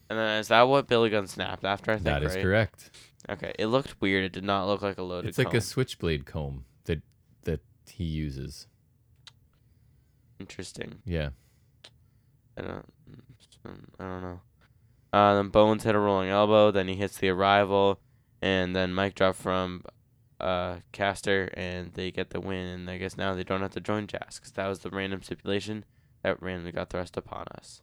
[0.09, 1.91] And then is that what Billy Gunn snapped after?
[1.91, 2.41] I think That is right?
[2.41, 2.89] correct.
[3.29, 4.23] Okay, it looked weird.
[4.23, 5.27] It did not look like a loaded.
[5.29, 7.01] It's like a switchblade comb that
[7.43, 8.65] that he uses.
[10.39, 10.95] interesting.
[11.05, 11.29] Yeah.
[12.57, 12.85] I don't.
[13.99, 14.41] I don't know.
[15.11, 16.71] Uh, then Bowens hit a rolling elbow.
[16.71, 17.99] Then he hits the arrival,
[18.41, 19.83] and then Mic Drop from
[20.39, 22.67] uh, Caster, and they get the win.
[22.67, 25.21] And I guess now they don't have to join JAS because that was the random
[25.23, 25.83] stipulation
[26.23, 27.81] that randomly got thrust upon us.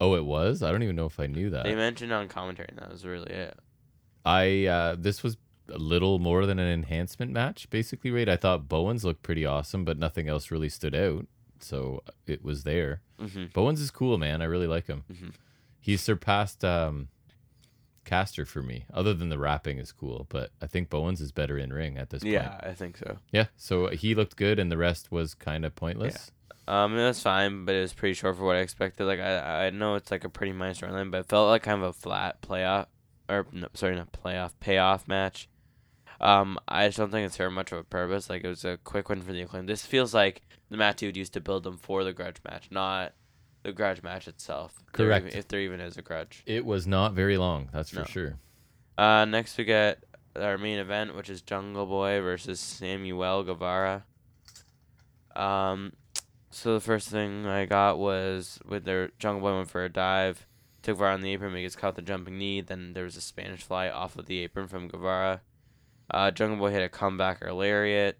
[0.00, 0.62] Oh, it was.
[0.62, 1.64] I don't even know if I knew that.
[1.64, 3.58] They mentioned on commentary, and that was really it.
[4.24, 5.38] I uh this was
[5.72, 8.28] a little more than an enhancement match, basically, right?
[8.28, 11.26] I thought Bowens looked pretty awesome, but nothing else really stood out.
[11.60, 13.00] So it was there.
[13.18, 14.42] hmm Bowens is cool, man.
[14.42, 15.04] I really like him.
[15.12, 15.32] Mhm.
[15.80, 17.08] He's surpassed um
[18.04, 18.86] Caster for me.
[18.92, 22.10] Other than the rapping is cool, but I think Bowens is better in ring at
[22.10, 22.32] this point.
[22.32, 23.18] Yeah, I think so.
[23.30, 23.46] Yeah.
[23.56, 26.32] So he looked good, and the rest was kind of pointless.
[26.66, 29.04] Um, it was fine, but it was pretty short for what I expected.
[29.04, 31.82] Like I, I know it's like a pretty minor storyline, but it felt like kind
[31.82, 32.86] of a flat playoff,
[33.28, 35.48] or no, sorry, not playoff, payoff match.
[36.20, 38.28] Um, I just don't think it's served much of a purpose.
[38.28, 39.66] Like it was a quick win for the acclaim.
[39.66, 42.68] This feels like the match you would use to build them for the grudge match,
[42.70, 43.14] not
[43.62, 44.74] the grudge match itself.
[44.88, 45.34] If there Correct.
[45.34, 46.42] If there even is a grudge.
[46.46, 48.04] It was not very long, that's for No.
[48.04, 48.38] sure.
[48.96, 50.04] Uh, next we get
[50.36, 54.04] our main event, which is Jungle Boy versus Samuel Guevara.
[55.34, 55.92] Um,
[56.50, 60.46] so the first thing I got was with their Jungle Boy went for a dive,
[60.82, 62.60] took Guevara on the apron, but he gets caught with the jumping knee.
[62.60, 65.42] Then there was a Spanish fly off of the apron from Guevara.
[66.12, 68.18] Uh, Jungle Boy hit a comeback or lariat.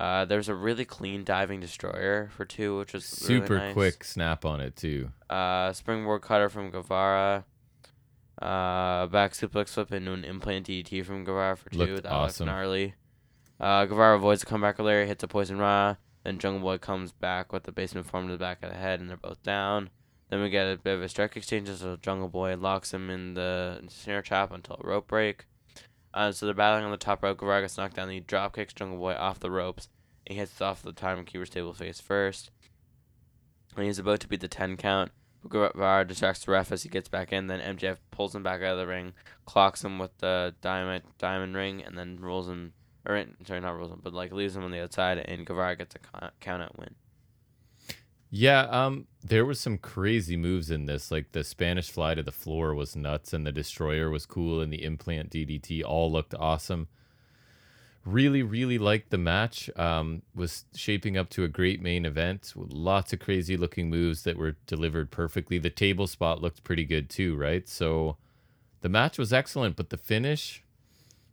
[0.00, 3.74] Uh, there was a really clean diving destroyer for two, which was really Super nice.
[3.74, 5.10] quick snap on it too.
[5.28, 7.44] Uh, springboard cutter from Guevara.
[8.40, 11.78] Uh, back suplex flip into an implant DDT from Guevara for two.
[11.78, 12.46] Looked that awesome.
[12.46, 12.94] looked gnarly.
[13.60, 15.96] Uh, Guevara avoids the comeback layer, hits a poison raw.
[16.24, 19.00] Then Jungle Boy comes back with the basement form to the back of the head,
[19.00, 19.90] and they're both down.
[20.30, 23.34] Then we get a bit of a strike exchange, so Jungle Boy locks him in
[23.34, 25.44] the snare trap until a rope break.
[26.12, 27.38] Uh, so they're battling on the top rope.
[27.38, 28.10] Guevara gets knocked down.
[28.10, 29.88] He drop kicks Jungle Boy off the ropes.
[30.26, 32.50] He hits off the timekeeper's table face first.
[33.76, 35.12] And he's about to beat the 10 count.
[35.48, 37.46] Guevara distracts the ref as he gets back in.
[37.46, 39.14] Then MJF pulls him back out of the ring,
[39.46, 42.74] clocks him with the diamond diamond ring, and then rolls him.
[43.06, 45.94] Or sorry, not rolls him, but like leaves him on the outside, and Guevara gets
[45.94, 46.94] a count out win.
[48.30, 51.10] Yeah, um, there was some crazy moves in this.
[51.10, 54.72] Like the Spanish fly to the floor was nuts, and the destroyer was cool, and
[54.72, 56.88] the implant DDT all looked awesome.
[58.04, 59.68] Really, really liked the match.
[59.76, 64.22] Um, was shaping up to a great main event with lots of crazy looking moves
[64.22, 65.58] that were delivered perfectly.
[65.58, 67.68] The table spot looked pretty good too, right?
[67.68, 68.16] So
[68.80, 70.62] the match was excellent, but the finish,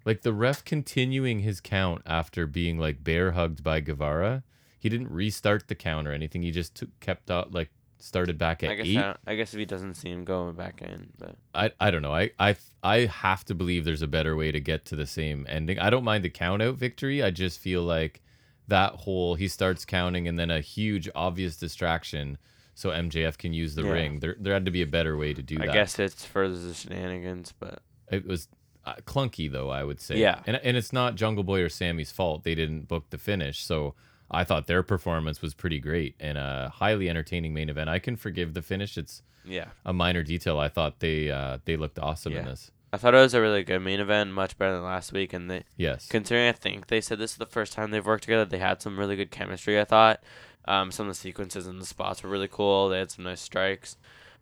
[0.04, 4.44] like the ref continuing his count after being like bear hugged by Guevara,
[4.88, 6.42] he didn't restart the count or anything.
[6.42, 7.70] He just took, kept out like
[8.00, 8.98] started back at I guess eight.
[8.98, 12.02] I, I guess if he doesn't see him going back in, but I, I don't
[12.02, 12.14] know.
[12.14, 15.46] I, I I have to believe there's a better way to get to the same
[15.50, 15.78] ending.
[15.80, 17.22] I don't mind the count out victory.
[17.22, 18.22] I just feel like
[18.68, 22.38] that whole he starts counting and then a huge obvious distraction
[22.76, 23.92] so MJF can use the Yeah.
[23.92, 24.20] ring.
[24.20, 25.70] There there had to be a better way to do I that.
[25.72, 27.54] I guess it's for the shenanigans.
[27.60, 27.82] But
[28.12, 28.48] it was
[28.86, 30.18] uh, clunky though, I would say.
[30.18, 30.42] Yeah.
[30.46, 32.44] And and it's not Jungle Boy or Sammy's fault.
[32.44, 33.64] They didn't book the finish.
[33.66, 33.96] So
[34.30, 37.90] I thought their performance was pretty great and a highly entertaining main event.
[37.90, 38.98] I can forgive the finish.
[38.98, 40.60] It's yeah, a minor detail.
[40.60, 42.72] I thought they uh, they looked awesome in this.
[42.92, 45.34] I thought it was a really good main event, much better than last week.
[45.34, 46.08] And they, Yes.
[46.08, 48.82] considering I think they said this is the first time they've worked together, they had
[48.82, 49.80] some really good chemistry.
[49.80, 50.24] I thought
[50.66, 52.90] um, some of the sequences and the spots were really cool.
[52.90, 53.98] They had some nice strikes.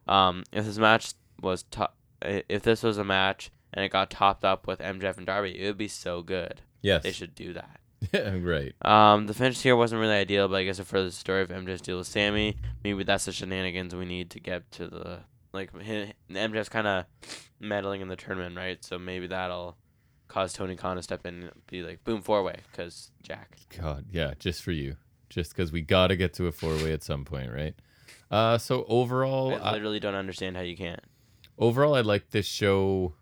[0.07, 4.45] Um, if this match was top, if this was a match and it got topped
[4.45, 6.61] up with MJF and Darby, it would be so good.
[6.81, 7.03] Yes.
[7.03, 7.79] They should do that.
[8.13, 8.73] right.
[8.81, 11.81] Um, the finish here wasn't really ideal, but I guess for the story of MJF's
[11.81, 15.19] deal with Sammy, maybe that's the shenanigans we need to get to the
[15.53, 17.05] like MJF's kind of
[17.59, 18.83] meddling in the tournament, right?
[18.83, 19.77] So maybe that'll
[20.27, 23.57] cause Tony Khan to step in and be like, boom, four way, because Jack.
[23.79, 24.97] God, yeah, just for you.
[25.29, 27.73] Just because we got to get to a four way at some point, right?
[28.29, 31.01] Uh, so overall, I I, don't understand how you can't.
[31.57, 33.13] overall, I like this show.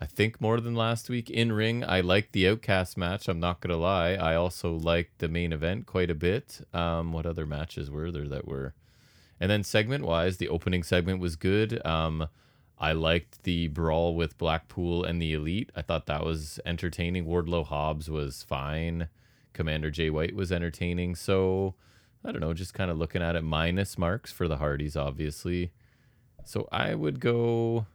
[0.00, 1.82] I think more than last week in ring.
[1.84, 3.28] I liked the Outcast match.
[3.28, 4.12] I'm not gonna lie.
[4.12, 6.60] I also liked the main event quite a bit.
[6.72, 8.74] Um, what other matches were there that were?
[9.40, 11.84] And then segment wise, the opening segment was good.
[11.84, 12.28] Um,
[12.78, 15.70] I liked the brawl with Blackpool and the Elite.
[15.74, 17.24] I thought that was entertaining.
[17.26, 19.08] Wardlow Hobbs was fine.
[19.52, 21.16] Komander Jay White was entertaining.
[21.16, 21.74] So
[22.24, 25.72] I don't know, just kind of looking at it, minus marks for the Hardys, obviously.
[26.44, 27.86] So I would go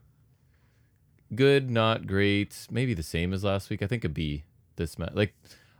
[1.34, 3.82] good, not great, maybe the same as last week.
[3.82, 4.44] I think a B.
[4.76, 5.34] This match, like,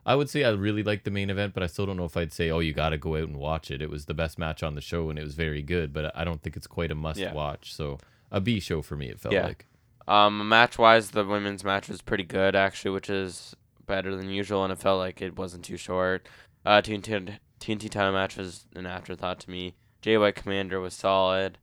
[0.07, 2.16] I would say I really liked the main event, but I still don't know if
[2.16, 3.83] I'd say, oh, you got to go out and watch it.
[3.83, 6.23] It was the best match on the show, and it was very good, but I
[6.23, 7.33] don't think it's quite a must Yeah.
[7.33, 7.75] watch.
[7.75, 7.99] So
[8.31, 9.09] a B show for me.
[9.09, 9.47] It felt Yeah.
[9.47, 9.66] like.
[10.07, 13.57] Um, match wise, the women's match was pretty good actually, which is
[13.87, 16.29] better than usual, and it felt like it wasn't too short.
[16.65, 19.75] Uh, TNT TNT title match was an afterthought to me.
[20.05, 21.57] White Komander was solid.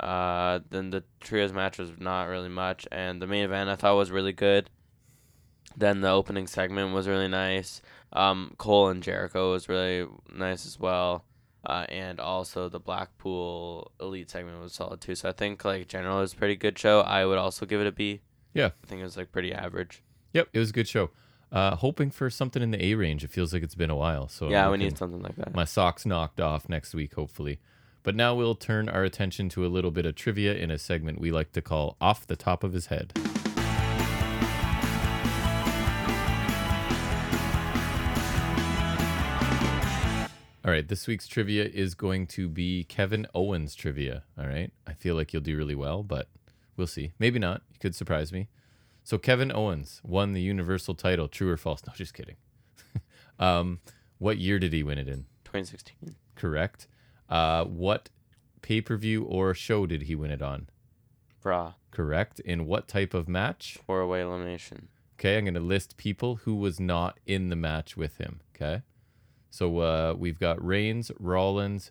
[0.00, 3.96] Uh, then the trios match was not really much, and the main event I thought
[3.96, 4.70] was really good.
[5.76, 7.82] Then the opening segment was really nice.
[8.12, 11.24] Um, Cole and Jericho was really nice as well.
[11.66, 15.14] Uh, and also the Blackpool Elite segment was solid too.
[15.14, 17.00] So I think like general is a pretty good show.
[17.00, 18.22] I would also give it a B.
[18.54, 18.70] Yeah.
[18.82, 20.02] I think it was like pretty average.
[20.32, 21.10] Yep, it was a good show.
[21.50, 23.24] Uh, hoping for something in the A range.
[23.24, 24.28] It feels like it's been a while.
[24.28, 25.54] So yeah, we need something like that.
[25.54, 27.60] my socks knocked off next week, hopefully.
[28.08, 31.20] But now we'll turn our attention to a little bit of trivia in a segment
[31.20, 33.12] we like to call Off the Top of His Head.
[40.64, 44.24] All right, this week's trivia is going to be Kevin Owens trivia.
[44.38, 46.28] All right, I feel like you'll do really well, but
[46.78, 47.12] we'll see.
[47.18, 47.60] Maybe not.
[47.70, 48.48] You could surprise me.
[49.04, 51.28] So, Kevin Owens won the Universal title.
[51.28, 51.82] True or false?
[51.86, 52.36] No, just kidding.
[53.38, 53.80] um,
[54.16, 55.26] what year did he win it in?
[55.44, 56.16] 2016.
[56.36, 56.86] Correct.
[57.28, 58.10] Uh, what
[58.62, 60.68] pay per view or show did he win it on?
[61.44, 61.74] Raw.
[61.90, 62.40] Correct.
[62.40, 63.78] In what type of match?
[63.86, 64.88] Four way elimination.
[65.18, 68.40] Okay, I'm going to list people who was not in the match with him.
[68.54, 68.82] Okay.
[69.50, 71.90] So uh, we've got Reigns, Rollins,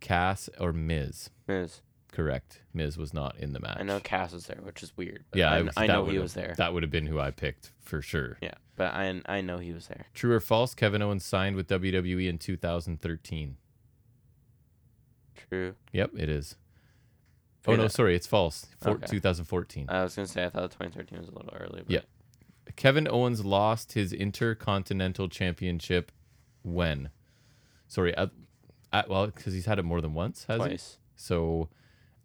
[0.00, 1.30] Cass, or Miz.
[1.46, 1.82] Miz.
[2.10, 2.62] Correct.
[2.72, 3.76] Miz was not in the match.
[3.78, 5.24] I know Cass was there, which is weird.
[5.30, 6.54] but Yeah, I, was- I know he was there.
[6.56, 8.38] That would have been who I picked for sure.
[8.40, 10.06] Yeah, but I I know he was there.
[10.14, 10.74] True or false?
[10.74, 13.56] Kevin Owens signed with WWE in 2013.
[15.48, 15.74] True.
[15.92, 16.56] Yep, it is.
[17.66, 18.66] Oh no, sorry, it's false.
[18.80, 19.06] For, Okay.
[19.06, 19.86] 2014.
[19.88, 21.82] I was gonna say I thought 2013 was a little early.
[21.82, 22.00] But Yeah.
[22.76, 26.12] Kevin Owens lost his Intercontinental Championship
[26.62, 27.10] when?
[27.86, 28.30] Sorry, at,
[28.92, 30.68] at well, because he's had it more than once, has he?
[30.68, 30.98] Twice.
[31.16, 31.68] So,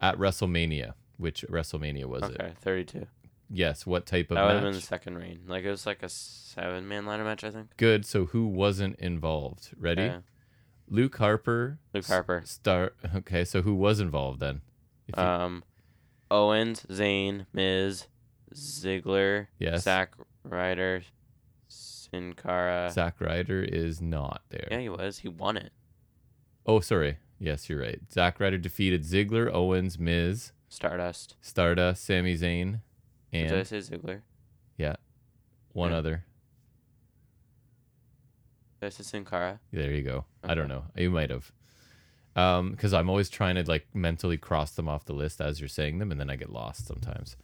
[0.00, 2.58] at WrestleMania, which WrestleMania was okay, it?
[2.60, 3.06] 32.
[3.50, 3.86] Yes.
[3.86, 5.40] What type of That would have been the second reign.
[5.46, 7.76] Like it was like a seven man ladder match, I think.
[7.76, 8.06] Good.
[8.06, 9.70] So who wasn't involved?
[9.78, 10.02] Ready?
[10.02, 10.18] Yeah.
[10.88, 11.78] Luke Harper.
[11.92, 12.42] Luke Harper.
[12.44, 12.92] Star.
[13.14, 14.60] Okay, so who was involved then?
[15.06, 15.64] You- Um,
[16.30, 18.06] Owens, Zayn, Miz,
[18.54, 19.84] Ziggler, yes.
[19.84, 21.02] Zack Ryder,
[21.68, 22.90] Sin Cara.
[22.92, 24.68] Zack Ryder is not there.
[24.70, 25.18] Yeah, he was.
[25.18, 25.72] He won it.
[26.66, 27.18] Oh, sorry.
[27.38, 28.00] Yes, you're right.
[28.12, 31.36] Zack Ryder defeated Ziggler, Owens, Miz, Stardust.
[31.40, 32.80] Stardust, Sami Zayn,
[33.32, 34.22] and Did I say Ziggler?
[34.78, 34.96] Yeah,
[35.72, 35.98] one Yeah.
[35.98, 36.24] other.
[38.84, 39.60] I Sin Cara?
[39.72, 40.24] There you go.
[40.42, 40.84] I don't know.
[40.96, 41.52] You might have.
[42.36, 45.68] Um, because I'm always trying to like mentally cross them off the list as you're
[45.68, 47.36] saying them, and then I get lost sometimes.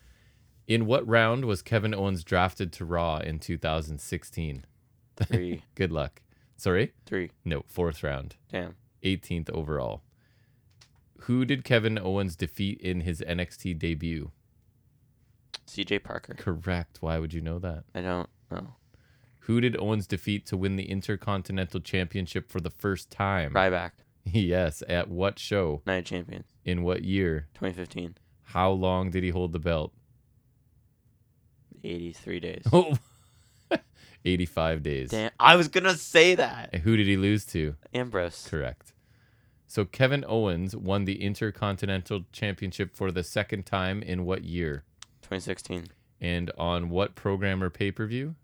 [0.67, 4.65] In what round was Kevin Owens drafted to Raw in 2016?
[5.17, 5.62] Three.
[5.75, 6.23] Good luck.
[6.57, 6.93] Sorry?
[7.07, 7.31] Three.
[7.45, 8.37] No, fourth round.
[8.51, 8.77] Damn.
[9.03, 10.03] 18th overall.
[11.21, 14.31] Who did Kevin Owens defeat in his NXT debut?
[15.67, 16.35] CJ Parker.
[16.35, 16.99] Correct.
[17.01, 17.85] Why would you know that?
[17.95, 18.75] I don't know.
[19.45, 23.53] Who did Owens defeat to win the Intercontinental Championship for the first time?
[23.53, 23.93] Ryback.
[24.25, 24.83] yes.
[24.89, 25.83] At what show?
[25.87, 26.47] Night Champions.
[26.65, 27.49] In what year?
[27.55, 28.17] 2015.
[28.45, 29.93] How long did he hold the belt?
[31.83, 32.62] 83 days.
[32.73, 32.99] Oh,
[34.25, 35.11] 85 days.
[35.11, 35.31] Damn.
[35.41, 36.71] I was going to say that.
[36.73, 37.77] And who did he lose to?
[37.95, 38.47] Ambrose.
[38.49, 38.93] Correct.
[39.67, 44.85] So Kevin Owens won the Intercontinental Championship for the second time in what year?
[45.23, 45.87] 2016.
[46.21, 48.35] And on what program or pay per view?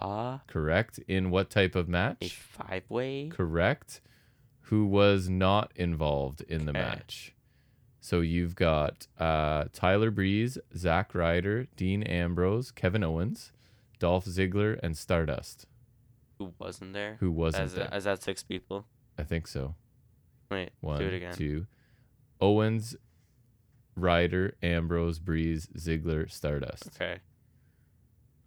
[0.00, 0.40] Raw.
[0.46, 0.98] Correct.
[1.08, 2.16] In what type of match?
[2.20, 3.28] A five way.
[3.28, 4.00] Correct.
[4.64, 6.80] Who was not involved in the Okay.
[6.80, 7.34] match?
[8.00, 13.52] So you've got uh, Tyler Breeze, Zack Ryder, Dean Ambrose, Kevin Owens,
[13.98, 15.66] Dolph Ziggler, and Stardust.
[16.38, 17.16] Who wasn't there?
[17.20, 17.88] Who wasn't As, there?
[17.92, 18.86] as that six people?
[19.18, 19.74] I think so.
[20.50, 21.34] Wait, One, do it again.
[21.34, 21.66] two.
[22.40, 22.96] Owens,
[23.96, 26.88] Ryder, Ambrose, Breeze, Ziggler, Stardust.
[26.96, 27.18] Okay.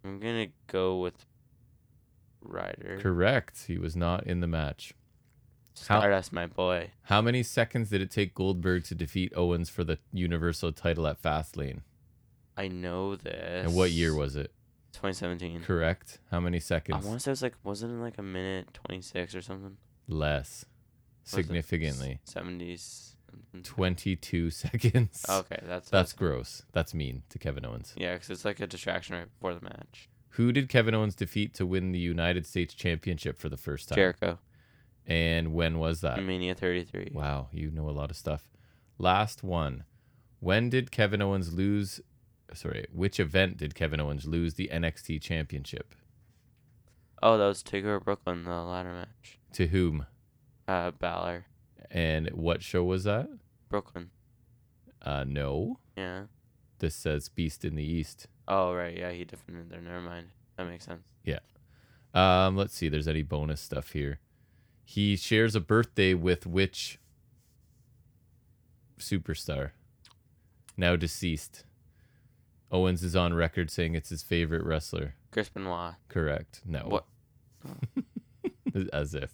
[0.04, 1.24] I'm going to go with
[2.42, 2.98] Ryder.
[3.00, 3.64] Correct.
[3.66, 4.92] He was not in the match.
[5.88, 6.90] How- Stardust, my boy.
[7.04, 11.20] How many seconds did it take Goldberg to defeat Owens for the Universal title at
[11.20, 11.80] Fastlane?
[12.56, 13.66] I know this.
[13.66, 14.52] And what year was it?
[14.92, 15.62] 2017.
[15.62, 16.20] Correct.
[16.30, 16.94] How many seconds?
[16.94, 17.08] I seconds?
[17.08, 19.76] want to say it was like, wasn't it like a minute 26 or something?
[20.06, 20.64] Less.
[21.24, 22.20] Was it Significantly.
[22.26, 23.13] 70s.
[23.62, 25.24] 22 seconds.
[25.28, 26.62] Okay, that's That's gross.
[26.72, 27.94] That's mean to Kevin Owens.
[27.96, 30.08] yeah, because it's like a distraction right before the match.
[30.30, 33.96] Who did Kevin Owens defeat to win the United States Championship for the first time?
[33.96, 34.38] Jericho,
[35.06, 36.22] And when was that?
[36.22, 37.10] Mania 33.
[37.14, 38.48] Wow, you know a lot of stuff.
[38.98, 39.84] Last one.
[40.40, 42.00] When did Kevin Owens lose?
[42.52, 45.94] Sorry, which event did Kevin Owens lose the NXT Championship?
[47.22, 49.38] Oh, that was Takeover Brooklyn, the ladder match.
[49.54, 50.06] To whom?
[50.68, 51.46] Uh, Balor,
[51.94, 53.28] And what show was that?
[53.70, 54.10] Brooklyn.
[55.00, 55.78] Uh, no.
[55.96, 56.24] Yeah.
[56.80, 58.26] This says Beast in the East.
[58.46, 59.80] Oh right, yeah, he definitely there.
[59.80, 60.26] Never mind.
[60.56, 61.04] That makes sense.
[61.24, 61.38] Yeah.
[62.12, 62.88] Um, let's see.
[62.88, 64.18] There's any bonus stuff here.
[64.84, 66.98] He shares a birthday with which
[68.98, 69.70] superstar?
[70.76, 71.64] Now deceased.
[72.70, 75.14] Owens is on record saying it's his favorite wrestler.
[75.30, 75.94] Chris Benoit.
[76.08, 76.60] Correct.
[76.66, 76.80] No.
[76.88, 77.04] What?
[78.92, 79.32] As if.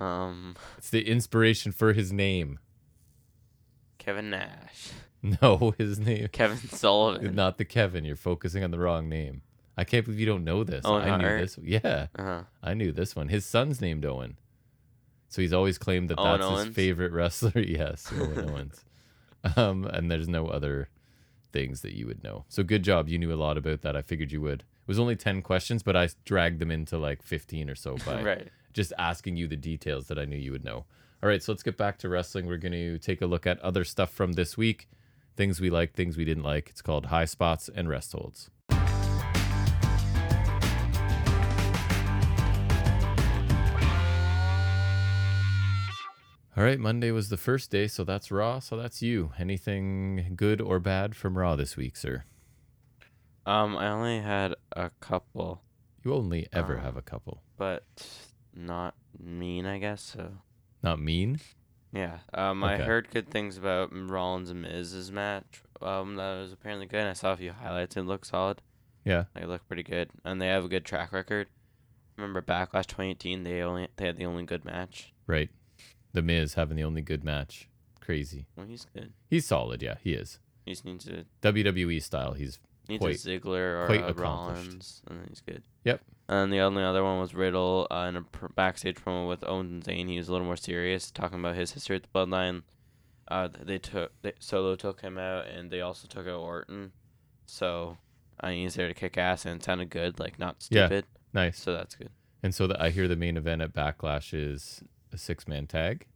[0.00, 2.58] Um, It's the inspiration for his name.
[3.98, 4.90] Kevin Nash.
[5.40, 6.28] No, his name.
[6.32, 7.34] Kevin Sullivan.
[7.34, 8.04] Not the Kevin.
[8.04, 9.40] You're focusing on the wrong name.
[9.74, 10.84] I can't believe you don't know this.
[10.84, 11.58] Owen I knew this.
[11.62, 12.42] Yeah, Uh-huh.
[12.62, 13.28] I knew this one.
[13.28, 14.36] His son's named Owen.
[15.30, 17.52] So he's always claimed that Owen that's his favorite wrestler.
[17.62, 18.84] yes, Owen Owens.
[19.56, 20.90] Um, and there's no other
[21.54, 22.44] things that you would know.
[22.50, 23.08] So good job.
[23.08, 23.96] You knew a lot about that.
[23.96, 24.60] I figured you would.
[24.60, 28.22] It was only 10 questions, but I dragged them into like 15 or so by
[28.22, 28.48] right.
[28.74, 30.84] Just asking you the details that I knew you would know.
[31.22, 32.46] All right, so let's get back to wrestling.
[32.46, 34.88] We're going to take a look at other stuff from this week
[35.36, 36.68] things we like, things we didn't like.
[36.70, 38.50] It's called High Spots and Rest Holds.
[46.56, 49.32] All right, Monday was the first day, so that's Raw, so that's you.
[49.40, 52.22] Anything good or bad from Raw this week, sir?
[53.44, 55.62] Um, I only had a couple,
[56.04, 57.42] You only ever Uh, have a couple.
[57.56, 57.82] but
[58.54, 60.02] not mean, I guess.
[60.02, 60.32] So
[60.82, 61.40] Not mean?
[61.92, 62.18] yeah.
[62.32, 65.62] Um, I heard good things about Rollins and Miz's match.
[65.82, 67.00] Um, that was apparently good.
[67.00, 67.96] and I saw a few highlights.
[67.96, 68.62] It looked solid.
[69.04, 69.24] Yeah.
[69.34, 71.48] They look pretty good, and they have a good track record.
[72.16, 73.42] Remember Backlash 2018?
[73.44, 75.12] They only they had the only good match.
[75.26, 75.50] Right.
[76.12, 77.68] The Miz having the only good match.
[78.00, 78.46] Crazy.
[78.56, 79.12] Well, he's good.
[79.28, 80.38] He's solid, yeah, he is.
[80.64, 84.12] He just needs to WWE style, he's needs a Ziggler or quite a.
[84.14, 85.62] Rollins, and then he's good.
[85.84, 86.00] Yep.
[86.28, 89.70] And the only other one was Riddle uh, in a pr- backstage promo with Owens
[89.70, 90.08] and Zayn.
[90.08, 92.62] He was a little more serious, talking about his history with the Bloodline.
[93.28, 96.92] Uh, they took they, Solo took him out, and they also took out Orton.
[97.46, 97.98] So,
[98.40, 100.86] I mean, he's there to kick ass, and it sounded good, like not Yeah.
[100.86, 101.04] stupid.
[101.32, 101.58] nice.
[101.60, 102.10] So that's good.
[102.42, 104.82] And so the, I hear the main event at Backlash is
[105.12, 106.06] a six man tag.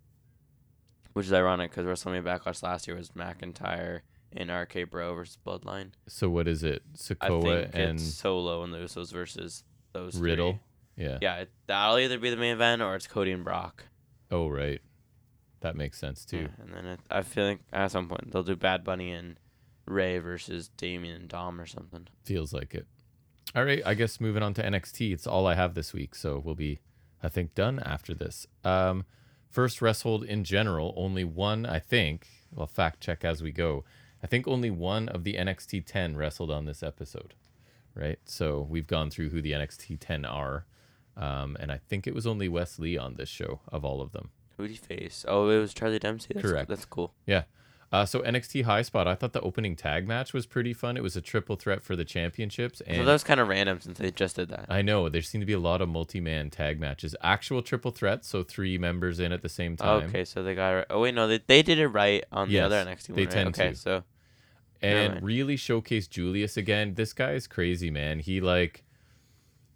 [1.15, 4.01] Which is ironic because WrestleMania Backlash last year was McIntyre
[4.37, 5.91] and RK Bro versus Bloodline.
[6.07, 6.83] So what is it?
[6.95, 10.31] Sikoa and it's Solo and the Usos versus those three.
[10.31, 10.61] Riddle.
[10.97, 11.19] Yeah.
[11.21, 13.85] Yeah, it, that'll either be the main event or it's Cody and Brock.
[14.31, 14.81] Oh right.
[15.61, 16.49] That makes sense too.
[16.59, 19.39] Yeah, and then it, I feel like at some point they'll do Bad Bunny and
[19.87, 22.07] Ray versus Damian and Dom or something.
[22.25, 22.87] Feels like it.
[23.57, 25.13] All right, I guess moving on to NXT.
[25.13, 26.81] It's all I have this week, so we'll be,
[27.23, 28.47] I think, done after this.
[28.63, 29.07] Um,
[29.51, 32.29] first wrestled in general, only one, I think.
[32.55, 33.85] Well, fact check as we go.
[34.23, 37.35] I think only one of the NXT 10 wrestled on this episode,
[37.95, 38.19] right?
[38.25, 40.67] So we've gone through who the NXT 10 are,
[41.17, 44.13] um, and I think it was only Wes Lee on this show of all of
[44.13, 44.31] them.
[44.57, 45.25] Who did he face?
[45.29, 46.35] Oh, it was Charlie Dempsey.
[46.35, 46.69] That's, Correct.
[46.69, 47.15] That's cool.
[47.27, 47.45] Yeah.
[47.91, 50.99] Uh, so NXT High Spot, I thought the opening tag match was pretty fun.
[50.99, 53.81] It was a triple threat for the championships, and so that was kind of random
[53.81, 54.67] since they just did that.
[54.69, 58.29] I know there seem to be a lot of multi-man tag matches, actual triple threats,
[58.29, 60.05] so three members in at the same time.
[60.05, 60.87] okay, so they got it.
[60.91, 63.21] Oh wait, no, they they did it right on the other NXT they one.
[63.25, 63.31] right?
[63.31, 63.75] tend okay, to.
[63.77, 64.05] so
[64.83, 65.23] and Right.
[65.23, 66.95] really showcase Julius again.
[66.95, 68.19] This guy is crazy, man.
[68.19, 68.85] He like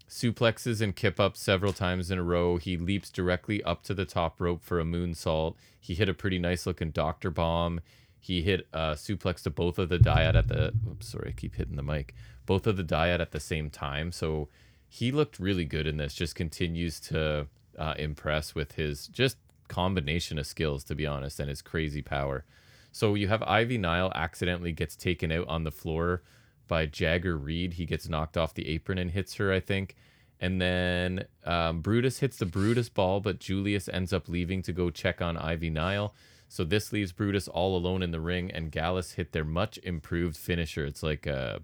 [0.08, 2.58] suplexes and kip ups several times in a row.
[2.58, 5.54] He leaps directly up to the top rope for a moonsault.
[5.80, 7.80] He hit a pretty nice looking doctor bomb.
[8.24, 10.72] He hit a suplex to both of the dyad at the.
[10.88, 12.14] Oops, sorry, I keep hitting the mic.
[12.46, 14.12] Both of the dyad at the same time.
[14.12, 14.48] So
[14.88, 16.14] he looked really good in this.
[16.14, 21.48] Just continues to uh, impress with his just combination of skills, to be honest, and
[21.48, 22.44] his crazy power.
[22.92, 26.22] So you have Ivy Nile accidentally gets taken out on the floor
[26.68, 27.74] by Jagger Reid.
[27.74, 29.96] He gets knocked off the apron and hits her, I think.
[30.38, 34.90] And then um, Brutus hits the Brutus ball, but Julius ends up leaving to go
[34.90, 36.14] check on Ivy Nile.
[36.52, 40.36] So this leaves Brutus all alone in the ring, and Gallus hit their much improved
[40.36, 40.84] finisher.
[40.84, 41.62] It's like a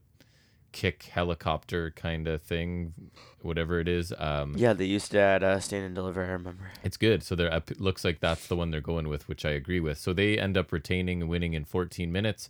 [0.72, 2.94] kick helicopter kind of thing,
[3.42, 4.14] whatever it is.
[4.16, 6.24] Um, yeah, they used to at uh, Stand and Deliver.
[6.24, 6.70] I remember.
[6.82, 7.22] it's good.
[7.22, 9.98] So they're it looks like that's the one they're going with, which I agree with.
[9.98, 12.48] So they end up retaining and winning in 14 minutes.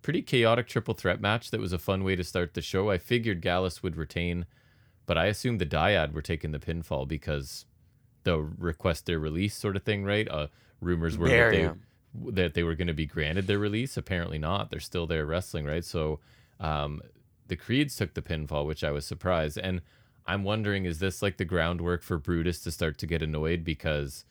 [0.00, 1.50] Pretty chaotic triple threat match.
[1.50, 2.88] That was a fun way to start the show.
[2.88, 4.46] I figured Gallus would retain,
[5.04, 7.66] but I assumed the Dyad were taking the pinfall because
[8.22, 10.26] the request their release sort of thing, right?
[10.26, 10.46] Uh,
[10.86, 11.70] rumors were that they,
[12.32, 13.96] that they were going to be granted their release.
[13.96, 14.70] Apparently not.
[14.70, 15.84] They're still there wrestling, right?
[15.84, 16.20] So
[16.60, 17.02] um,
[17.48, 19.58] the Creeds took the pinfall, which I was surprised.
[19.58, 19.82] And
[20.26, 24.24] I'm wondering, is this like the groundwork for Brutus to start to get annoyed because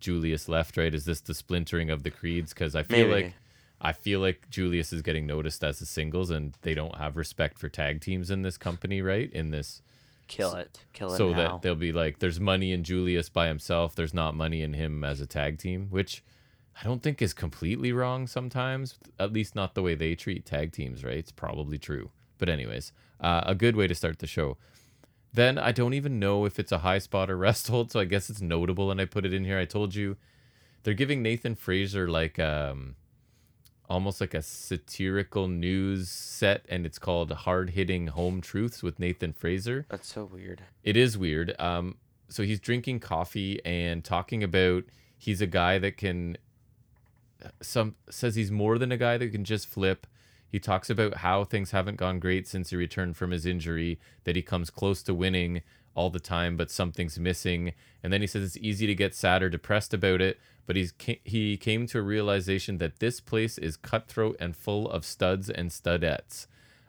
[0.00, 0.94] Julius left, right?
[0.94, 2.52] Is this the splintering of the Creeds?
[2.52, 3.24] Because I feel Maybe.
[3.24, 3.34] like
[3.80, 7.58] I feel like Julius is getting noticed as a singles, and they don't have respect
[7.58, 9.32] for tag teams in this company, right?
[9.32, 9.82] In this,
[10.28, 10.78] Kill it.
[10.92, 11.36] Kill it so now.
[11.36, 13.94] that they'll be like, there's money in Julius by himself.
[13.94, 16.22] There's not money in him as a tag team, which
[16.80, 18.98] I don't think is completely wrong sometimes.
[19.18, 21.16] At least not the way they treat tag teams, right?
[21.16, 22.10] It's probably true.
[22.36, 24.58] But anyways, uh, a good way to start the show.
[25.32, 28.04] Then I don't even know if it's a high spot or rest hold, so I
[28.04, 29.58] guess it's notable, and I put it in here.
[29.58, 30.16] I told you
[30.82, 32.96] they're giving Nathan Frazer like um,
[33.88, 39.32] almost like a satirical news set, and it's called Hard Hitting Home Truths with Nathan
[39.32, 39.86] Frazer.
[39.88, 40.62] That's so weird.
[40.84, 41.54] It is weird.
[41.58, 41.96] Um,
[42.28, 44.84] so he's drinking coffee and talking about
[45.16, 46.36] he's a guy that can
[47.62, 50.06] some says he's more than a guy that can just flip.
[50.50, 54.34] He talks about how things haven't gone great since he returned from his injury, that
[54.34, 55.62] he comes close to winning
[55.98, 57.72] all the time, but something's missing.
[58.04, 60.94] And then he says it's easy to get sad or depressed about it, but he's
[61.24, 65.70] he came to a realization that this place is cutthroat and full of studs and
[65.70, 66.46] studettes.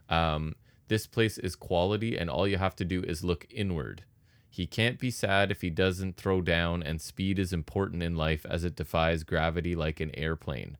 [0.09, 0.55] Um,
[0.89, 4.03] this place is quality, and all you have to do is look inward.
[4.47, 8.45] He can't be sad if he doesn't throw down, and speed is important in life
[8.47, 10.77] as it defies gravity like an airplane.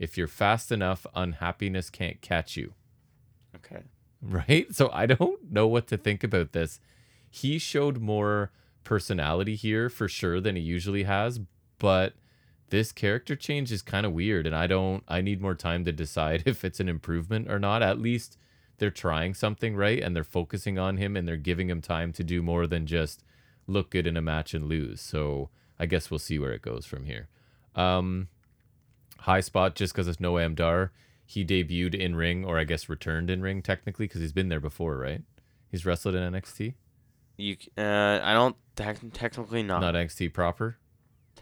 [0.00, 2.74] If you're fast enough, unhappiness can't catch you.
[3.54, 3.82] Okay.
[4.20, 4.74] Right?
[4.74, 6.80] So I don't know what to think about this.
[7.30, 8.52] He showed more
[8.84, 11.40] personality here for sure than he usually has,
[11.78, 12.14] but
[12.70, 15.92] this character change is kind of weird and I don't I need more time to
[15.92, 17.82] decide if it's an improvement or not.
[17.82, 18.36] At least
[18.78, 22.24] they're trying something right and they're focusing on him and they're giving him time to
[22.24, 23.24] do more than just
[23.66, 25.00] look good in a match and lose.
[25.00, 27.28] So I guess we'll see where it goes from here.
[27.74, 28.28] Um,
[29.20, 30.92] high spot just because it's Noam Dar.
[31.24, 34.60] He debuted in ring, or I guess returned in ring technically because he's been there
[34.60, 35.22] before, right?
[35.70, 36.74] He's wrestled in NXT.
[37.38, 39.80] You, uh, I don't tec- technically not.
[39.80, 40.76] Not NXT proper.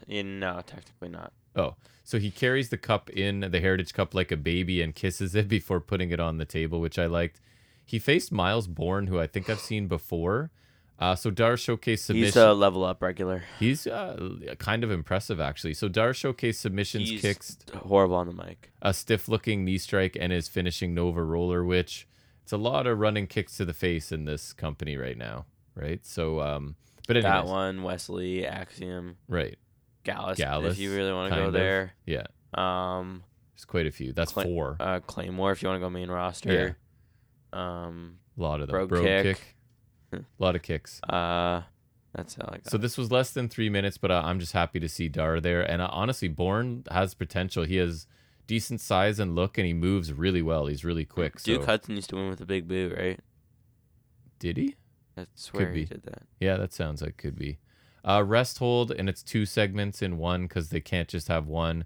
[0.07, 1.33] Yeah, no, technically not.
[1.57, 1.75] Oh,
[2.05, 5.49] so he carries the cup in the Heritage Cup like a baby and kisses it
[5.57, 7.41] before putting it on the table, which I liked.
[7.85, 10.51] He faced Myles Borne, who I think I've seen before.
[10.99, 12.27] Uh, so Dar showcase submission.
[12.27, 13.45] He's a level up regular.
[13.59, 15.75] He's uh, kind of impressive actually.
[15.75, 18.71] So Dar showcase submissions, He's kicks, horrible on the mic.
[18.83, 22.07] a stiff looking knee strike, and his finishing Nova roller, which
[22.43, 25.45] it's a lot of running kicks to the face in this company right now,
[25.77, 26.05] right?
[26.05, 26.75] So, um,
[27.07, 29.57] but anyways, That one, Wes Lee, Axiom, right?
[30.03, 30.39] Gallus.
[30.39, 31.53] Gallus, if you really want to go of.
[31.53, 31.93] there.
[32.07, 33.23] Yeah, Um,
[33.55, 34.13] there's quite a few.
[34.13, 34.77] That's Cla- four.
[34.81, 36.77] uh, Claymore, if you want to go main roster.
[37.53, 37.85] Yeah.
[37.85, 38.87] Um, a lot of them.
[38.89, 39.37] Brogue kick.
[40.13, 40.23] kick.
[40.23, 41.01] A lot of kicks.
[41.09, 41.63] uh,
[42.15, 42.71] that's all I got.
[42.71, 45.41] So this was less than three minutes, but uh, I'm just happy to see Dar
[45.41, 45.63] there.
[45.63, 47.65] And uh, honestly, Borne has potential.
[47.65, 48.07] He has
[48.47, 50.67] decent size and look, and he moves really well.
[50.67, 51.43] He's really quick.
[51.43, 53.21] Duke so Hudson used to win with a big boot, right?
[54.39, 54.77] did he?
[55.17, 55.85] I swear he be.
[55.87, 56.23] did that.
[56.41, 57.59] Yeah, that sounds like could be.
[58.05, 61.85] Uh, rest hold, and it's two segments in one because they can't just have one.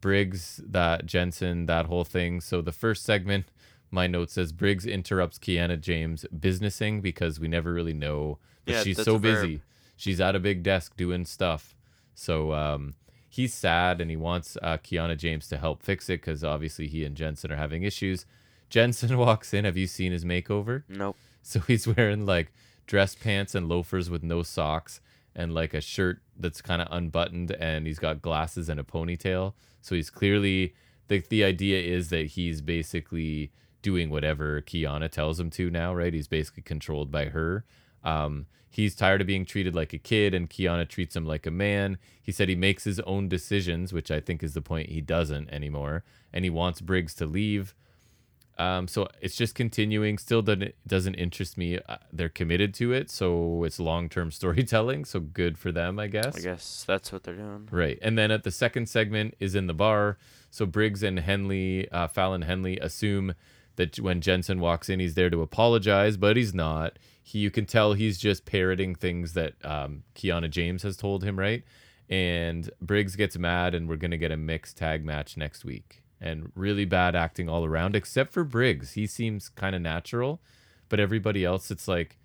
[0.00, 2.40] Briggs, that Jensen, that whole thing.
[2.40, 3.46] So the first segment,
[3.90, 8.38] my note says Briggs interrupts Kiana James businessing because we never really know.
[8.64, 9.22] But Yeah, she's so verb.
[9.22, 9.62] busy.
[9.96, 11.74] She's at a big desk doing stuff.
[12.14, 12.94] So um,
[13.28, 17.04] he's sad and he wants uh, Kiana James to help fix it because obviously he
[17.04, 18.24] and Jensen are having issues.
[18.70, 19.66] Jensen walks in.
[19.66, 20.84] Have you seen his makeover?
[20.88, 21.16] Nope.
[21.42, 22.52] So he's wearing like
[22.86, 25.00] dress pants and loafers with no socks
[25.34, 29.54] and like a shirt that's kind of unbuttoned and he's got glasses and a ponytail.
[29.80, 30.74] So he's clearly
[31.08, 33.52] the the idea is that he's basically
[33.82, 36.12] doing whatever Kiana tells him to now, right?
[36.12, 37.64] He's basically controlled by her.
[38.04, 41.50] Um, he's tired of being treated like a kid and Kiana treats him like a
[41.50, 41.98] man.
[42.22, 45.50] He said he makes his own decisions, which I think is the point he doesn't
[45.50, 46.04] anymore.
[46.32, 47.74] And he wants Briggs to leave.
[48.60, 50.18] Um, so it's just continuing.
[50.18, 51.78] Still doesn't doesn't interest me.
[51.88, 55.06] Uh, they're committed to it, so it's long term storytelling.
[55.06, 56.36] So good for them, I guess.
[56.36, 57.68] I guess that's what they're doing.
[57.70, 60.18] Right, and then at the second segment is in the bar.
[60.50, 63.34] So Briggs and Henley, uh, Fallon Henley, assume
[63.76, 66.98] that when Jensen walks in, he's there to apologize, but he's not.
[67.22, 71.38] He, you can tell he's just parroting things that um, Kiana James has told him,
[71.38, 71.64] right?
[72.10, 75.99] And Briggs gets mad, and we're gonna get a mixed tag match next week.
[76.20, 78.92] And really bad acting all around, except for Briggs.
[78.92, 80.40] He seems kind of natural,
[80.90, 82.18] but everybody else, it's like,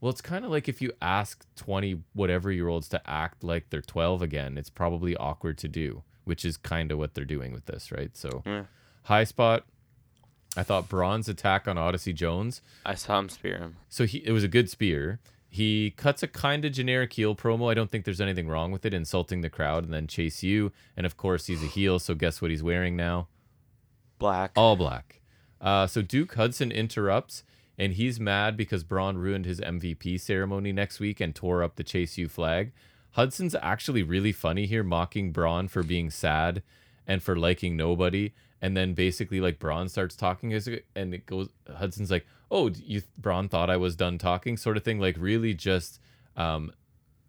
[0.00, 3.70] well, it's kind of like if you ask 20 whatever year olds to act like
[3.70, 7.52] they're 12 again, it's probably awkward to do, which is kind of what they're doing
[7.52, 8.16] with this, right?
[8.16, 8.64] So, Yeah.
[9.04, 9.64] high spot.
[10.56, 12.60] I thought Bron's attack on Odyssey Jones.
[12.84, 13.76] I saw him spear him.
[13.88, 15.18] So he it was a good spear.
[15.54, 17.70] He cuts a kind of generic heel promo.
[17.70, 20.72] I don't think there's anything wrong with it, insulting the crowd and then Chase U.
[20.96, 21.98] And of course, he's a heel.
[21.98, 23.28] So guess what he's wearing now?
[24.18, 24.52] Black.
[24.56, 25.20] All black.
[25.60, 27.44] Uh, so Duke Hudson interrupts,
[27.76, 31.84] and he's mad because Bron ruined his MVP ceremony next week and tore up the
[31.84, 32.72] Chase U flag.
[33.10, 36.62] Hudson's actually really funny here, mocking Bron for being sad
[37.06, 38.32] and for liking nobody.
[38.62, 41.48] And then basically, like Bron starts talking, and it goes.
[41.68, 45.00] Hudson's like, "Oh, you Bron thought I was done talking," sort of thing.
[45.00, 45.98] Like really, just
[46.36, 46.72] um,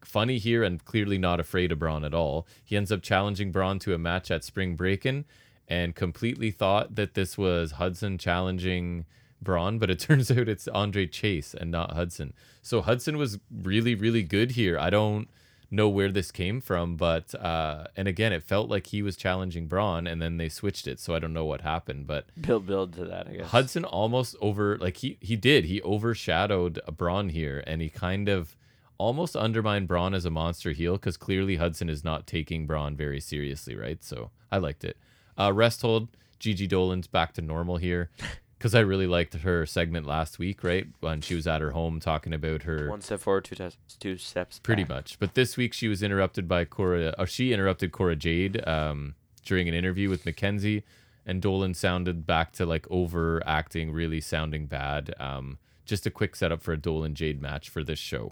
[0.06, 2.48] funny here and clearly not afraid of Bron at all.
[2.64, 5.26] He ends up challenging Bron to a match at Spring Breakin'
[5.68, 9.06] and completely thought that this was Hudson challenging
[9.42, 12.34] Bron, but it turns out it's Andre Chase and not Hudson.
[12.62, 14.78] So Hudson was really, really good here.
[14.78, 15.30] I don't
[15.74, 19.68] know where this came from, but uh, and again, it felt like he was challenging
[19.68, 21.00] Bron, and then they switched it.
[21.00, 23.48] So I don't know what happened, but Build build to that, I guess.
[23.48, 28.56] Hudson almost over like he he did he overshadowed Bron here, and he kind of
[28.98, 33.20] almost undermined Bron as a monster heel because clearly Hudson is not taking Bron very
[33.20, 34.04] seriously, right?
[34.04, 34.98] So I liked it.
[35.38, 36.10] Uh, rest hold.
[36.40, 38.12] Gigi Dolan's back to normal here
[38.64, 40.88] because I really liked her segment last week, right?
[41.02, 44.16] When she was at her home talking about her One step forward, two, tes- two
[44.18, 44.90] steps pretty back.
[44.90, 45.20] much.
[45.20, 49.68] But this week she was interrupted by Cora, or she interrupted Cora Jade um, during
[49.68, 50.84] an interview with McKenzie,
[51.26, 55.14] and Dolin sounded back to like overacting, really sounding bad.
[55.20, 58.32] Um, just a quick setup for a Dolin Jade match for this show.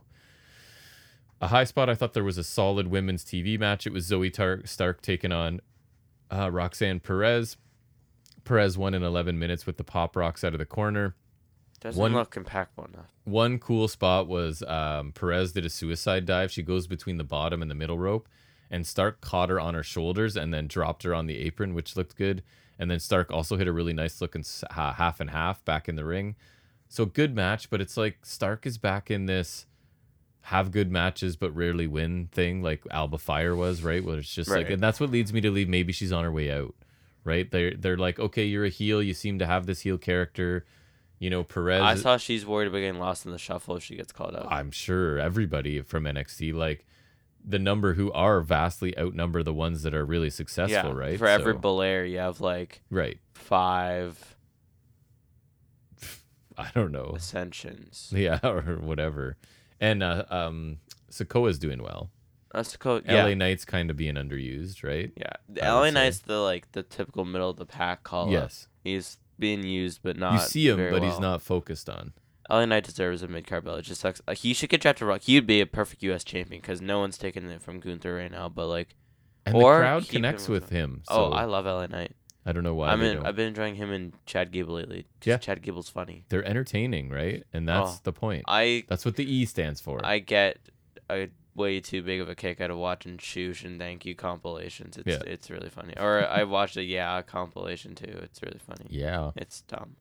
[1.41, 3.85] A high spot, I thought there was a solid women's TV match.
[3.85, 5.59] It was Zoe Tar- Stark taking on
[6.33, 7.57] uh, Roxanne Perez.
[8.43, 11.15] Perez won in 11 minutes with the Pop Rox out of the corner.
[11.79, 13.07] Doesn't One- look impactful enough.
[13.23, 16.51] One cool spot was um, Perez did a suicide dive.
[16.51, 18.27] She goes between the bottom and the middle rope,
[18.69, 21.95] and Stark caught her on her shoulders and then dropped her on the apron, which
[21.95, 22.43] looked good.
[22.77, 25.95] And then Stark also hit a really nice looking ha- half and half back in
[25.95, 26.35] the ring.
[26.87, 29.65] So good match, but it's like Stark is back in this
[30.45, 34.03] have good matches but rarely win thing like Alba Fyre was, right?
[34.03, 36.31] Where it's just like, and that's what leads me to believe maybe she's on her
[36.31, 36.73] way out,
[37.23, 37.49] right?
[37.49, 40.65] They're they're like, okay, you're a heel, you seem to have this heel character,
[41.19, 41.43] you know.
[41.43, 44.35] Perez, I saw she's worried about getting lost in the shuffle if she gets called
[44.35, 44.47] up.
[44.49, 46.85] I'm sure everybody from NXT, like
[47.43, 51.17] the number who are vastly outnumber the ones that are really successful, yeah, right?
[51.17, 53.19] For every Belair, you have like right.
[53.33, 54.35] five
[56.57, 57.13] I don't know.
[57.15, 58.11] ascensions.
[58.15, 59.37] Yeah, or whatever.
[59.79, 60.77] And uh, um,
[61.11, 62.09] Sikoa's doing well.
[62.53, 63.05] That's the code.
[63.07, 63.23] Yeah.
[63.25, 65.11] LA Knight's kind of being underused, right?
[65.15, 65.31] Yeah.
[65.49, 65.91] The I would LA say.
[65.91, 68.25] Knight's the like the typical middle of the pack call.
[68.25, 68.31] up.
[68.31, 68.67] yes.
[68.83, 70.33] He's being used, but not.
[70.33, 71.21] You see him, very but he's well.
[71.21, 72.13] not focused on.
[72.49, 73.79] LA Knight deserves a mid card belt.
[73.79, 74.21] It just sucks.
[74.27, 75.07] Like, he should get drafted.
[75.07, 75.21] Rock.
[75.21, 76.23] He would be a perfect U.S.
[76.23, 78.49] champion because no one's taking it from Gunther right now.
[78.49, 78.95] But like,
[79.45, 81.03] And Or the crowd keep him connects with with him.
[81.07, 82.13] oh, So I love LA Knight.
[82.45, 83.25] I don't know why I they mean, don't.
[83.27, 85.05] I've been enjoying him and Chad Gable lately.
[85.21, 85.37] Just Yeah.
[85.37, 86.25] Chad Gable's funny.
[86.29, 87.43] They're entertaining, right?
[87.53, 87.73] And oh.
[87.73, 87.99] that's Oh.
[88.03, 88.43] the point.
[88.47, 90.03] I That's what the E stands for.
[90.03, 90.57] I get
[91.09, 91.29] a
[91.61, 94.97] way too big of a kick out of watching Shoosh and Thank You compilations.
[94.97, 95.21] It's Yeah.
[95.25, 95.93] it's really funny.
[95.97, 98.19] Or I watched a Yeah compilation too.
[98.23, 98.85] It's really funny.
[98.89, 99.31] yeah.
[99.35, 99.95] It's dumb.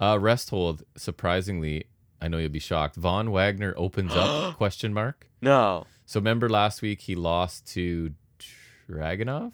[0.00, 0.82] Uh, rest hold.
[0.96, 1.84] Surprisingly,
[2.20, 2.96] I know you'll be shocked.
[2.96, 4.54] Von Wagner opens up?
[4.56, 5.28] Question mark.
[5.40, 5.86] No.
[6.06, 8.12] So remember last week he lost to
[8.88, 9.52] Dragunov,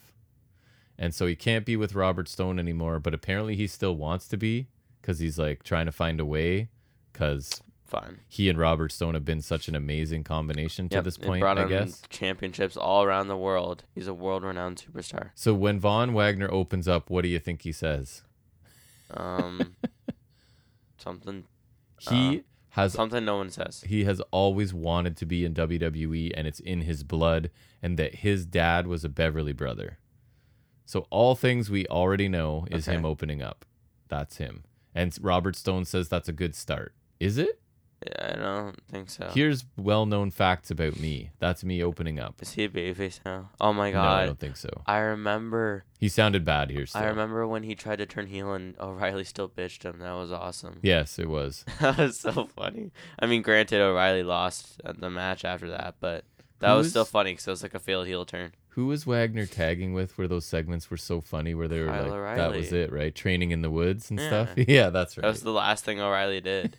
[0.98, 2.98] and so he can't be with Robert Stone anymore.
[3.00, 4.68] But apparently he still wants to be
[5.00, 6.68] because he's like trying to find a way.
[7.12, 7.60] Because
[7.92, 8.20] Fine.
[8.28, 11.58] he and Robert Stone have been such an amazing combination to Yep, this point, brought
[11.58, 12.02] I him guess.
[12.10, 13.84] championships all around the world.
[13.94, 15.30] He's a world-renowned superstar.
[15.34, 18.22] So when Von Wagner opens up, what do you think he says?
[19.10, 19.76] Um,
[20.96, 21.44] something,
[22.00, 23.84] He Uh, has something no one says.
[23.86, 27.50] he has always wanted to be in WWE and it's in his blood
[27.82, 29.98] and that his dad was a Beverly brother.
[30.86, 33.64] So all things we already know is him opening up.
[34.08, 34.64] That's him.
[34.94, 36.94] And Robert Stone says that's a good start.
[37.20, 37.60] Is it?
[38.06, 39.30] Yeah, I don't think so.
[39.34, 41.30] Here's well-known facts about me.
[41.38, 42.40] That's me opening up.
[42.42, 43.50] Is he a babyface now?
[43.60, 44.04] Oh my god.
[44.04, 44.68] No, I don't think so.
[44.86, 45.84] I remember.
[45.98, 47.02] He sounded bad here still.
[47.02, 49.98] I remember when he tried to turn heel and O'Reilly still bitched him.
[50.00, 50.78] That was awesome.
[50.82, 51.64] Yes, it was.
[51.80, 52.90] that was so funny.
[53.18, 56.24] I mean, granted, O'Reilly lost the match after that, but
[56.58, 58.52] that was still funny because it was like a failed heel turn.
[58.70, 62.08] Who was Wagner tagging with where those segments were so funny where they were Kyle
[62.08, 63.14] like that was it, right?
[63.14, 64.50] Training in the woods and stuff.
[64.56, 64.64] Yeah.
[64.68, 65.22] Yeah, that's right.
[65.22, 66.78] That was the last thing O'Reilly did.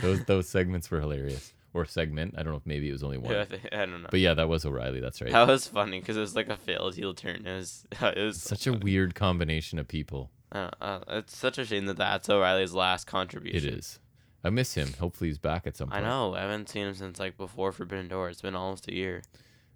[0.00, 1.52] Those those segments were hilarious.
[1.74, 2.34] Or segment.
[2.36, 3.32] I don't know if maybe it was only one.
[3.32, 4.08] Yeah, I, think- I don't know.
[4.10, 5.00] But yeah, that was O'Reilly.
[5.00, 5.30] That's right.
[5.30, 7.46] That was funny because it was like a failed heel turn.
[7.46, 10.30] It was, it was so Such a weird combination of people.
[10.50, 13.68] Uh, uh, it's such a shame that that's O'Reilly's last contribution.
[13.68, 13.98] It is.
[14.42, 14.94] I miss him.
[14.98, 16.04] Hopefully he's back at some point.
[16.04, 16.34] I know.
[16.34, 18.30] I haven't seen him since like before Forbidden Door.
[18.30, 19.22] It's been almost a year.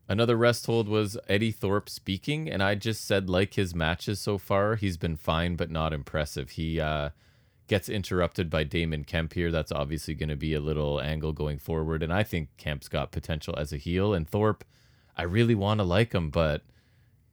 [0.09, 4.39] Another rest hold was Eddy Thorpe speaking, and I just said like his matches so
[4.39, 6.51] far, he's been fine but not impressive.
[6.51, 7.11] He uh,
[7.73, 9.51] gets interrupted by Damon Kemp here.
[9.51, 13.12] That's obviously going to be a little angle going forward, and I think Kemp's got
[13.12, 14.12] potential as a heel.
[14.12, 14.62] And Thorpe,
[15.16, 16.65] I really want to like him, but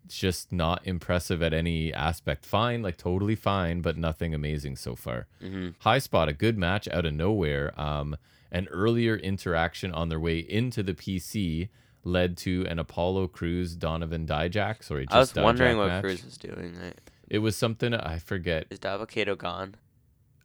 [0.05, 2.45] it's just not impressive at any aspect.
[2.45, 5.27] Fine, like totally fine, but nothing amazing so far.
[5.41, 7.77] hmm High Spot, a good match out of nowhere.
[7.77, 8.15] Um,
[8.49, 11.67] an earlier interaction on their way into the PC
[12.05, 14.83] led to an Apollo Crews Donovan Dijak.
[14.85, 16.01] Sorry, just I was Dijak wondering what match.
[16.01, 16.77] Crews was doing.
[16.81, 16.97] Right?
[17.27, 18.67] It was something I forget.
[18.69, 19.75] Is Dabba-Kato gone?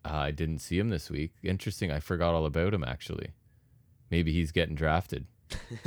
[0.05, 1.32] Uh, I didn't see him this week.
[1.43, 1.90] Interesting.
[1.90, 3.31] I forgot all about him actually.
[4.10, 5.26] Maybe he's getting drafted.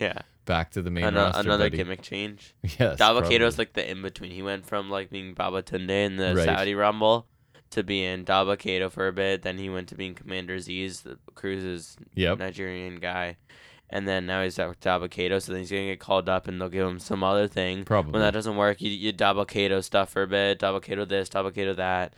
[0.00, 1.40] yeah, Back to the main Ano- roster.
[1.40, 1.76] another buddy.
[1.78, 2.54] gimmick change.
[2.78, 2.96] Yes.
[2.98, 3.38] Probably.
[3.38, 4.30] like the in between.
[4.30, 6.44] He went from like being Babatunde in the Right.
[6.44, 7.26] Saudi Rumble
[7.70, 9.42] to being Dabba-Kato for a bit.
[9.42, 12.38] Then he went to being Commander Azeez, the Crews's Yep.
[12.38, 13.36] Nigerian guy.
[13.90, 16.68] And then now he's at Dabba-Kato, so then he's gonna get called up and they'll
[16.68, 17.84] give him some other thing.
[17.84, 18.12] Probably.
[18.12, 22.14] When that doesn't work, you you Dabba-Kato stuff for a bit, Dabba-Kato this, Dabba-Kato that,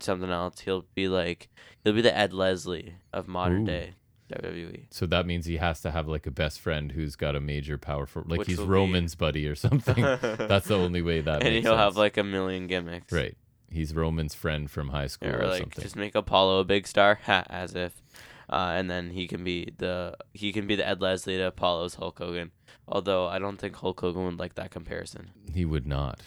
[0.00, 0.60] something else.
[0.60, 1.48] He'll be like
[1.84, 3.66] he'll be the Ed Leslie of modern Ooh.
[3.66, 3.94] day
[4.32, 4.86] WWE.
[4.90, 7.78] So that means he has to have like a best friend who's got a major
[7.78, 10.02] power for like Which he's will be- Roman's buddy or something.
[10.20, 13.12] That's the only way that and he'll have like a million gimmicks.
[13.12, 13.36] right.
[13.68, 15.82] He's Roman's friend from high school or or like something.
[15.82, 18.00] just make Apollo a big star, as if,
[18.48, 21.96] uh, and then he can be the he can be the Ed Leslie to Apollo's
[21.96, 22.52] Hulk Hogan.
[22.86, 25.30] Although I don't think Hulk Hogan would like that comparison.
[25.52, 26.20] He would not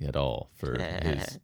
[0.00, 1.38] at all for his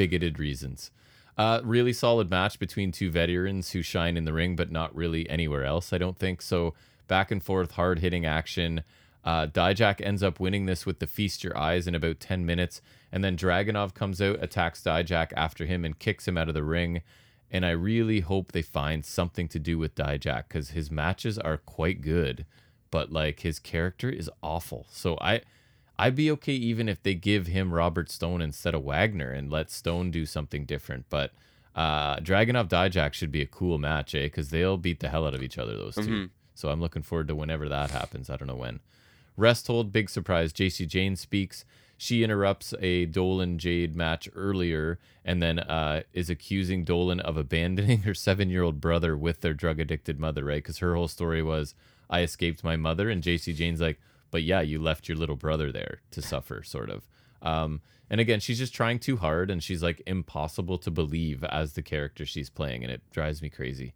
[0.00, 0.90] bigoted reasons.
[1.36, 5.28] Uh, really solid match between two veterans who shine in the ring, but not really
[5.28, 6.40] anywhere else, I don't think.
[6.40, 6.72] So
[7.06, 8.82] back and forth, hard hitting action.
[9.22, 12.80] Uh, Dijak ends up winning this with the Feast Your Eyes in about 10 minutes.
[13.12, 16.64] And then Dragunov comes out, attacks Dijak after him, and kicks him out of the
[16.64, 17.02] ring.
[17.50, 21.58] And I really hope they find something to do with Dijak because his matches are
[21.58, 22.46] quite good,
[22.90, 24.86] but like his character is awful.
[24.88, 25.42] So I.
[26.00, 29.70] I'd be okay even if they give him Robert Stone instead of Wagner and let
[29.70, 31.04] Stone do something different.
[31.10, 31.32] But
[31.76, 34.22] uh, Dragunov Dijak should be a cool match, eh?
[34.24, 36.30] Because they'll beat the hell out of each other, those 2 Mhm.
[36.54, 38.30] So I'm looking forward to whenever that happens.
[38.30, 38.80] I don't know when.
[39.36, 40.52] Rest hold, big surprise.
[40.54, 41.64] Jacy Jayne speaks.
[41.98, 48.02] She interrupts a Dolin Jade match earlier and then uh, is accusing Dolin of abandoning
[48.04, 50.62] her seven year old brother with their drug addicted mother, right?
[50.62, 51.74] Because her whole story was,
[52.08, 53.10] I escaped my mother.
[53.10, 54.00] And Jacy Jayne's like,
[54.30, 57.06] but yeah, you left your little brother there to suffer, sort of.
[57.42, 61.72] Um, and again, she's just trying too hard and she's like impossible to believe as
[61.74, 62.82] the character she's playing.
[62.82, 63.94] And it drives me crazy.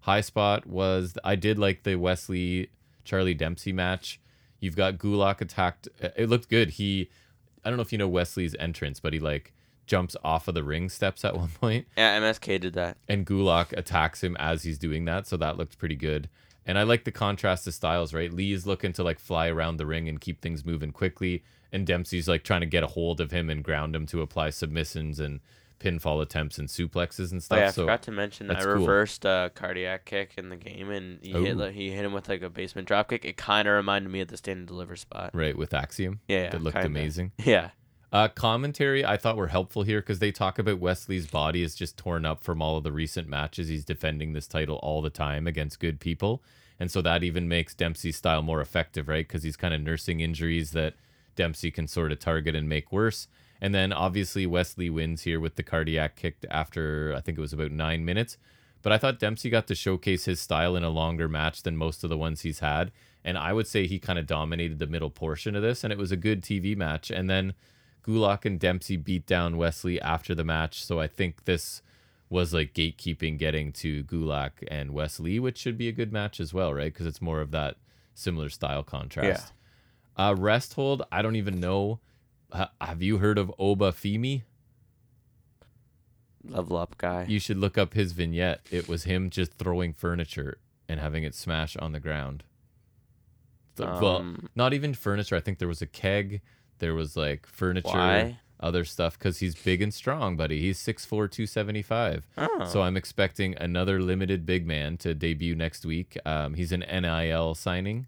[0.00, 2.68] High spot was, I did like the Wes Lee
[3.04, 4.20] Charlie Dempsey match.
[4.60, 5.88] You've got Gulak attacked.
[6.00, 6.70] It looked good.
[6.70, 7.10] He,
[7.64, 9.52] I don't know if you know Wes Lee's entrance, but he like
[9.86, 12.96] jumps off of the ring steps at one point Yeah, MSK did that.
[13.08, 16.28] and Gulak attacks him as he's doing that, so that looked pretty good.
[16.66, 18.32] And I like the contrast of styles, right?
[18.32, 21.86] Lee is looking to like fly around the ring and keep things moving quickly, and
[21.86, 25.20] Dempsey's like trying to get a hold of him and ground him to apply submissions
[25.20, 25.40] and
[25.78, 27.58] pinfall attempts and suplexes and stuff.
[27.58, 28.74] Oh yeah, I so forgot to mention I that's cool.
[28.74, 31.64] reversed a cardiac kick in the game, and he hit oh.
[31.64, 33.24] like, he hit him with like a basement drop kick.
[33.24, 35.30] It kind of reminded me of the stand and deliver spot.
[35.34, 36.88] right with Axiom, Yeah, yeah that looked kinda.
[36.88, 37.32] amazing.
[37.44, 37.70] Yeah,
[38.12, 41.74] Uh, commentary I thought were helpful here because they talk about Wes Lee's body is
[41.74, 43.68] just torn up from all of the recent matches.
[43.68, 46.42] He's defending this title all the time against good people.
[46.78, 49.26] And so that even makes Dempsey's style more effective, right?
[49.26, 50.94] Because he's kind of nursing injuries that
[51.34, 53.28] Dempsey can sort of target and make worse.
[53.60, 57.40] And then obviously Wes Lee wins here with the cardiac kick after I think it
[57.40, 58.36] was about nine minutes.
[58.82, 62.04] But I thought Dempsey got to showcase his style in a longer match than most
[62.04, 62.92] of the ones he's had.
[63.24, 65.98] And I would say he kind of dominated the middle portion of this, and it
[65.98, 67.10] was a good TV match.
[67.10, 67.54] And then
[68.06, 70.84] Gulak and Dempsey beat down Wes Lee after the match.
[70.84, 71.82] So I think this
[72.28, 76.40] was like gatekeeping getting to Gulak and Wes Lee, which should be a good match
[76.40, 76.92] as well, right?
[76.92, 77.76] Because it's more of that
[78.14, 79.52] similar style contrast.
[80.16, 82.00] Uh, rest hold, I don't even know.
[82.52, 84.42] Ha- have you heard of Oba Femi?
[86.48, 87.24] level up guy.
[87.28, 88.60] You should look up his vignette.
[88.70, 90.58] It was him just throwing furniture
[90.88, 92.44] and having it smash on the ground.
[93.74, 95.34] The- well, Um, not even furniture.
[95.36, 96.40] I think there was a keg.
[96.78, 98.38] There was like furniture, Why?
[98.60, 100.60] other stuff because he's big and strong, buddy.
[100.60, 102.26] He's 6'4", 275.
[102.38, 102.64] Oh.
[102.64, 106.16] So I'm expecting another limited big man to debut next week.
[106.24, 108.06] Um, he's an NIL signing.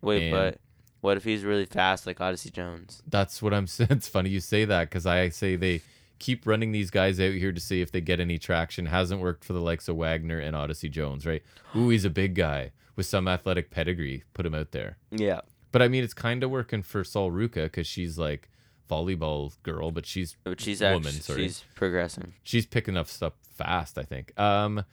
[0.00, 0.58] Wait, but
[1.00, 3.02] what if he's really fast like Odyssey Jones?
[3.06, 3.90] That's what I'm saying.
[3.90, 5.82] It's funny you say that because I say they
[6.18, 8.86] keep running these guys out here to see if they get any traction.
[8.86, 11.42] Hasn't worked for the likes of Wagner and Odyssey Jones, right?
[11.76, 14.24] Ooh, he's a big guy with some athletic pedigree.
[14.34, 14.96] Put him out there.
[15.10, 15.40] Yeah,
[15.70, 18.48] But I mean, it's kind of working for Sol Ruka because she's like
[18.88, 21.42] volleyball girl, but she's but she's Woman, actually sorry.
[21.42, 22.34] she's progressing.
[22.42, 24.38] she's picking up stuff fast, I think.
[24.38, 24.84] Um,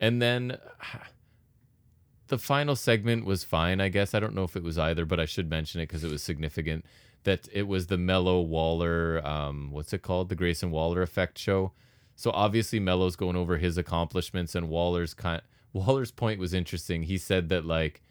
[0.00, 0.58] and then
[2.28, 4.14] the final segment was fine, I guess.
[4.14, 6.22] I don't know if it was either, but I should mention it because it was
[6.22, 6.84] significant
[7.24, 10.28] that it was the Melo Waller, um, what's it called?
[10.28, 11.72] The Grayson Waller effect show.
[12.16, 15.42] So obviously Melo's going over his accomplishments and Waller's kind
[15.72, 17.04] Waller's point was interesting.
[17.04, 18.02] He said that like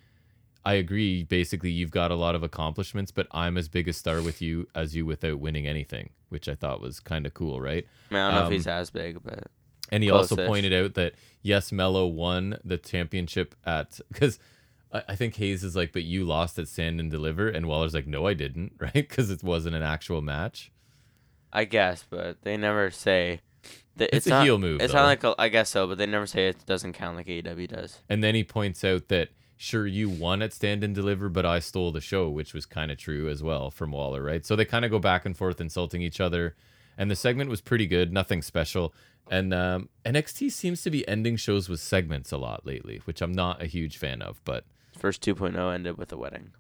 [0.63, 4.21] I agree basically you've got a lot of accomplishments, but I'm as big a star
[4.21, 7.87] with you as you without winning anything, which I thought was kind of cool, right?
[8.09, 9.47] I, mean, I don't know Um, if he's as big, but
[9.91, 10.47] And he also Close-ish.
[10.49, 14.37] pointed out that yes, Melo won the championship at because
[14.93, 17.93] I, I think Hayes is like, but you lost at Stand and Deliver, and Waller's
[17.95, 18.93] like, no, I didn't, right?
[18.93, 20.71] Because it wasn't an actual match.
[21.51, 23.41] I guess, but they never say.
[23.97, 24.79] That It's, it's, a not, heel move.
[24.81, 24.99] It's though.
[24.99, 27.67] not like a, I guess so, but they never say it doesn't count like AEW
[27.67, 27.99] does.
[28.07, 29.29] and then he points out that
[29.61, 32.91] sure you won at stand and deliver, but I stole the show, which was kind
[32.91, 34.43] of true as well from Waller, right?
[34.43, 36.55] So they kind of go back and forth insulting each other.
[36.97, 38.91] And the segment was pretty good, nothing special.
[39.29, 43.31] And um, NXT seems to be ending shows with segments a lot lately, which I'm
[43.31, 44.65] not a huge fan of, but
[44.97, 46.51] First 2.0 ended with a wedding.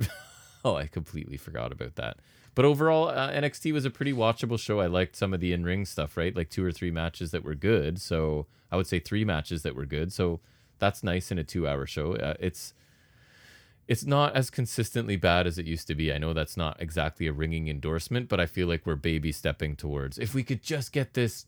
[0.64, 2.18] oh, I completely forgot about that.
[2.56, 4.80] But overall, uh, NXT was a pretty watchable show.
[4.80, 6.34] I liked some of the in ring stuff, right?
[6.34, 8.00] Like two or three matches that were good.
[8.00, 10.12] So I would say three matches that were good.
[10.12, 10.40] So
[10.80, 12.14] that's nice in a two hour show.
[12.14, 12.74] Uh, it's
[13.88, 16.12] it's not as consistently bad as it used to be.
[16.12, 19.74] I know that's not exactly a ringing endorsement, but I feel like we're baby stepping
[19.74, 20.16] towards.
[20.18, 21.46] If we could just get this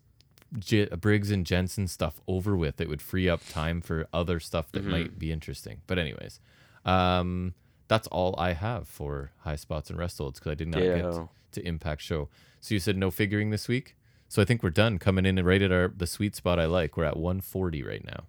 [0.59, 4.73] J- Briggs and Jensen stuff over with, it would free up time for other stuff
[4.73, 4.91] that Mhm.
[4.91, 5.83] might be interesting.
[5.87, 6.41] But anyways,
[6.85, 7.55] um,
[7.89, 11.29] that's all I have for high spots and rest holds because I did not get
[11.53, 12.29] to Impact Show.
[12.61, 13.97] So you said no figuring this week.
[14.29, 16.65] So I think we're done coming in and right at our the sweet spot I
[16.67, 16.97] like.
[16.97, 18.25] We're at 140 right now.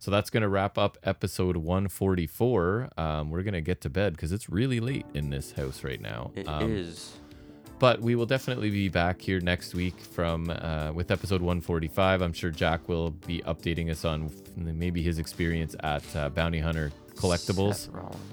[0.00, 2.88] So that's going to wrap up episode 144.
[2.96, 6.00] Um, we're going to get to bed because it's really late in this house right
[6.00, 6.32] now.
[6.34, 7.18] It um, is.
[7.78, 12.22] But we will definitely be back here next week from uh, with episode 145.
[12.22, 16.92] I'm sure Jack will be updating us on maybe his experience at uh, Bounty Hunter
[17.20, 17.88] Collectibles,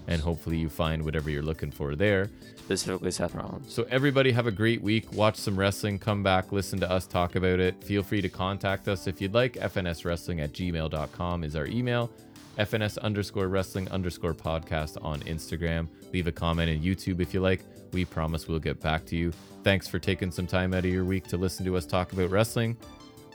[0.07, 2.29] and hopefully you find whatever you're looking for there.
[2.63, 3.73] specifically Seth Rollins.
[3.73, 5.11] So everybody have a great week.
[5.13, 5.99] Watch some wrestling.
[5.99, 7.81] Come back, listen to us talk about it.
[7.83, 9.53] Feel free to contact us if you'd like.
[9.53, 12.11] FNSWrestling at gmail.com is our email.
[12.57, 15.87] FNS underscore wrestling underscore podcast on Instagram.
[16.11, 17.61] Leave a comment in YouTube if you like.
[17.93, 19.31] We promise we'll get back to you.
[19.63, 22.31] Thanks for taking some time out of your week to listen to us talk about
[22.31, 22.75] wrestling.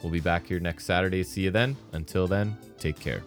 [0.03, 1.23] We'll be back here next Saturday.
[1.23, 1.77] See you then.
[1.93, 3.23] Until then, take care.